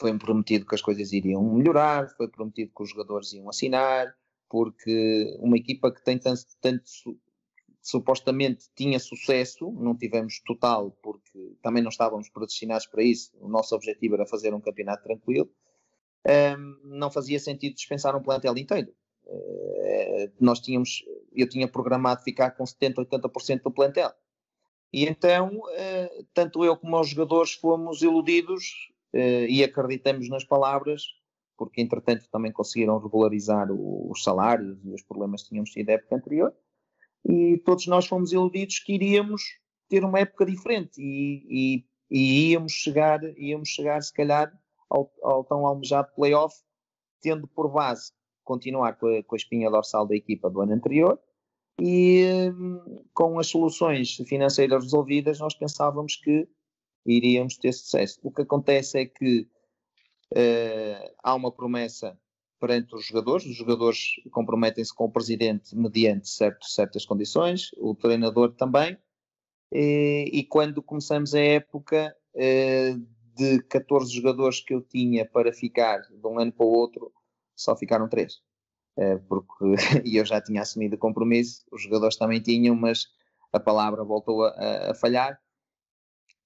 Foi 0.00 0.16
prometido 0.18 0.66
que 0.66 0.74
as 0.74 0.82
coisas 0.82 1.12
iriam 1.12 1.42
melhorar, 1.54 2.08
foi 2.16 2.28
prometido 2.28 2.72
que 2.74 2.82
os 2.82 2.90
jogadores 2.90 3.32
iam 3.32 3.48
assinar, 3.48 4.12
porque 4.48 5.36
uma 5.40 5.56
equipa 5.56 5.92
que 5.92 6.02
tem 6.02 6.18
tanto, 6.18 6.42
tanto 6.60 6.82
supostamente 7.82 8.70
tinha 8.74 8.98
sucesso, 8.98 9.70
não 9.72 9.96
tivemos 9.96 10.40
total 10.46 10.96
porque 11.02 11.56
também 11.62 11.82
não 11.82 11.90
estávamos 11.90 12.28
predestinados 12.28 12.86
para 12.86 13.02
isso. 13.02 13.32
O 13.40 13.48
nosso 13.48 13.74
objetivo 13.74 14.14
era 14.14 14.26
fazer 14.26 14.54
um 14.54 14.60
campeonato 14.60 15.02
tranquilo 15.02 15.50
um, 16.26 16.76
não 16.84 17.10
fazia 17.10 17.38
sentido 17.38 17.74
dispensar 17.74 18.14
um 18.16 18.22
plantel 18.22 18.56
inteiro. 18.56 18.92
Uh, 19.24 20.30
nós 20.40 20.60
tínhamos, 20.60 21.04
eu 21.32 21.48
tinha 21.48 21.68
programado 21.68 22.22
ficar 22.22 22.52
com 22.52 22.64
70, 22.64 23.04
80% 23.04 23.62
do 23.62 23.70
plantel. 23.70 24.12
E 24.92 25.06
então, 25.06 25.48
uh, 25.56 26.26
tanto 26.34 26.64
eu 26.64 26.76
como 26.76 27.00
os 27.00 27.08
jogadores 27.08 27.52
fomos 27.52 28.02
iludidos 28.02 28.92
uh, 29.14 29.46
e 29.48 29.64
acreditamos 29.64 30.28
nas 30.28 30.44
palavras, 30.44 31.02
porque 31.56 31.80
entretanto 31.80 32.28
também 32.30 32.52
conseguiram 32.52 32.98
regularizar 32.98 33.70
o, 33.70 34.10
os 34.10 34.22
salários 34.22 34.78
e 34.84 34.92
os 34.92 35.02
problemas 35.02 35.42
que 35.42 35.50
tínhamos 35.50 35.70
tido 35.70 35.86
na 35.86 35.94
época 35.94 36.16
anterior. 36.16 36.54
E 37.32 37.56
todos 37.64 37.86
nós 37.86 38.06
fomos 38.06 38.30
iludidos 38.30 38.78
que 38.78 38.92
iríamos 38.92 39.42
ter 39.88 40.04
uma 40.04 40.20
época 40.20 40.44
diferente 40.44 41.00
e, 41.00 41.46
e, 41.48 41.84
e 42.10 42.50
íamos 42.50 42.72
chegar, 42.72 43.20
íamos 43.38 43.70
chegar 43.70 44.02
se 44.02 44.12
calhar 44.12 44.52
ao, 44.90 45.10
ao 45.22 45.42
tão 45.42 45.66
almejado 45.66 46.12
playoff, 46.14 46.54
tendo 47.22 47.48
por 47.48 47.70
base 47.70 48.12
continuar 48.44 48.98
com 48.98 49.06
a, 49.06 49.22
com 49.22 49.34
a 49.34 49.38
espinha 49.38 49.70
dorsal 49.70 50.06
da 50.06 50.14
equipa 50.14 50.50
do 50.50 50.60
ano 50.60 50.74
anterior 50.74 51.18
e 51.80 52.50
hum, 52.54 53.02
com 53.14 53.38
as 53.38 53.46
soluções 53.46 54.14
financeiras 54.26 54.84
resolvidas, 54.84 55.38
nós 55.38 55.54
pensávamos 55.54 56.16
que 56.16 56.46
iríamos 57.06 57.56
ter 57.56 57.72
sucesso. 57.72 58.20
O 58.22 58.30
que 58.30 58.42
acontece 58.42 58.98
é 58.98 59.06
que 59.06 59.48
uh, 60.32 61.14
há 61.22 61.34
uma 61.34 61.50
promessa 61.50 62.18
perante 62.62 62.94
os 62.94 63.04
jogadores, 63.04 63.44
os 63.44 63.56
jogadores 63.56 64.14
comprometem-se 64.30 64.94
com 64.94 65.06
o 65.06 65.10
presidente 65.10 65.76
mediante 65.76 66.28
certo, 66.28 66.64
certas 66.64 67.04
condições, 67.04 67.70
o 67.76 67.92
treinador 67.92 68.52
também, 68.52 68.96
e, 69.72 70.30
e 70.32 70.44
quando 70.44 70.80
começamos 70.80 71.34
a 71.34 71.40
época, 71.40 72.14
uh, 72.36 73.12
de 73.34 73.62
14 73.64 74.14
jogadores 74.14 74.60
que 74.60 74.74
eu 74.74 74.80
tinha 74.80 75.26
para 75.26 75.52
ficar 75.52 76.02
de 76.02 76.24
um 76.24 76.38
ano 76.38 76.52
para 76.52 76.64
o 76.64 76.68
outro, 76.68 77.12
só 77.56 77.76
ficaram 77.76 78.08
3. 78.08 78.40
Eh, 78.98 79.16
porque 79.28 79.74
eu 80.04 80.24
já 80.24 80.40
tinha 80.40 80.62
assumido 80.62 80.96
o 80.96 80.98
compromisso, 80.98 81.64
os 81.72 81.82
jogadores 81.82 82.16
também 82.16 82.40
tinham, 82.40 82.76
mas 82.76 83.06
a 83.52 83.58
palavra 83.58 84.04
voltou 84.04 84.44
a, 84.44 84.90
a 84.90 84.94
falhar. 84.94 85.40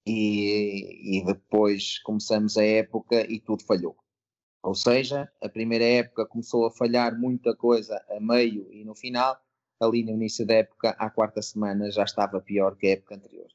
E, 0.05 1.19
e, 1.19 1.25
depois 1.25 1.99
começamos 1.99 2.57
a 2.57 2.63
época 2.63 3.29
e 3.29 3.41
tudo 3.41 3.65
falhou. 3.65 3.97
Ou 4.67 4.75
seja, 4.75 5.31
a 5.41 5.47
primeira 5.47 5.85
época 5.85 6.25
começou 6.25 6.65
a 6.65 6.71
falhar 6.71 7.17
muita 7.17 7.55
coisa 7.55 8.03
a 8.09 8.19
meio 8.19 8.67
e 8.69 8.83
no 8.83 8.93
final, 8.93 9.39
ali 9.79 10.03
no 10.03 10.11
início 10.11 10.45
da 10.45 10.55
época, 10.55 10.89
à 10.99 11.09
quarta 11.09 11.41
semana, 11.41 11.89
já 11.89 12.03
estava 12.03 12.41
pior 12.41 12.75
que 12.75 12.87
a 12.87 12.89
época 12.89 13.15
anterior. 13.15 13.47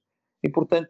E 0.42 0.48
portanto, 0.48 0.88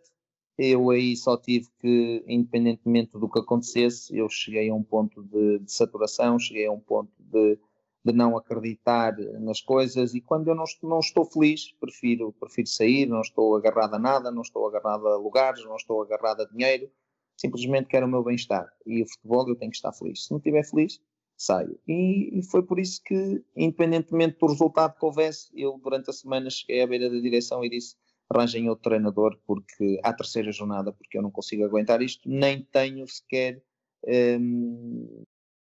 eu 0.57 0.91
aí 0.91 1.17
só 1.17 1.37
tive 1.37 1.67
que, 1.81 2.25
independentemente 2.29 3.19
do 3.19 3.29
que 3.29 3.41
acontecesse, 3.41 4.17
eu 4.17 4.29
cheguei 4.29 4.71
a 4.71 4.75
um 4.75 4.85
ponto 4.85 5.25
de, 5.25 5.59
de 5.59 5.73
saturação, 5.73 6.39
cheguei 6.39 6.67
a 6.67 6.73
um 6.73 6.79
ponto 6.79 7.11
de, 7.19 7.59
de, 8.05 8.13
não 8.13 8.37
acreditar 8.37 9.17
nas 9.41 9.61
coisas 9.61 10.15
e 10.15 10.21
quando 10.21 10.47
eu 10.47 10.55
não, 10.55 10.67
não 10.85 11.01
estou 11.01 11.25
feliz, 11.25 11.73
prefiro, 11.81 12.33
prefiro 12.39 12.69
sair, 12.69 13.07
não 13.07 13.23
estou 13.23 13.57
agarrado 13.57 13.95
a 13.95 13.99
nada, 13.99 14.31
não 14.31 14.43
estou 14.43 14.69
agarrado 14.69 15.05
a 15.09 15.17
lugares, 15.17 15.65
não 15.65 15.75
estou 15.75 16.01
agarrado 16.01 16.43
a 16.43 16.45
dinheiro, 16.45 16.89
simplesmente 17.37 17.89
quero 17.89 18.07
o 18.07 18.09
meu 18.09 18.23
bem-estar. 18.23 18.69
E 18.87 19.03
o 19.03 19.09
futebol 19.09 19.49
eu 19.49 19.57
tenho 19.57 19.71
que 19.71 19.77
estar 19.77 19.93
feliz. 19.93 20.25
Se 20.25 20.31
não 20.31 20.39
estiver 20.39 20.65
feliz, 20.65 21.01
saio. 21.37 21.79
E, 21.89 22.39
e, 22.39 22.43
foi 22.45 22.63
por 22.63 22.79
isso 22.79 23.03
que, 23.05 23.43
independentemente 23.57 24.39
do 24.39 24.47
resultado 24.47 24.99
que 24.99 25.05
houvesse, 25.05 25.51
eu 25.55 25.79
durante 25.83 26.11
a 26.11 26.13
semana 26.13 26.49
cheguei 26.51 26.83
à 26.83 26.87
beira 26.87 27.11
da 27.11 27.21
direção 27.21 27.65
e 27.65 27.71
disse 27.71 27.97
arranjem 28.31 28.69
outro 28.69 28.85
treinador 28.85 29.39
porque 29.47 30.01
à 30.03 30.13
terceira 30.13 30.51
jornada, 30.53 30.93
porque 30.93 31.19
eu 31.19 31.23
não 31.23 31.31
consigo 31.31 31.65
aguentar 31.65 32.01
isto, 32.01 32.29
nem 32.29 32.63
tenho 32.63 33.07
sequer 33.07 33.63
hum, 34.07 35.25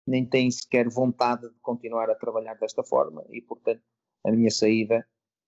nem 0.07 0.25
tenho 0.25 0.51
sequer 0.51 0.87
vontade 0.89 1.49
de 1.49 1.59
continuar 1.61 2.09
a 2.09 2.15
trabalhar 2.15 2.55
desta 2.55 2.83
forma 2.83 3.25
e 3.31 3.41
portanto 3.41 3.81
a 4.25 4.31
minha 4.31 4.51
saída 4.51 5.05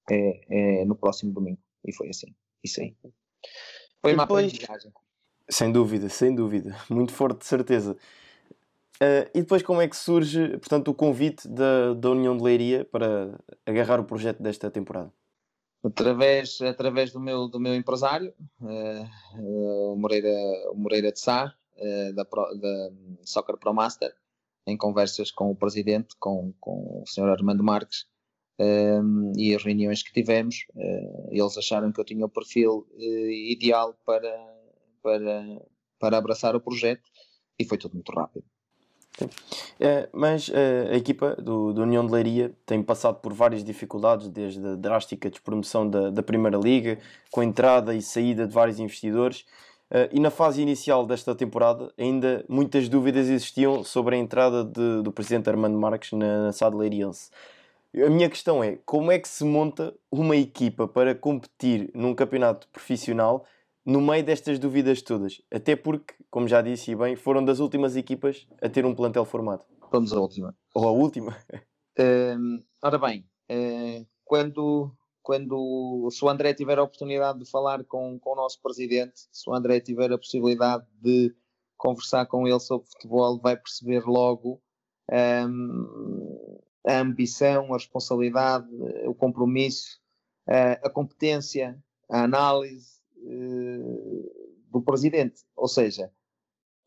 é, 0.09 0.81
é 0.81 0.85
no 0.85 0.95
próximo 0.95 1.31
domingo 1.33 1.59
e 1.85 1.93
foi 1.93 2.09
assim, 2.09 2.35
isso 2.63 2.81
aí. 2.81 2.95
Foi 4.01 4.13
uma 4.13 4.23
depois, 4.23 4.47
aprendizagem. 4.47 4.91
Sem 5.49 5.71
dúvida, 5.71 6.09
sem 6.09 6.33
dúvida, 6.33 6.75
muito 6.89 7.13
forte 7.13 7.39
de 7.39 7.45
certeza. 7.45 7.97
Uh, 8.95 9.27
e 9.33 9.41
depois 9.41 9.61
como 9.61 9.81
é 9.81 9.87
que 9.87 9.95
surge, 9.95 10.57
portanto, 10.57 10.89
o 10.89 10.93
convite 10.93 11.47
da, 11.47 11.93
da 11.93 12.09
União 12.11 12.35
de 12.35 12.43
Leiria 12.43 12.85
para 12.85 13.37
agarrar 13.65 13.99
o 13.99 14.05
projeto 14.05 14.41
desta 14.41 14.71
temporada? 14.71 15.11
através, 15.85 16.59
através 16.61 17.11
do, 17.11 17.19
meu, 17.19 17.47
do 17.47 17.59
meu 17.59 17.75
empresário, 17.75 18.33
uh, 18.61 19.39
uh, 19.39 19.93
o, 19.93 19.95
Moreira, 19.95 20.33
o 20.71 20.75
Moreira 20.75 21.11
de 21.11 21.19
Sá, 21.19 21.53
uh, 21.77 22.13
da, 22.13 22.25
Pro, 22.25 22.53
da 22.55 22.89
Soccer 23.23 23.57
Pro 23.57 23.73
Master, 23.73 24.13
em 24.65 24.75
conversas 24.75 25.29
com 25.29 25.51
o 25.51 25.55
presidente, 25.55 26.15
com, 26.19 26.53
com 26.59 27.01
o 27.01 27.03
Sr. 27.05 27.29
Armando 27.29 27.63
Marques, 27.63 28.05
e 29.37 29.53
as 29.53 29.61
reuniões 29.65 30.01
que 30.01 30.13
tivemos, 30.13 30.65
eles 31.29 31.57
acharam 31.57 31.91
que 31.91 31.99
eu 31.99 32.05
tinha 32.05 32.25
o 32.25 32.29
perfil 32.29 32.87
ideal 33.51 33.93
para, 34.05 34.33
para, 35.05 35.61
para 35.99 36.17
abraçar 36.17 36.55
o 36.55 36.59
projeto 36.59 37.03
e 37.59 37.63
foi 37.63 37.77
tudo 37.77 37.93
muito 37.93 38.11
rápido. 38.11 38.43
É, 39.79 40.09
mas 40.11 40.49
uh, 40.49 40.91
a 40.91 40.95
equipa 40.95 41.35
do, 41.35 41.71
do, 41.71 41.83
União 41.83 42.05
de 42.05 42.11
Leiria 42.11 42.51
tem 42.65 42.81
passado 42.81 43.21
por 43.21 43.31
várias 43.31 43.63
dificuldades, 43.63 44.27
desde 44.27 44.65
a 44.65 44.75
drástica 44.75 45.29
despromoção 45.29 45.87
da, 45.87 46.09
da 46.09 46.23
Primeira 46.23 46.57
Liga, 46.57 46.97
com 47.31 47.39
a 47.39 47.45
entrada 47.45 47.93
e 47.93 48.01
saída 48.01 48.47
de 48.47 48.53
vários 48.53 48.79
investidores. 48.79 49.45
Uh, 49.91 50.09
e 50.11 50.19
na 50.19 50.31
fase 50.31 50.61
inicial 50.61 51.05
desta 51.05 51.35
temporada, 51.35 51.93
ainda 51.97 52.43
muitas 52.49 52.89
dúvidas 52.89 53.29
existiam 53.29 53.83
sobre 53.83 54.15
a 54.15 54.17
entrada 54.17 54.65
de, 54.65 55.03
do 55.03 55.11
presidente 55.11 55.49
Armando 55.49 55.77
Marques 55.77 56.11
na, 56.11 56.47
na 56.47 56.51
SAD 56.51 56.75
Leiriense. 56.75 57.29
A 58.05 58.09
minha 58.09 58.29
questão 58.29 58.61
é: 58.61 58.79
como 58.85 59.11
é 59.11 59.19
que 59.19 59.29
se 59.29 59.45
monta 59.45 59.93
uma 60.11 60.35
equipa 60.35 60.87
para 60.87 61.15
competir 61.15 61.89
num 61.93 62.13
campeonato 62.13 62.67
profissional 62.67 63.45
no 63.85 64.01
meio 64.01 64.25
destas 64.25 64.57
dúvidas 64.57 65.01
todas. 65.01 65.41
Até 65.51 65.75
porque, 65.75 66.15
como 66.29 66.47
já 66.47 66.61
disse 66.61 66.91
e 66.91 66.95
bem, 66.95 67.15
foram 67.15 67.45
das 67.45 67.59
últimas 67.59 67.95
equipas 67.95 68.47
a 68.61 68.67
ter 68.67 68.85
um 68.85 68.95
plantel 68.95 69.25
formado. 69.25 69.63
Fomos 69.91 70.11
a 70.11 70.19
última. 70.19 70.55
Ou 70.73 70.87
a 70.87 70.91
última. 70.91 71.37
Uh, 71.97 72.63
ora 72.81 72.97
bem, 72.97 73.25
uh, 73.51 74.05
quando, 74.23 74.91
quando 75.21 76.09
se 76.11 76.25
o 76.25 76.29
André 76.29 76.53
tiver 76.53 76.79
a 76.79 76.83
oportunidade 76.83 77.39
de 77.39 77.49
falar 77.49 77.83
com, 77.83 78.19
com 78.19 78.31
o 78.31 78.35
nosso 78.35 78.59
presidente, 78.61 79.27
se 79.31 79.49
o 79.49 79.53
André 79.53 79.79
tiver 79.79 80.11
a 80.11 80.17
possibilidade 80.17 80.85
de 80.99 81.33
conversar 81.77 82.25
com 82.25 82.47
ele 82.47 82.59
sobre 82.59 82.87
futebol, 82.87 83.39
vai 83.39 83.55
perceber 83.55 84.03
logo 84.05 84.61
um, 85.11 86.59
a 86.87 86.99
ambição, 86.99 87.73
a 87.73 87.77
responsabilidade, 87.77 88.67
o 89.05 89.13
compromisso, 89.13 89.99
uh, 90.49 90.79
a 90.83 90.89
competência, 90.89 91.77
a 92.09 92.23
análise 92.23 92.94
eh, 92.94 92.94
do 94.75 94.81
presidente. 94.81 95.41
Ou 95.55 95.67
seja, 95.67 96.11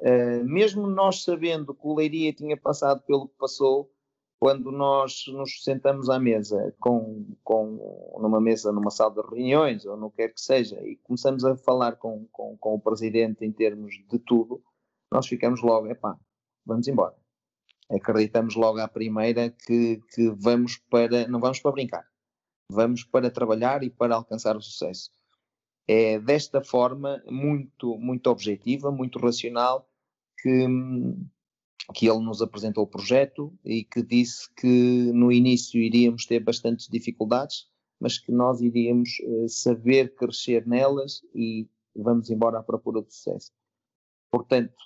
uh, 0.00 0.44
mesmo 0.44 0.86
nós 0.86 1.22
sabendo 1.24 1.74
que 1.74 1.86
o 1.86 1.94
Leiria 1.94 2.32
tinha 2.32 2.56
passado 2.56 3.02
pelo 3.02 3.28
que 3.28 3.36
passou, 3.38 3.90
quando 4.40 4.70
nós 4.70 5.24
nos 5.28 5.64
sentamos 5.64 6.08
à 6.08 6.18
mesa, 6.18 6.72
com, 6.78 7.26
com, 7.42 8.18
numa 8.20 8.40
mesa, 8.40 8.70
numa 8.70 8.90
sala 8.90 9.14
de 9.14 9.28
reuniões, 9.28 9.84
ou 9.84 9.96
no 9.96 10.10
que 10.10 10.18
quer 10.18 10.28
que 10.28 10.40
seja, 10.40 10.80
e 10.86 10.96
começamos 10.96 11.44
a 11.44 11.56
falar 11.56 11.96
com, 11.96 12.24
com, 12.30 12.56
com 12.56 12.74
o 12.74 12.80
presidente 12.80 13.44
em 13.44 13.50
termos 13.50 13.94
de 14.08 14.18
tudo, 14.20 14.62
nós 15.10 15.26
ficamos 15.26 15.60
logo, 15.60 15.88
epá, 15.88 16.16
vamos 16.64 16.86
embora. 16.86 17.16
Acreditamos 17.90 18.54
logo 18.54 18.78
à 18.78 18.86
primeira 18.86 19.50
que, 19.50 20.00
que 20.14 20.30
vamos 20.30 20.76
para, 20.88 21.26
não 21.26 21.40
vamos 21.40 21.58
para 21.58 21.72
brincar, 21.72 22.06
vamos 22.70 23.02
para 23.02 23.32
trabalhar 23.32 23.82
e 23.82 23.90
para 23.90 24.14
alcançar 24.14 24.56
o 24.56 24.62
sucesso 24.62 25.10
é 25.88 26.20
desta 26.20 26.62
forma, 26.62 27.22
muito, 27.26 27.96
muito 27.96 28.28
objetiva, 28.28 28.92
muito 28.92 29.18
racional, 29.18 29.88
que, 30.38 30.66
que 31.94 32.08
ele 32.08 32.20
nos 32.20 32.42
apresentou 32.42 32.84
o 32.84 32.86
projeto 32.86 33.58
e 33.64 33.82
que 33.84 34.02
disse 34.02 34.52
que 34.54 35.10
no 35.14 35.32
início 35.32 35.80
iríamos 35.80 36.26
ter 36.26 36.40
bastantes 36.40 36.88
dificuldades, 36.88 37.66
mas 37.98 38.18
que 38.18 38.30
nós 38.30 38.60
iríamos 38.60 39.08
uh, 39.24 39.48
saber 39.48 40.14
crescer 40.14 40.66
nelas 40.66 41.22
e 41.34 41.66
vamos 41.96 42.28
embora 42.28 42.58
à 42.58 42.62
procura 42.62 43.02
de 43.02 43.12
sucesso. 43.12 43.50
Portanto, 44.30 44.76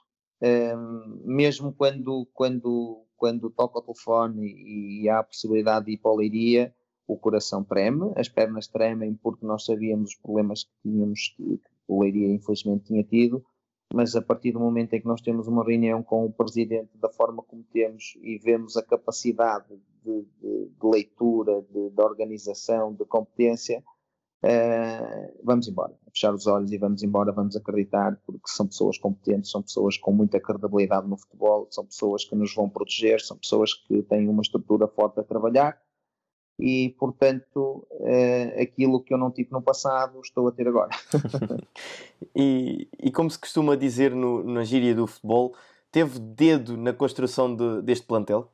ehm, 0.40 1.20
mesmo 1.24 1.74
quando, 1.74 2.26
quando, 2.32 3.04
quando 3.16 3.50
toca 3.50 3.80
o 3.80 3.82
telefone 3.82 5.02
e 5.02 5.08
há 5.08 5.18
a 5.18 5.24
possibilidade 5.24 5.86
de 5.86 5.92
ir 5.92 5.98
para 5.98 6.12
a 6.12 6.14
Leiria, 6.14 6.74
o 7.12 7.16
coração 7.16 7.62
treme, 7.62 8.12
as 8.16 8.28
pernas 8.28 8.66
tremem 8.66 9.14
porque 9.14 9.44
nós 9.44 9.64
sabíamos 9.64 10.10
os 10.10 10.16
problemas 10.16 10.64
que 10.64 10.70
tínhamos, 10.82 11.34
que 11.36 11.60
o 11.86 12.02
Leiria 12.02 12.28
infelizmente 12.28 12.84
tinha 12.84 13.04
tido, 13.04 13.44
mas 13.92 14.16
a 14.16 14.22
partir 14.22 14.52
do 14.52 14.60
momento 14.60 14.94
em 14.94 15.00
que 15.00 15.06
nós 15.06 15.20
temos 15.20 15.46
uma 15.46 15.64
reunião 15.64 16.02
com 16.02 16.24
o 16.24 16.32
Presidente 16.32 16.96
da 16.96 17.10
forma 17.10 17.42
como 17.42 17.62
temos 17.72 18.16
e 18.22 18.38
vemos 18.38 18.76
a 18.76 18.82
capacidade 18.82 19.68
de, 20.02 20.26
de, 20.40 20.68
de 20.68 20.86
leitura, 20.86 21.62
de, 21.70 21.90
de, 21.90 22.02
organização, 22.02 22.94
de 22.94 23.04
competência, 23.04 23.84
uh, 24.42 25.38
vamos 25.44 25.68
embora. 25.68 25.94
Fechar 26.12 26.34
os 26.34 26.46
olhos 26.46 26.72
e 26.72 26.78
vamos 26.78 27.02
embora, 27.02 27.32
vamos 27.32 27.54
acreditar, 27.54 28.18
porque 28.24 28.48
são 28.48 28.66
pessoas 28.66 28.96
competentes, 28.96 29.50
são 29.50 29.62
pessoas 29.62 29.98
com 29.98 30.12
muita 30.12 30.40
credibilidade 30.40 31.06
no 31.06 31.18
futebol, 31.18 31.68
são 31.70 31.84
pessoas 31.84 32.24
que 32.24 32.34
nos 32.34 32.54
vão 32.54 32.70
proteger, 32.70 33.20
são 33.20 33.36
pessoas 33.36 33.74
que 33.74 34.02
têm 34.04 34.28
uma 34.28 34.42
estrutura 34.42 34.88
forte 34.88 35.20
a 35.20 35.22
trabalhar 35.22 35.78
e, 36.62 36.90
portanto, 36.90 37.84
uh, 37.90 38.62
aquilo 38.62 39.02
que 39.02 39.12
eu 39.12 39.18
não 39.18 39.32
tive 39.32 39.50
no 39.50 39.60
passado, 39.60 40.20
estou 40.20 40.46
a 40.46 40.52
ter 40.52 40.68
agora. 40.68 40.90
e, 42.36 42.88
e, 43.02 43.10
como 43.10 43.28
se 43.28 43.36
costuma 43.36 43.74
dizer 43.74 44.14
no, 44.14 44.44
na 44.44 44.62
gíria 44.62 44.94
do 44.94 45.08
futebol, 45.08 45.56
teve 45.90 46.20
dedo 46.20 46.76
na 46.76 46.92
construção 46.92 47.56
de, 47.56 47.82
deste 47.82 48.06
plantel? 48.06 48.48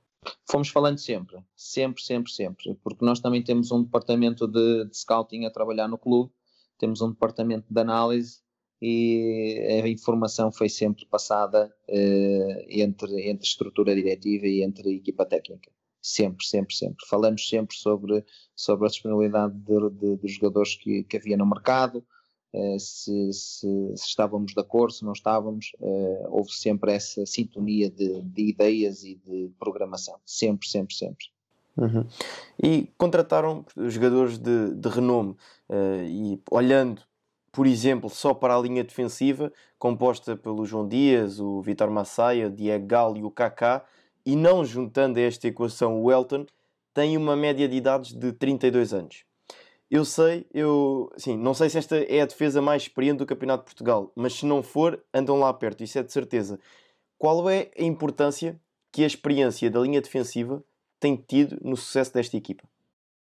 Fomos 0.50 0.70
falando 0.70 0.96
sempre, 0.96 1.36
sempre, 1.54 2.02
sempre, 2.02 2.32
sempre, 2.32 2.74
porque 2.82 3.04
nós 3.04 3.20
também 3.20 3.44
temos 3.44 3.70
um 3.70 3.82
departamento 3.82 4.48
de, 4.48 4.86
de 4.86 4.96
scouting 4.96 5.44
a 5.44 5.50
trabalhar 5.50 5.86
no 5.86 5.98
clube, 5.98 6.32
temos 6.78 7.02
um 7.02 7.10
departamento 7.10 7.66
de 7.68 7.78
análise 7.78 8.40
e 8.80 9.82
a 9.84 9.88
informação 9.88 10.50
foi 10.50 10.70
sempre 10.70 11.04
passada 11.04 11.70
uh, 11.90 12.64
entre, 12.68 13.28
entre 13.28 13.46
estrutura 13.46 13.94
diretiva 13.94 14.46
e 14.46 14.62
entre 14.62 14.96
equipa 14.96 15.26
técnica 15.26 15.70
sempre, 16.08 16.44
sempre, 16.44 16.74
sempre. 16.74 17.06
Falamos 17.06 17.48
sempre 17.48 17.76
sobre, 17.76 18.24
sobre 18.54 18.86
a 18.86 18.90
disponibilidade 18.90 19.54
de, 19.54 19.90
de, 19.90 20.16
de 20.16 20.28
jogadores 20.28 20.74
que, 20.74 21.04
que 21.04 21.16
havia 21.16 21.36
no 21.36 21.46
mercado, 21.46 22.04
uh, 22.52 22.78
se, 22.78 23.32
se, 23.32 23.92
se, 23.96 24.06
estávamos 24.08 24.52
de 24.52 24.60
acordo, 24.60 24.92
se 24.92 25.04
não 25.04 25.12
estávamos, 25.12 25.72
uh, 25.80 26.28
houve 26.30 26.52
sempre 26.52 26.92
essa 26.92 27.24
sintonia 27.26 27.90
de, 27.90 28.22
de, 28.22 28.48
ideias 28.48 29.04
e 29.04 29.14
de 29.14 29.50
programação, 29.58 30.18
sempre, 30.24 30.68
sempre, 30.68 30.94
sempre. 30.94 31.26
Uhum. 31.76 32.06
E 32.60 32.90
contrataram 32.98 33.64
jogadores 33.88 34.36
de, 34.36 34.74
de 34.74 34.88
renome 34.88 35.36
uh, 35.68 36.02
e 36.04 36.42
olhando 36.50 37.02
por 37.58 37.66
exemplo, 37.66 38.08
só 38.08 38.34
para 38.34 38.54
a 38.54 38.60
linha 38.60 38.84
defensiva, 38.84 39.52
composta 39.80 40.36
pelo 40.36 40.64
João 40.64 40.86
Dias, 40.86 41.40
o 41.40 41.60
Vitor 41.60 41.90
Massaia, 41.90 42.46
o 42.46 42.50
Diego 42.50 42.86
Gal 42.86 43.16
e 43.16 43.24
o 43.24 43.30
Kaká, 43.32 43.84
e 44.28 44.36
não 44.36 44.62
juntando 44.62 45.18
a 45.18 45.22
esta 45.22 45.48
equação 45.48 46.02
o 46.02 46.12
Elton, 46.12 46.44
tem 46.92 47.16
uma 47.16 47.34
média 47.34 47.66
de 47.66 47.74
idades 47.74 48.12
de 48.12 48.30
32 48.30 48.92
anos. 48.92 49.24
Eu 49.90 50.04
sei, 50.04 50.44
eu 50.52 51.10
sim, 51.16 51.34
não 51.34 51.54
sei 51.54 51.70
se 51.70 51.78
esta 51.78 51.96
é 51.96 52.20
a 52.20 52.26
defesa 52.26 52.60
mais 52.60 52.82
experiente 52.82 53.20
do 53.20 53.26
Campeonato 53.26 53.62
de 53.62 53.70
Portugal, 53.70 54.12
mas 54.14 54.34
se 54.34 54.44
não 54.44 54.62
for, 54.62 55.02
andam 55.14 55.38
lá 55.38 55.50
perto, 55.54 55.82
isso 55.82 55.98
é 55.98 56.02
de 56.02 56.12
certeza. 56.12 56.60
Qual 57.16 57.48
é 57.48 57.70
a 57.74 57.82
importância 57.82 58.60
que 58.92 59.02
a 59.02 59.06
experiência 59.06 59.70
da 59.70 59.80
linha 59.80 60.02
defensiva 60.02 60.62
tem 61.00 61.16
tido 61.16 61.58
no 61.62 61.74
sucesso 61.74 62.12
desta 62.12 62.36
equipa? 62.36 62.68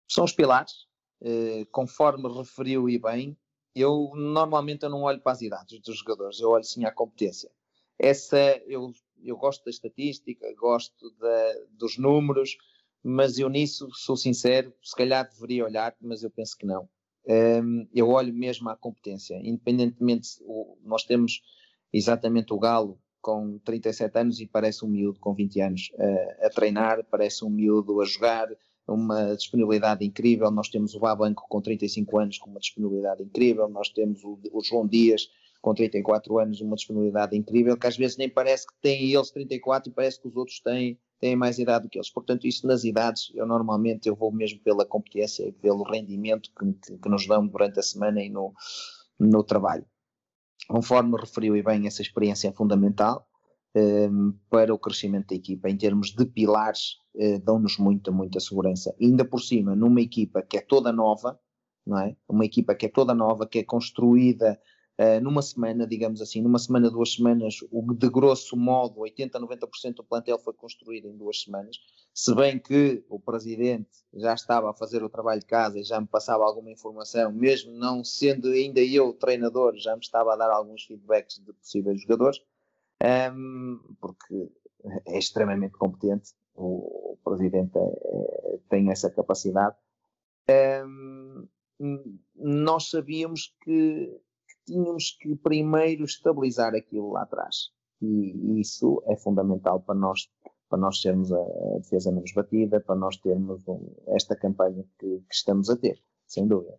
São 0.07 0.23
os 0.23 0.31
pilares, 0.31 0.87
eh, 1.21 1.67
conforme 1.69 2.33
referiu 2.33 2.87
e 2.87 2.97
bem, 2.97 3.35
eu 3.75 4.13
normalmente 4.15 4.83
eu 4.83 4.89
não 4.89 5.01
olho 5.01 5.19
para 5.19 5.33
as 5.33 5.41
idades 5.41 5.81
dos 5.81 5.97
jogadores, 5.97 6.39
eu 6.39 6.49
olho 6.49 6.63
sim 6.63 6.85
à 6.85 6.91
competência. 6.93 7.51
Essa 7.99 8.37
eu 8.67 8.93
eu 9.23 9.37
gosto 9.37 9.63
da 9.63 9.71
estatística, 9.71 10.45
gosto 10.55 11.11
da, 11.19 11.53
dos 11.71 11.97
números, 11.97 12.57
mas 13.03 13.37
eu 13.37 13.49
nisso 13.49 13.89
sou 13.93 14.15
sincero, 14.15 14.73
se 14.81 14.95
calhar 14.95 15.29
deveria 15.29 15.65
olhar, 15.65 15.95
mas 16.01 16.23
eu 16.23 16.31
penso 16.31 16.57
que 16.57 16.65
não. 16.65 16.87
Um, 17.25 17.87
eu 17.93 18.09
olho 18.09 18.33
mesmo 18.33 18.69
à 18.69 18.75
competência, 18.75 19.39
independentemente, 19.43 20.29
o, 20.41 20.77
nós 20.83 21.03
temos 21.03 21.41
exatamente 21.91 22.53
o 22.53 22.59
Galo 22.59 22.99
com 23.21 23.57
37 23.59 24.19
anos 24.19 24.39
e 24.41 24.47
parece 24.47 24.83
um 24.83 24.89
miúdo 24.89 25.19
com 25.19 25.33
20 25.33 25.61
anos 25.61 25.91
uh, 25.93 26.45
a 26.45 26.49
treinar, 26.49 27.05
parece 27.09 27.45
um 27.45 27.49
miúdo 27.49 28.01
a 28.01 28.05
jogar, 28.05 28.49
uma 28.85 29.33
disponibilidade 29.35 30.05
incrível. 30.05 30.51
Nós 30.51 30.67
temos 30.67 30.93
o 30.93 30.99
Babanco 30.99 31.45
com 31.47 31.61
35 31.61 32.19
anos 32.19 32.37
com 32.37 32.49
uma 32.49 32.59
disponibilidade 32.59 33.23
incrível, 33.23 33.69
nós 33.69 33.89
temos 33.89 34.21
o, 34.23 34.37
o 34.51 34.61
João 34.61 34.85
Dias 34.85 35.29
com 35.63 35.73
34 35.73 36.39
anos, 36.39 36.59
uma 36.59 36.75
disponibilidade 36.75 37.37
incrível, 37.37 37.77
que 37.77 37.87
às 37.87 37.95
vezes 37.95 38.17
nem 38.17 38.29
parece 38.29 38.67
que 38.67 38.73
têm 38.81 39.13
eles 39.13 39.31
34 39.31 39.89
e 39.89 39.95
parece 39.95 40.21
que 40.21 40.27
os 40.27 40.35
outros 40.35 40.59
têm, 40.59 40.99
têm 41.21 41.37
mais 41.37 41.57
idade 41.57 41.85
do 41.85 41.89
que 41.89 41.97
eles. 41.97 42.11
Portanto, 42.11 42.45
isso 42.45 42.67
nas 42.67 42.83
idades, 42.83 43.31
eu 43.33 43.47
normalmente 43.47 44.09
eu 44.09 44.13
vou 44.13 44.29
mesmo 44.29 44.59
pela 44.59 44.85
competência 44.85 45.47
e 45.47 45.53
pelo 45.53 45.83
rendimento 45.83 46.51
que, 46.59 46.97
que, 46.97 47.09
nos 47.09 47.25
dão 47.25 47.47
durante 47.47 47.79
a 47.79 47.81
semana 47.81 48.21
e 48.21 48.29
no, 48.29 48.53
no 49.17 49.41
trabalho. 49.41 49.85
Conforme 50.67 51.15
referiu 51.17 51.55
e 51.55 51.63
bem, 51.63 51.87
essa 51.87 52.01
experiência 52.01 52.49
é 52.49 52.51
fundamental 52.51 53.25
um, 53.73 53.79
ehm, 53.79 54.33
para 54.49 54.73
o 54.73 54.77
crescimento 54.77 55.29
da 55.29 55.35
equipa. 55.35 55.69
Em 55.69 55.77
termos 55.77 56.11
de 56.11 56.25
pilares, 56.25 56.97
uh, 57.15 57.39
dão-nos 57.39 57.77
muita, 57.77 58.11
muita 58.11 58.41
segurança. 58.41 58.93
E 58.99 59.05
ainda 59.05 59.23
por 59.23 59.39
cima, 59.39 59.77
numa 59.77 60.01
equipa 60.01 60.41
que 60.41 60.57
é 60.57 60.61
toda 60.61 60.91
nova, 60.91 61.39
não 61.87 61.99
é? 61.99 62.17
Uma 62.27 62.43
equipa 62.43 62.75
que 62.75 62.85
é 62.85 62.89
toda 62.89 63.15
nova, 63.15 63.47
que 63.47 63.59
é 63.59 63.63
construída 63.63 64.59
Uh, 64.95 65.19
numa 65.23 65.41
semana, 65.41 65.87
digamos 65.87 66.21
assim, 66.21 66.39
numa 66.39 66.59
semana, 66.59 66.87
duas 66.87 67.13
semanas, 67.13 67.55
o 67.71 67.81
de 67.95 68.07
grosso 68.09 68.55
modo, 68.55 68.99
80, 68.99 69.39
90% 69.39 69.95
do 69.95 70.03
plantel 70.03 70.37
foi 70.37 70.53
construído 70.53 71.07
em 71.07 71.17
duas 71.17 71.41
semanas. 71.41 71.77
Se 72.13 72.33
bem 72.35 72.59
que 72.59 73.03
o 73.09 73.19
presidente 73.19 73.89
já 74.13 74.35
estava 74.35 74.69
a 74.69 74.73
fazer 74.73 75.01
o 75.01 75.09
trabalho 75.09 75.39
de 75.39 75.47
casa 75.47 75.79
e 75.79 75.83
já 75.83 75.99
me 75.99 76.05
passava 76.05 76.43
alguma 76.43 76.69
informação, 76.69 77.31
mesmo 77.31 77.71
não 77.71 78.03
sendo 78.03 78.49
ainda 78.49 78.81
eu 78.81 79.13
treinador, 79.13 79.75
já 79.77 79.95
me 79.95 80.01
estava 80.01 80.33
a 80.33 80.35
dar 80.35 80.51
alguns 80.51 80.83
feedbacks 80.83 81.39
de 81.39 81.51
possíveis 81.53 81.99
jogadores, 81.99 82.37
um, 83.01 83.07
ehm, 83.07 83.79
porque 83.99 84.51
é 85.07 85.17
extremamente 85.17 85.75
competente, 85.75 86.33
o, 86.53 87.13
o 87.13 87.17
presidente 87.23 87.75
é, 87.75 87.81
é, 87.81 88.59
tem 88.69 88.91
essa 88.91 89.09
capacidade. 89.09 89.75
Um, 90.47 91.47
ehm, 91.79 92.19
nós 92.35 92.91
sabíamos 92.91 93.55
que 93.63 94.21
tínhamos 94.65 95.17
que 95.19 95.35
primeiro 95.35 96.03
estabilizar 96.03 96.73
aquilo 96.75 97.11
lá 97.11 97.23
atrás. 97.23 97.71
E, 98.01 98.59
isso 98.59 99.01
é 99.07 99.15
fundamental 99.15 99.79
para 99.79 99.95
nós, 99.95 100.29
para 100.69 100.79
nós 100.79 101.01
termos 101.01 101.31
a, 101.31 101.39
a 101.39 101.79
defesa 101.79 102.11
menos 102.11 102.33
batida, 102.33 102.79
para 102.79 102.95
nós 102.95 103.17
termos 103.17 103.67
um, 103.67 103.93
esta 104.07 104.35
campanha 104.35 104.83
que, 104.99 105.19
que 105.19 105.35
estamos 105.35 105.69
a 105.69 105.77
ter, 105.77 106.01
sem 106.27 106.47
dúvida. 106.47 106.77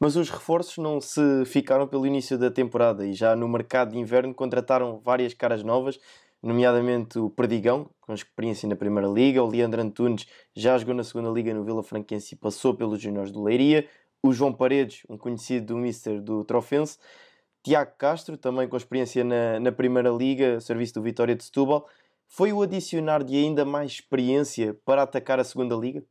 Mas 0.00 0.16
os 0.16 0.30
reforços 0.30 0.78
não 0.78 1.00
se 1.00 1.44
ficaram 1.46 1.86
pelo 1.86 2.06
início 2.06 2.36
da 2.36 2.50
temporada 2.50 3.06
e 3.06 3.12
já 3.12 3.36
no 3.36 3.48
mercado 3.48 3.92
de 3.92 3.98
inverno 3.98 4.34
contrataram 4.34 4.98
várias 4.98 5.32
caras 5.32 5.62
novas, 5.62 5.98
nomeadamente 6.42 7.18
o 7.18 7.30
Perdigão, 7.30 7.88
com 8.00 8.12
experiência 8.12 8.68
na 8.68 8.76
Primeira 8.76 9.08
Liga, 9.08 9.42
o 9.42 9.46
Leandro 9.46 9.80
Antunes 9.80 10.26
já 10.54 10.76
jogou 10.76 10.94
na 10.94 11.04
Segunda 11.04 11.30
Liga 11.30 11.54
no 11.54 11.64
Vila 11.64 11.82
Franquense 11.82 12.34
e 12.34 12.38
passou 12.38 12.74
pelos 12.74 13.00
Juniors 13.00 13.30
do 13.30 13.42
Leiria, 13.42 13.88
o 14.24 14.32
João 14.32 14.54
Paredes, 14.54 15.02
um 15.06 15.18
conhecido 15.18 15.74
do 15.74 15.76
Mister 15.76 16.18
do 16.18 16.44
Trofense, 16.46 16.96
Tiago 17.62 17.92
Castro, 17.98 18.38
também 18.38 18.66
com 18.66 18.74
experiência 18.74 19.22
na, 19.22 19.60
na 19.60 19.70
Primeira 19.70 20.08
Liga, 20.08 20.58
serviço 20.60 20.94
do 20.94 21.02
Vitória 21.02 21.36
de 21.36 21.44
Setúbal. 21.44 21.86
Foi 22.26 22.50
o 22.50 22.62
adicionar 22.62 23.22
de 23.22 23.36
ainda 23.36 23.66
mais 23.66 23.92
experiência 23.92 24.72
para 24.82 25.02
atacar 25.02 25.38
a 25.38 25.44
Segunda 25.44 25.76
Liga? 25.76 26.02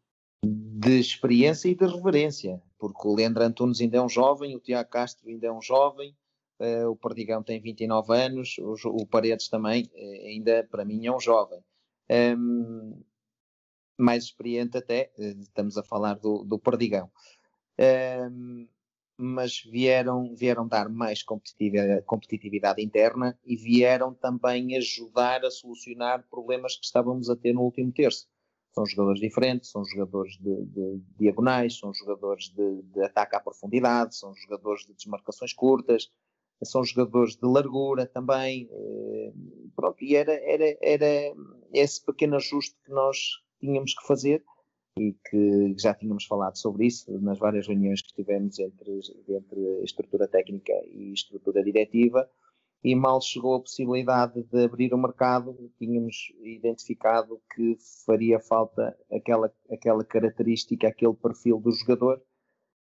De 0.46 1.00
experiência 1.00 1.68
e 1.70 1.76
de 1.76 1.88
reverência, 1.88 2.62
porque 2.78 3.08
o 3.08 3.16
Leandro 3.16 3.42
Antunes 3.42 3.82
ainda 3.82 3.98
é 3.98 4.02
um 4.02 4.10
jovem, 4.10 4.56
o 4.56 4.60
Tiago 4.60 4.92
Castro 4.92 5.28
ainda 5.28 5.48
é 5.48 5.52
um 5.52 5.62
jovem, 5.62 6.16
uh, 6.60 6.90
o 6.90 6.96
Perdigão 6.96 7.42
tem 7.42 7.60
29 7.60 8.14
anos, 8.14 8.58
o, 8.60 9.08
Paredes 9.08 9.48
também, 9.48 9.90
uh, 9.92 10.28
ainda 10.28 10.68
para 10.70 10.86
mim 10.86 11.04
é 11.08 11.12
um 11.12 11.20
jovem. 11.20 11.60
Um, 12.38 13.02
mais 13.98 14.26
experiente 14.26 14.78
até, 14.78 15.12
uh, 15.18 15.42
estamos 15.42 15.80
a 15.80 15.84
falar 15.84 16.14
do, 16.20 16.44
do 16.44 16.60
Perdigão 16.60 17.10
mas 19.18 19.62
vieram, 19.62 20.36
vieram 20.36 20.68
dar 20.68 20.90
mais 20.90 21.24
competitividade, 21.24 22.02
competitividade 22.04 22.84
interna 22.84 23.38
e 23.46 23.56
vieram 23.56 24.14
também 24.14 24.76
ajudar 24.78 25.46
a 25.46 25.52
solucionar 25.52 26.28
problemas 26.30 26.76
que 26.76 26.86
estávamos 26.86 27.30
a 27.30 27.36
ter 27.36 27.54
no 27.54 27.62
último 27.62 27.92
terço. 27.92 28.28
São 28.74 28.86
jogadores 28.88 29.22
diferentes, 29.22 29.70
são 29.70 29.86
jogadores 29.86 30.36
de, 30.40 30.66
de 30.66 31.02
diagonais, 31.20 31.78
são 31.78 31.94
jogadores 31.94 32.50
de, 32.50 32.82
de, 32.82 33.04
ataque 33.04 33.36
à 33.36 33.40
profundidade, 33.40 34.16
são 34.16 34.34
jogadores 34.36 34.86
de 34.86 34.94
desmarcações 34.96 35.54
curtas, 35.54 36.10
são 36.64 36.84
jogadores 36.84 37.36
de 37.36 37.46
largura 37.46 38.08
também. 38.08 38.68
Eh, 38.72 39.32
pronto, 39.76 40.04
e 40.04 40.16
era, 40.16 40.34
era, 40.34 40.76
era 40.82 41.36
esse 41.72 42.04
pequeno 42.04 42.38
ajuste 42.38 42.76
que 42.84 42.92
nós 42.92 43.18
tínhamos 43.60 43.94
que 43.94 44.08
fazer 44.08 44.44
e 44.98 45.16
que 45.30 45.76
já 45.80 45.94
tínhamos 45.94 46.26
falado 46.26 46.58
sobre 46.58 46.88
isso 46.88 47.12
nas 47.20 47.40
várias 47.40 47.68
reuniões 47.68 48.02
que 48.02 48.14
tivemos 48.14 48.60
entre, 48.60 49.00
entre 49.28 49.84
estrutura 49.84 50.28
técnica 50.28 50.74
e 50.88 51.12
estrutura 51.14 51.64
diretiva 51.64 52.30
e 52.84 52.96
mal 52.96 53.22
chegou 53.22 53.56
a 53.56 53.62
possibilidade 53.62 54.44
de 54.44 54.64
abrir 54.66 54.94
o 54.94 54.98
mercado, 54.98 55.56
tínhamos 55.78 56.34
identificado 56.42 57.42
que 57.56 57.78
faria 58.06 58.40
falta 58.40 58.96
aquela, 59.12 59.52
aquela 59.72 60.04
característica, 60.04 60.88
aquele 60.88 61.14
perfil 61.14 61.60
do 61.60 61.72
jogador 61.72 62.22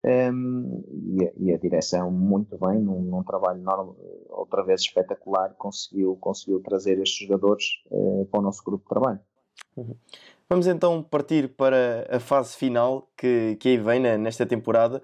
um, 0.03 0.83
e, 0.89 1.25
a, 1.27 1.33
e, 1.37 1.53
a, 1.53 1.59
direção 1.59 2.11
muito 2.11 2.57
bem, 2.57 2.81
num, 2.81 3.03
num 3.03 3.23
trabalho 3.23 3.61
normal, 3.61 3.95
outra 4.31 4.65
vez 4.65 4.81
espetacular, 4.81 5.55
conseguiu, 5.59 6.17
conseguiu 6.17 6.61
trazer 6.63 6.99
estes 6.99 7.27
jogadores 7.27 7.67
uh, 7.91 8.25
para 8.31 8.41
o 8.41 8.43
nosso 8.43 8.65
grupo 8.65 8.85
de 8.85 8.89
trabalho. 8.89 9.21
Uhum. 9.77 9.97
Vamos 10.49 10.67
então 10.67 11.03
partir 11.03 11.49
para 11.49 12.07
a 12.11 12.21
fase 12.21 12.57
final 12.57 13.09
que, 13.17 13.57
que 13.61 13.69
aí 13.69 13.79
vem 13.79 14.01
né, 14.01 14.19
nesta 14.19 14.45
temporada. 14.45 15.03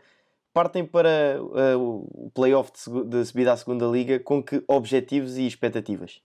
Partem 0.53 0.85
para 0.85 1.39
uh, 1.41 1.79
o 1.79 2.31
playoff 2.31 2.73
de, 2.73 3.05
de 3.05 3.25
subida 3.25 3.53
à 3.53 3.57
segunda 3.57 3.87
liga 3.87 4.19
com 4.19 4.43
que 4.43 4.65
objetivos 4.67 5.37
e 5.37 5.47
expectativas? 5.47 6.21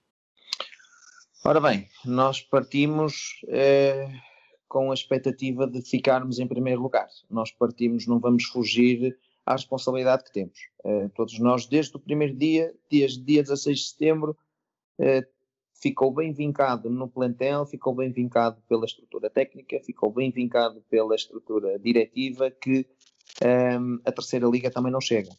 Ora 1.44 1.60
bem, 1.60 1.88
nós 2.04 2.40
partimos 2.40 3.40
eh, 3.48 4.08
com 4.68 4.92
a 4.92 4.94
expectativa 4.94 5.66
de 5.66 5.82
ficarmos 5.82 6.38
em 6.38 6.46
primeiro 6.46 6.80
lugar. 6.80 7.08
Nós 7.28 7.50
partimos, 7.50 8.06
não 8.06 8.20
vamos 8.20 8.44
fugir 8.44 9.18
à 9.44 9.52
responsabilidade 9.52 10.22
que 10.22 10.32
temos. 10.32 10.56
Eh, 10.84 11.08
todos 11.16 11.38
nós, 11.40 11.66
desde 11.66 11.96
o 11.96 11.98
primeiro 12.00 12.36
dia, 12.36 12.72
desde 12.88 13.20
dia 13.22 13.42
16 13.42 13.78
de 13.78 13.84
setembro, 13.84 14.36
eh, 15.00 15.26
ficou 15.82 16.14
bem 16.14 16.32
vincado 16.32 16.88
no 16.88 17.08
plantel, 17.08 17.66
ficou 17.66 17.92
bem 17.92 18.12
vincado 18.12 18.62
pela 18.68 18.84
estrutura 18.84 19.28
técnica, 19.28 19.80
ficou 19.84 20.12
bem 20.12 20.30
vincado 20.30 20.80
pela 20.88 21.16
estrutura 21.16 21.76
diretiva 21.76 22.50
que 22.52 22.86
um, 23.44 23.98
a 24.04 24.12
terceira 24.12 24.46
liga 24.46 24.70
também 24.70 24.92
não 24.92 25.00
chega. 25.00 25.30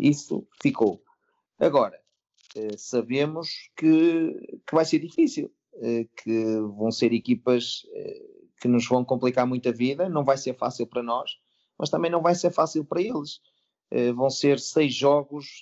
Isso 0.00 0.48
ficou. 0.62 1.02
Agora, 1.58 2.00
eh, 2.56 2.76
sabemos 2.78 3.70
que, 3.76 4.60
que 4.66 4.74
vai 4.74 4.86
ser 4.86 4.98
difícil, 4.98 5.52
eh, 5.82 6.06
que 6.16 6.58
vão 6.60 6.90
ser 6.90 7.12
equipas 7.12 7.82
eh, 7.94 8.22
que 8.58 8.68
nos 8.68 8.88
vão 8.88 9.04
complicar 9.04 9.46
muito 9.46 9.68
a 9.68 9.72
vida, 9.72 10.08
não 10.08 10.24
vai 10.24 10.38
ser 10.38 10.54
fácil 10.54 10.86
para 10.86 11.02
nós, 11.02 11.32
mas 11.78 11.90
também 11.90 12.10
não 12.10 12.22
vai 12.22 12.34
ser 12.34 12.50
fácil 12.50 12.82
para 12.82 13.02
eles. 13.02 13.40
Vão 14.16 14.28
ser 14.28 14.58
seis 14.58 14.92
jogos 14.92 15.60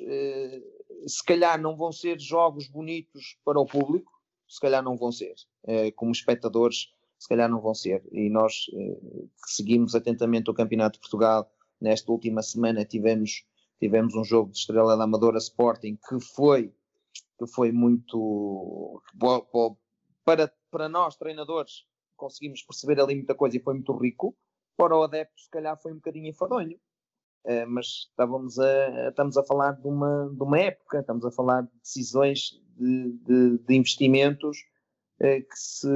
se 1.06 1.24
calhar 1.24 1.60
não 1.60 1.76
vão 1.76 1.92
ser 1.92 2.18
jogos 2.20 2.68
bonitos 2.68 3.38
para 3.44 3.60
o 3.60 3.66
público, 3.66 4.12
se 4.48 4.60
calhar 4.60 4.82
não 4.82 4.96
vão 4.96 5.10
ser, 5.10 5.34
eh, 5.66 5.90
como 5.92 6.12
espectadores, 6.12 6.92
se 7.18 7.28
calhar 7.28 7.48
não 7.48 7.60
vão 7.60 7.74
ser. 7.74 8.06
E 8.12 8.28
nós 8.28 8.66
eh, 8.72 9.26
que 9.44 9.50
seguimos 9.50 9.94
atentamente 9.94 10.50
o 10.50 10.54
Campeonato 10.54 10.94
de 10.94 11.00
Portugal, 11.00 11.50
nesta 11.80 12.10
última 12.12 12.42
semana 12.42 12.84
tivemos, 12.84 13.44
tivemos 13.80 14.14
um 14.14 14.24
jogo 14.24 14.50
de 14.50 14.58
Estrela 14.58 14.96
da 14.96 15.04
Amadora 15.04 15.38
Sporting 15.38 15.98
que 16.08 16.20
foi, 16.20 16.72
que 17.38 17.46
foi 17.46 17.72
muito. 17.72 19.02
Para, 20.24 20.52
para 20.70 20.88
nós, 20.88 21.16
treinadores, 21.16 21.86
conseguimos 22.16 22.62
perceber 22.62 23.00
ali 23.00 23.14
muita 23.14 23.34
coisa 23.34 23.56
e 23.56 23.60
foi 23.60 23.74
muito 23.74 23.92
rico. 23.96 24.36
Para 24.76 24.96
o 24.96 25.02
adepto, 25.02 25.40
se 25.40 25.50
calhar 25.50 25.80
foi 25.80 25.92
um 25.92 25.96
bocadinho 25.96 26.28
enfadonho. 26.28 26.78
Uh, 27.44 27.68
mas 27.68 28.08
estávamos 28.08 28.58
a, 28.58 29.08
estamos 29.08 29.36
a 29.36 29.44
falar 29.44 29.72
de 29.72 29.86
uma, 29.86 30.30
de 30.34 30.42
uma 30.42 30.58
época, 30.58 31.00
estamos 31.00 31.24
a 31.26 31.30
falar 31.30 31.62
de 31.62 31.70
decisões 31.82 32.58
de, 32.76 33.12
de, 33.18 33.58
de 33.58 33.74
investimentos 33.74 34.56
uh, 35.20 35.40
que, 35.42 35.56
se, 35.56 35.88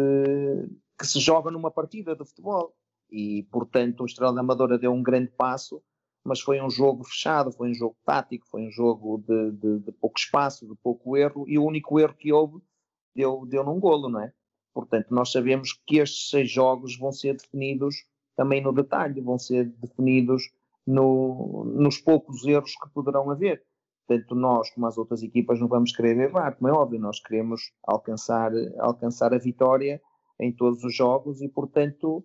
que 0.99 1.07
se 1.07 1.19
joga 1.21 1.51
numa 1.51 1.71
partida 1.71 2.15
de 2.15 2.25
futebol. 2.25 2.75
E, 3.11 3.45
portanto, 3.51 4.03
o 4.03 4.07
Estrela 4.07 4.35
da 4.35 4.41
Amadora 4.41 4.79
deu 4.79 4.93
um 4.93 5.03
grande 5.03 5.31
passo, 5.31 5.83
mas 6.23 6.41
foi 6.41 6.61
um 6.61 6.69
jogo 6.69 7.05
fechado, 7.05 7.51
foi 7.51 7.71
um 7.71 7.75
jogo 7.75 7.97
tático, 8.05 8.47
foi 8.47 8.67
um 8.67 8.71
jogo 8.71 9.25
de, 9.27 9.53
de, 9.53 9.79
de 9.79 9.93
pouco 9.93 10.19
espaço, 10.19 10.69
de 10.69 10.75
pouco 10.83 11.17
erro, 11.17 11.49
e 11.49 11.59
o 11.59 11.65
único 11.65 11.99
erro 11.99 12.15
que 12.15 12.31
houve 12.31 12.61
deu, 13.17 13.47
deu 13.47 13.65
num 13.65 13.81
golo, 13.81 14.11
não 14.11 14.21
é? 14.21 14.33
Portanto, 14.75 15.07
nós 15.11 15.33
sabemos 15.33 15.73
que 15.87 15.97
estes 15.97 16.29
seis 16.29 16.51
jogos 16.51 16.99
vão 16.99 17.11
ser 17.11 17.35
definidos 17.35 18.05
também 18.37 18.63
no 18.63 18.73
detalhe, 18.73 19.21
vão 19.21 19.39
ser 19.39 19.65
definidos 19.65 20.45
no, 20.89 21.65
nos 21.77 21.99
poucos 21.99 22.45
erros 22.47 22.73
que 22.73 22.89
poderão 22.95 23.31
haver. 23.31 23.63
Tanto 24.07 24.35
nós 24.35 24.71
como 24.71 24.87
as 24.87 24.97
outras 24.97 25.23
equipas 25.23 25.61
não 25.61 25.69
vamos 25.69 25.95
querer 25.95 26.17
levar, 26.17 26.57
como 26.57 26.69
é 26.69 26.73
óbvio, 26.73 26.99
nós 26.99 27.21
queremos 27.21 27.61
alcançar, 27.87 28.51
alcançar 28.79 29.35
a 29.35 29.39
vitória 29.39 30.01
em 30.41 30.51
todos 30.51 30.83
os 30.83 30.95
jogos 30.95 31.43
e, 31.43 31.49
portanto, 31.49 32.25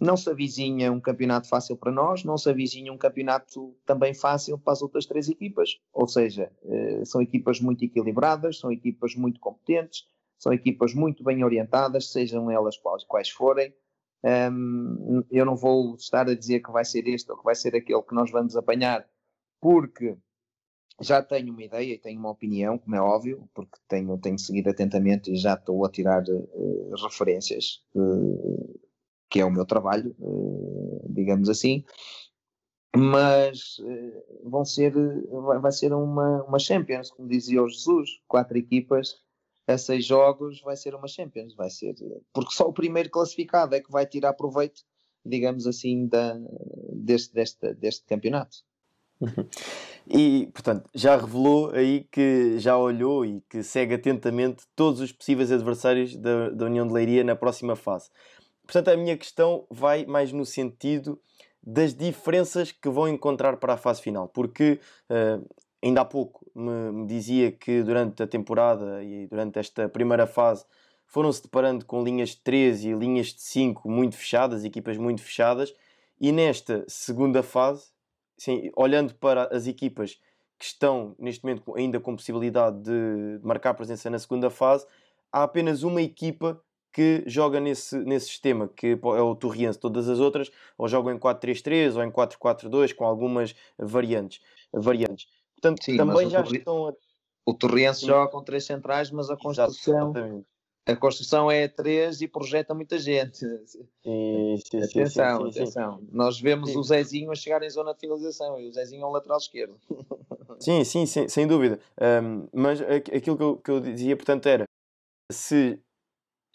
não 0.00 0.16
se 0.16 0.30
avizinha 0.30 0.92
um 0.92 1.00
campeonato 1.00 1.48
fácil 1.48 1.76
para 1.76 1.90
nós, 1.90 2.22
não 2.22 2.38
se 2.38 2.48
avizinha 2.48 2.92
um 2.92 2.98
campeonato 2.98 3.76
também 3.84 4.14
fácil 4.14 4.56
para 4.56 4.72
as 4.72 4.82
outras 4.82 5.06
três 5.06 5.28
equipas. 5.28 5.80
Ou 5.92 6.06
seja, 6.06 6.52
eh, 6.64 7.04
são 7.04 7.20
equipas 7.20 7.60
muito 7.60 7.84
equilibradas, 7.84 8.60
são 8.60 8.70
equipas 8.70 9.16
muito 9.16 9.40
competentes, 9.40 10.04
são 10.38 10.52
equipas 10.52 10.94
muito 10.94 11.24
bem 11.24 11.42
orientadas, 11.42 12.12
sejam 12.12 12.50
elas 12.50 12.76
quais 13.08 13.30
forem. 13.30 13.74
Um, 14.24 15.22
eu 15.30 15.44
não 15.44 15.54
vou 15.54 15.96
estar 15.96 16.26
a 16.26 16.34
dizer 16.34 16.60
que 16.60 16.72
vai 16.72 16.84
ser 16.84 17.06
este 17.06 17.30
ou 17.30 17.36
que 17.36 17.44
vai 17.44 17.54
ser 17.54 17.76
aquele 17.76 18.02
que 18.02 18.14
nós 18.14 18.30
vamos 18.30 18.56
apanhar, 18.56 19.06
porque 19.60 20.16
já 20.98 21.22
tenho 21.22 21.52
uma 21.52 21.62
ideia 21.62 21.92
e 21.92 21.98
tenho 21.98 22.18
uma 22.18 22.30
opinião, 22.30 22.78
como 22.78 22.96
é 22.96 23.00
óbvio, 23.00 23.46
porque 23.52 23.76
tenho, 23.86 24.16
tenho 24.18 24.38
seguido 24.38 24.70
atentamente 24.70 25.30
e 25.30 25.36
já 25.36 25.54
estou 25.54 25.84
a 25.84 25.90
tirar 25.90 26.22
uh, 26.22 26.94
referências, 27.02 27.84
uh, 27.94 28.80
que 29.28 29.40
é 29.40 29.44
o 29.44 29.50
meu 29.50 29.66
trabalho, 29.66 30.16
uh, 30.18 31.06
digamos 31.10 31.50
assim. 31.50 31.84
mas 32.96 33.76
vão 34.44 34.64
ser, 34.64 34.94
vai, 35.28 35.58
vai 35.58 35.72
ser 35.72 35.92
uma, 35.92 36.44
uma 36.44 36.58
Champions, 36.58 37.10
como 37.10 37.28
dizia 37.28 37.62
o 37.62 37.68
Jesus, 37.68 38.08
quatro 38.26 38.56
equipas 38.56 39.23
a 39.66 39.78
seis 39.78 40.04
jogos 40.04 40.60
vai 40.60 40.76
ser 40.76 40.94
uma 40.94 41.08
Champions, 41.08 41.54
vai 41.54 41.70
ser, 41.70 41.94
porque 42.32 42.54
só 42.54 42.68
o 42.68 42.72
primeiro 42.72 43.10
classificado 43.10 43.74
é 43.74 43.80
que 43.80 43.90
vai 43.90 44.06
tirar 44.06 44.34
proveito, 44.34 44.82
digamos 45.24 45.66
assim, 45.66 46.06
da, 46.06 46.38
deste, 46.92 47.32
deste, 47.32 47.74
deste 47.74 48.04
campeonato. 48.04 48.58
E, 50.06 50.50
portanto, 50.52 50.88
já 50.94 51.16
revelou 51.16 51.70
aí 51.70 52.06
que 52.12 52.58
já 52.58 52.76
olhou 52.76 53.24
e 53.24 53.40
que 53.48 53.62
segue 53.62 53.94
atentamente 53.94 54.64
todos 54.76 55.00
os 55.00 55.12
possíveis 55.12 55.50
adversários 55.50 56.14
da, 56.14 56.50
da 56.50 56.66
União 56.66 56.86
de 56.86 56.92
Leiria 56.92 57.24
na 57.24 57.34
próxima 57.34 57.74
fase. 57.74 58.10
Portanto, 58.66 58.88
a 58.88 58.96
minha 58.96 59.16
questão 59.16 59.66
vai 59.70 60.04
mais 60.04 60.30
no 60.30 60.44
sentido 60.44 61.18
das 61.62 61.94
diferenças 61.94 62.70
que 62.70 62.88
vão 62.90 63.08
encontrar 63.08 63.56
para 63.56 63.74
a 63.74 63.78
fase 63.78 64.02
final, 64.02 64.28
porque 64.28 64.78
uh, 65.08 65.46
ainda 65.84 66.00
há 66.00 66.04
pouco 66.04 66.50
me, 66.54 66.92
me, 66.92 67.06
dizia 67.06 67.52
que 67.52 67.82
durante 67.82 68.22
a 68.22 68.26
temporada 68.26 69.02
e 69.04 69.26
durante 69.26 69.58
esta 69.58 69.88
primeira 69.88 70.26
fase 70.26 70.64
foram-se 71.06 71.42
deparando 71.42 71.84
com 71.84 72.02
linhas 72.02 72.30
de 72.30 72.38
3 72.38 72.84
e 72.84 72.92
linhas 72.94 73.26
de 73.28 73.42
5 73.42 73.88
muito 73.88 74.16
fechadas, 74.16 74.64
equipas 74.64 74.96
muito 74.96 75.22
fechadas, 75.22 75.74
e 76.18 76.32
nesta 76.32 76.84
segunda 76.88 77.42
fase, 77.42 77.88
sim, 78.38 78.70
olhando 78.74 79.14
para 79.14 79.54
as 79.54 79.66
equipas 79.66 80.18
que 80.58 80.64
estão 80.64 81.14
neste 81.18 81.44
momento 81.44 81.76
ainda 81.76 82.00
com 82.00 82.16
possibilidade 82.16 82.80
de 82.80 83.40
marcar 83.42 83.74
presença 83.74 84.08
na 84.08 84.18
segunda 84.18 84.48
fase, 84.48 84.86
há 85.30 85.42
apenas 85.42 85.82
uma 85.82 86.00
equipa 86.00 86.60
que 86.90 87.24
joga 87.26 87.60
nesse, 87.60 87.98
nesse 87.98 88.28
sistema, 88.28 88.68
que 88.68 88.98
é 89.02 89.20
o 89.20 89.34
Torriense. 89.34 89.78
Todas 89.78 90.08
as 90.08 90.20
outras 90.20 90.50
ou 90.78 90.88
jogam 90.88 91.12
em 91.12 91.18
4-3-3 91.18 91.96
ou 91.96 92.04
em 92.04 92.10
4-4-2 92.10 92.94
com 92.94 93.04
algumas 93.04 93.54
variantes. 93.76 94.40
variantes. 94.72 95.26
Portanto, 95.64 95.84
Sim, 95.84 95.96
também 95.96 96.28
já 96.28 96.42
Torri... 96.42 96.58
estão 96.58 96.88
a... 96.88 96.92
O 97.46 97.54
Torriense 97.54 98.06
joga 98.06 98.30
com 98.30 98.42
três 98.42 98.64
centrais, 98.64 99.10
mas 99.10 99.30
a 99.30 99.36
construção... 99.36 100.10
Exatamente 100.10 100.46
a 100.86 100.94
construção 100.94 101.50
é 101.50 101.66
três 101.66 102.20
e 102.20 102.28
projeta 102.28 102.74
muita 102.74 102.98
gente. 102.98 103.38
Sim, 103.38 103.86
sim, 104.70 104.82
atenção, 104.82 105.50
sim, 105.50 105.60
atenção. 105.60 106.02
Nós 106.12 106.38
vemos 106.38 106.76
o 106.76 106.82
Zezinho 106.82 107.30
a 107.30 107.34
chegar 107.34 107.62
em 107.62 107.70
zona 107.70 107.94
de 107.94 108.00
finalização 108.00 108.60
e 108.60 108.68
o 108.68 108.72
Zezinho 108.72 109.02
é 109.02 109.06
o 109.06 109.10
lateral 109.10 109.38
esquerdo. 109.38 109.76
Sim, 110.60 110.84
sim, 110.84 111.04
sim 111.04 111.26
sem 111.26 111.48
dúvida. 111.48 111.80
Um, 112.00 112.46
mas 112.52 112.80
aquilo 112.80 113.36
que 113.36 113.42
eu, 113.42 113.56
que 113.56 113.70
eu 113.70 113.80
dizia, 113.80 114.16
portanto, 114.16 114.46
era 114.46 114.64
se 115.32 115.80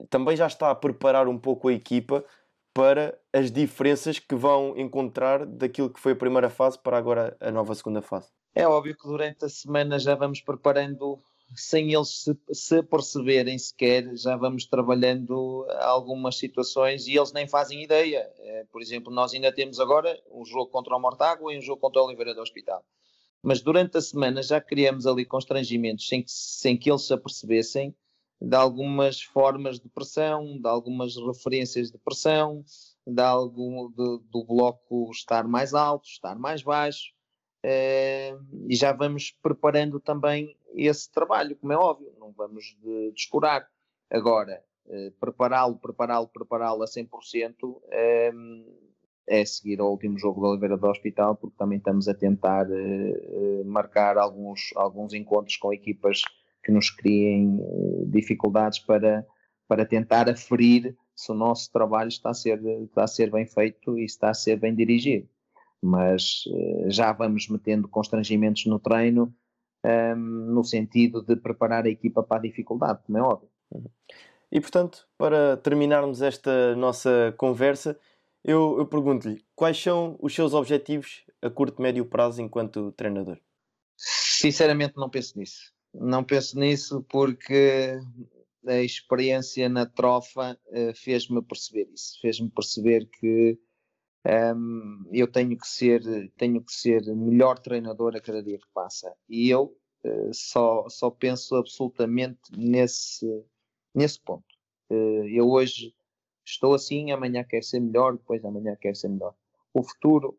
também 0.10 0.38
já 0.38 0.47
está 0.47 0.72
a 0.72 0.76
preparar 0.76 1.28
um 1.28 1.38
pouco 1.38 1.68
a 1.68 1.74
equipa 1.74 2.24
para 2.74 3.20
as 3.34 3.51
diferenças 3.51 4.18
que 4.18 4.36
vão 4.36 4.78
encontrar 4.78 5.45
daquilo 5.45 5.89
que 5.89 5.99
foi 5.99 6.14
a 6.14 6.16
primeira 6.16 6.49
fase 6.49 6.80
para 6.80 6.97
agora 6.97 7.36
a 7.41 7.51
nova 7.51 7.76
segunda 7.76 8.01
fase. 8.01 8.30
É 8.60 8.68
óbvio 8.68 8.93
que 8.93 9.07
durante 9.07 9.45
a 9.45 9.49
semana 9.49 9.97
já 9.97 10.16
vamos 10.16 10.41
preparando 10.41 11.18
sem 11.55 11.93
eles 11.93 12.10
se, 12.10 12.38
se 12.51 12.84
perceberem 12.84 13.57
sequer, 13.57 14.14
já 14.18 14.36
vamos 14.36 14.66
trabalhando 14.66 15.66
algumas 15.80 16.38
situações 16.38 17.07
e 17.07 17.16
eles 17.16 17.32
nem 17.32 17.47
fazem 17.47 17.82
ideia. 17.82 18.30
É, 18.39 18.66
por 18.70 18.82
exemplo, 18.82 19.14
nós 19.14 19.34
ainda 19.34 19.49
temos 19.49 19.80
agora 19.80 20.22
um 20.30 20.43
jogo 20.43 20.70
contra 20.70 20.93
o 20.93 20.99
Mortágua 20.99 21.53
e 21.53 21.57
um 21.57 21.62
jogo 21.62 21.80
contra 21.80 22.01
o 22.01 22.05
Oliveira 22.05 22.36
do 22.36 22.41
Hospital. 22.41 22.84
Mas 23.41 23.62
durante 23.62 23.97
a 23.97 24.01
semana 24.01 24.43
já 24.43 24.60
criamos 24.60 25.07
ali 25.07 25.24
constrangimentos 25.24 26.05
sem 26.05 26.22
que, 26.22 26.30
sem 26.30 26.78
que 26.78 26.91
eles 26.91 27.03
se 27.03 27.14
apercebessem 27.14 27.95
de 28.41 28.55
algumas 28.57 29.22
formas 29.22 29.80
de 29.80 29.88
pressão, 29.88 30.60
de 30.60 30.68
algumas 30.68 31.16
referências 31.16 31.89
de 31.89 31.97
pressão, 31.97 32.66
de 33.07 33.22
algum, 33.22 33.89
de, 33.89 34.20
do 34.30 34.43
bloco 34.43 35.10
estar 35.12 35.47
mais 35.47 35.74
alto, 35.74 36.10
estar 36.10 36.38
mais 36.38 36.62
baixo. 36.62 37.18
É, 37.64 38.36
e 38.68 38.76
já 38.76 38.93
vamos 38.93 39.32
preparando 39.41 39.99
também 39.99 40.55
esse 40.74 41.12
trabalho, 41.12 41.55
como 41.57 41.74
é 41.74 41.78
óbvio, 41.78 42.14
não 42.20 42.32
vamos 42.32 42.78
descurar. 43.14 43.68
Agora, 44.10 44.64
eh, 44.88 45.12
prepará-lo, 45.20 45.78
prepará-lo, 45.78 46.28
prepará-lo 46.28 46.82
a 46.82 46.88
100% 46.88 47.80
é, 47.91 48.32
é 49.28 49.45
seguir 49.45 49.80
ao 49.80 49.91
último 49.91 50.18
jogo 50.18 50.41
da 50.41 50.49
Oliveira 50.49 50.78
do 50.78 50.88
Hospital, 50.88 51.36
porque 51.36 51.55
também 51.57 51.78
estamos 51.78 52.07
a 52.07 52.14
tentar 52.14 52.66
eh, 52.72 53.64
marcar 53.66 54.18
alguns, 54.18 54.72
alguns 54.76 55.14
encontros 55.14 55.57
com 55.57 55.72
equipas 55.72 56.24
que 56.64 56.72
nos 56.72 56.89
criem 56.89 57.60
dificuldades 58.07 58.80
para, 58.80 59.26
para 59.68 59.86
tentar 59.86 60.30
aferir 60.30 60.95
se 61.16 61.32
o 61.32 61.36
nosso 61.36 61.72
trabalho 61.72 62.10
está 62.10 62.32
a, 62.32 62.34
ser, 62.34 62.60
está 62.84 63.03
a 63.03 63.07
ser 63.07 63.32
bem 63.32 63.45
feito 63.45 63.97
e 63.97 64.05
está 64.05 64.30
a 64.30 64.34
ser 64.34 64.57
bem 64.57 64.74
dirigido. 64.76 65.28
Mas 65.82 66.44
já 66.88 67.14
vamos 67.14 67.48
metendo 67.48 67.88
constrangimentos 67.88 68.66
no 68.66 68.80
treino, 68.80 69.34
um, 69.86 70.16
no 70.16 70.64
sentido 70.64 71.22
de 71.22 71.36
preparar 71.36 71.86
a 71.86 71.90
equipa 71.90 72.22
para 72.22 72.38
a 72.38 72.42
dificuldade, 72.42 73.02
como 73.06 73.18
é 73.18 73.22
óbvio. 73.22 73.50
E 74.52 74.60
portanto, 74.60 75.08
para 75.18 75.58
terminarmos 75.58 76.22
esta 76.22 76.76
nossa 76.76 77.34
conversa, 77.38 77.98
eu, 78.44 78.78
eu 78.80 78.86
pergunto-lhe 78.86 79.44
quais 79.56 79.82
são 79.82 80.18
os 80.22 80.34
seus 80.34 80.54
objetivos 80.54 81.24
a 81.42 81.50
curto 81.50 81.80
e 81.80 81.84
médio 81.84 82.06
prazo 82.06 82.42
enquanto 82.42 82.92
treinador? 82.94 83.40
Sinceramente, 83.96 84.98
não 84.98 85.10
penso 85.10 85.38
nisso. 85.38 85.74
Não 85.94 86.24
penso 86.24 86.58
nisso 86.58 87.06
porque 87.10 88.00
a 88.66 88.82
experiência 88.82 89.68
na 89.70 89.86
trofa 89.86 90.60
uh, 90.68 90.96
fez-me 90.96 91.42
perceber 91.42 91.90
isso. 91.94 92.20
Fez-me 92.22 92.50
perceber 92.50 93.06
que 93.20 93.58
um, 94.26 95.10
eu 95.14 95.32
tenho 95.32 95.58
que 95.58 95.68
ser 95.68 96.02
tenho 96.38 96.62
que 96.62 96.74
ser 96.74 97.02
melhor 97.16 97.58
treinador 97.60 98.16
a 98.16 98.22
cada 98.22 98.44
dia 98.44 98.58
que 98.58 98.68
passa. 98.74 99.14
E 99.30 99.50
eu 99.50 99.76
uh, 100.04 100.34
só 100.34 100.88
só 100.90 101.10
penso 101.10 101.56
absolutamente 101.56 102.40
nesse 102.56 103.26
nesse 103.96 104.20
ponto. 104.22 104.46
Uh, 104.90 105.26
eu 105.30 105.50
hoje 105.50 105.94
estou 106.46 106.74
assim 106.74 107.12
amanhã 107.12 107.44
quero 107.44 107.64
ser 107.64 107.80
melhor 107.80 108.18
depois 108.18 108.44
amanhã 108.44 108.76
quero 108.80 108.96
ser 108.96 109.10
melhor. 109.10 109.34
O 109.74 109.84
futuro 109.84 110.38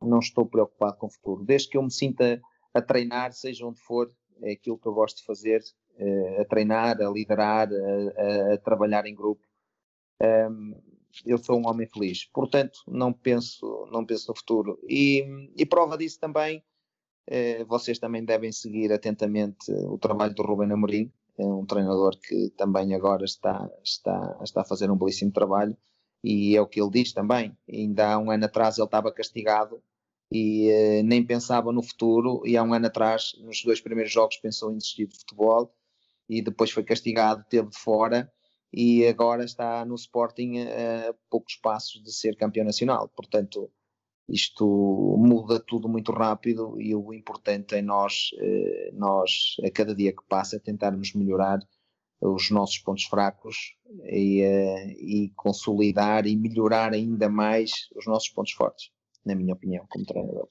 não 0.00 0.20
estou 0.20 0.46
preocupado 0.46 0.96
com 0.98 1.06
o 1.06 1.10
futuro. 1.10 1.44
Desde 1.44 1.68
que 1.68 1.76
eu 1.76 1.82
me 1.82 1.90
sinta 1.90 2.40
a 2.72 2.80
treinar 2.80 3.32
seja 3.32 3.66
onde 3.66 3.80
for 3.80 4.12
é 4.42 4.52
aquilo 4.52 4.78
que 4.78 4.86
eu 4.86 4.92
gosto 4.92 5.18
de 5.18 5.24
fazer 5.24 5.62
uh, 5.98 6.40
a 6.42 6.44
treinar 6.44 7.00
a 7.00 7.10
liderar 7.10 7.68
a, 7.72 8.50
a, 8.52 8.54
a 8.54 8.58
trabalhar 8.58 9.04
em 9.06 9.14
grupo. 9.14 9.42
Um, 10.22 10.74
eu 11.24 11.38
sou 11.38 11.58
um 11.58 11.68
homem 11.68 11.86
feliz. 11.86 12.26
Portanto, 12.32 12.78
não 12.86 13.12
penso, 13.12 13.88
não 13.90 14.04
penso 14.04 14.28
no 14.28 14.36
futuro. 14.36 14.78
E, 14.88 15.24
e 15.56 15.64
prova 15.64 15.96
disso 15.96 16.18
também, 16.20 16.62
eh, 17.26 17.64
vocês 17.64 17.98
também 17.98 18.24
devem 18.24 18.52
seguir 18.52 18.92
atentamente 18.92 19.70
o 19.72 19.98
trabalho 19.98 20.34
do 20.34 20.42
Ruben 20.42 20.72
Amorim, 20.72 21.12
é 21.38 21.44
um 21.44 21.66
treinador 21.66 22.18
que 22.18 22.50
também 22.56 22.94
agora 22.94 23.24
está, 23.24 23.68
está, 23.84 24.38
está 24.42 24.62
a 24.62 24.64
fazer 24.64 24.90
um 24.90 24.96
belíssimo 24.96 25.30
trabalho 25.30 25.76
e 26.24 26.56
é 26.56 26.60
o 26.60 26.66
que 26.66 26.80
ele 26.80 26.90
diz 26.90 27.12
também. 27.12 27.56
Ainda 27.70 28.14
há 28.14 28.18
um 28.18 28.30
ano 28.30 28.46
atrás 28.46 28.78
ele 28.78 28.86
estava 28.86 29.12
castigado 29.12 29.82
e 30.30 30.68
eh, 30.70 31.02
nem 31.02 31.24
pensava 31.24 31.72
no 31.72 31.82
futuro 31.82 32.42
e 32.46 32.56
há 32.56 32.62
um 32.62 32.72
ano 32.72 32.86
atrás, 32.86 33.32
nos 33.38 33.62
dois 33.62 33.80
primeiros 33.80 34.12
jogos, 34.12 34.36
pensou 34.38 34.72
em 34.72 34.78
desistir 34.78 35.06
de 35.06 35.18
futebol 35.18 35.74
e 36.28 36.42
depois 36.42 36.70
foi 36.70 36.82
castigado, 36.84 37.44
teve 37.48 37.68
de 37.68 37.78
fora 37.78 38.32
e 38.72 39.06
agora 39.06 39.44
está 39.44 39.84
no 39.84 39.94
Sporting 39.94 40.58
a 40.58 41.14
poucos 41.30 41.56
passos 41.56 42.02
de 42.02 42.12
ser 42.12 42.36
campeão 42.36 42.64
nacional. 42.64 43.08
Portanto, 43.16 43.70
isto 44.28 44.66
muda 45.18 45.60
tudo 45.60 45.88
muito 45.88 46.12
rápido 46.12 46.80
e 46.80 46.94
o 46.94 47.14
importante 47.14 47.76
é 47.76 47.82
nós, 47.82 48.30
eh, 48.40 48.90
nós 48.92 49.56
a 49.64 49.70
cada 49.70 49.94
dia 49.94 50.12
que 50.12 50.22
passa, 50.28 50.58
tentarmos 50.58 51.14
melhorar 51.14 51.60
os 52.20 52.50
nossos 52.50 52.78
pontos 52.78 53.04
fracos 53.04 53.76
e, 54.04 54.40
eh, 54.42 54.92
e 54.98 55.32
consolidar 55.36 56.26
e 56.26 56.36
melhorar 56.36 56.92
ainda 56.92 57.28
mais 57.28 57.70
os 57.94 58.06
nossos 58.06 58.28
pontos 58.30 58.52
fortes, 58.52 58.90
na 59.24 59.34
minha 59.34 59.54
opinião, 59.54 59.86
como 59.88 60.04
treinador. 60.04 60.48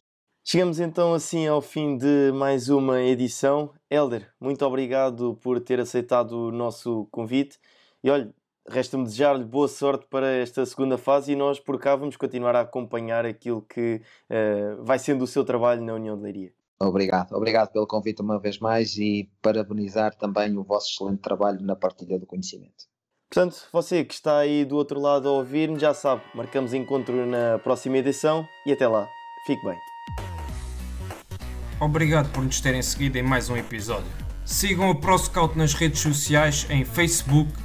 Chegamos 0.47 0.79
então 0.79 1.13
assim 1.13 1.47
ao 1.47 1.61
fim 1.61 1.97
de 1.97 2.31
mais 2.31 2.69
uma 2.69 3.01
edição. 3.01 3.73
Helder, 3.89 4.31
muito 4.39 4.63
obrigado 4.63 5.35
por 5.41 5.59
ter 5.59 5.79
aceitado 5.79 6.33
o 6.33 6.51
nosso 6.51 7.07
convite. 7.11 7.59
E 8.05 8.09
olha, 8.11 8.31
resta-me 8.69 9.03
desejar-lhe 9.03 9.43
boa 9.43 9.67
sorte 9.67 10.05
para 10.07 10.31
esta 10.31 10.63
segunda 10.63 10.95
fase 10.95 11.31
e 11.31 11.35
nós 11.35 11.59
por 11.59 11.79
cá 11.79 11.95
vamos 11.95 12.15
continuar 12.15 12.55
a 12.55 12.61
acompanhar 12.61 13.25
aquilo 13.25 13.63
que 13.63 13.99
uh, 14.29 14.83
vai 14.83 14.99
sendo 14.99 15.23
o 15.23 15.27
seu 15.27 15.43
trabalho 15.43 15.81
na 15.81 15.95
União 15.95 16.15
de 16.15 16.21
Leiria. 16.21 16.53
Obrigado, 16.79 17.31
obrigado 17.31 17.71
pelo 17.71 17.87
convite 17.87 18.21
uma 18.21 18.39
vez 18.39 18.59
mais 18.59 18.95
e 18.95 19.27
parabenizar 19.41 20.15
também 20.15 20.55
o 20.55 20.63
vosso 20.63 20.93
excelente 20.93 21.19
trabalho 21.19 21.59
na 21.63 21.75
partilha 21.75 22.19
do 22.19 22.27
conhecimento. 22.27 22.85
Portanto, 23.27 23.67
você 23.73 24.05
que 24.05 24.13
está 24.13 24.37
aí 24.37 24.63
do 24.63 24.75
outro 24.75 24.99
lado 24.99 25.27
a 25.27 25.31
ouvir-me 25.31 25.79
já 25.79 25.91
sabe, 25.91 26.21
marcamos 26.35 26.75
encontro 26.75 27.25
na 27.25 27.57
próxima 27.57 27.97
edição 27.97 28.45
e 28.67 28.71
até 28.71 28.87
lá, 28.87 29.09
fique 29.47 29.65
bem. 29.65 29.79
Obrigado 31.81 32.31
por 32.31 32.43
nos 32.43 32.61
terem 32.61 32.83
seguido 32.83 33.17
em 33.17 33.23
mais 33.23 33.49
um 33.49 33.57
episódio. 33.57 34.11
Sigam 34.45 34.91
o 34.91 35.01
ProScout 35.01 35.57
nas 35.57 35.73
redes 35.73 36.01
sociais 36.01 36.67
em 36.69 36.85
Facebook, 36.85 37.64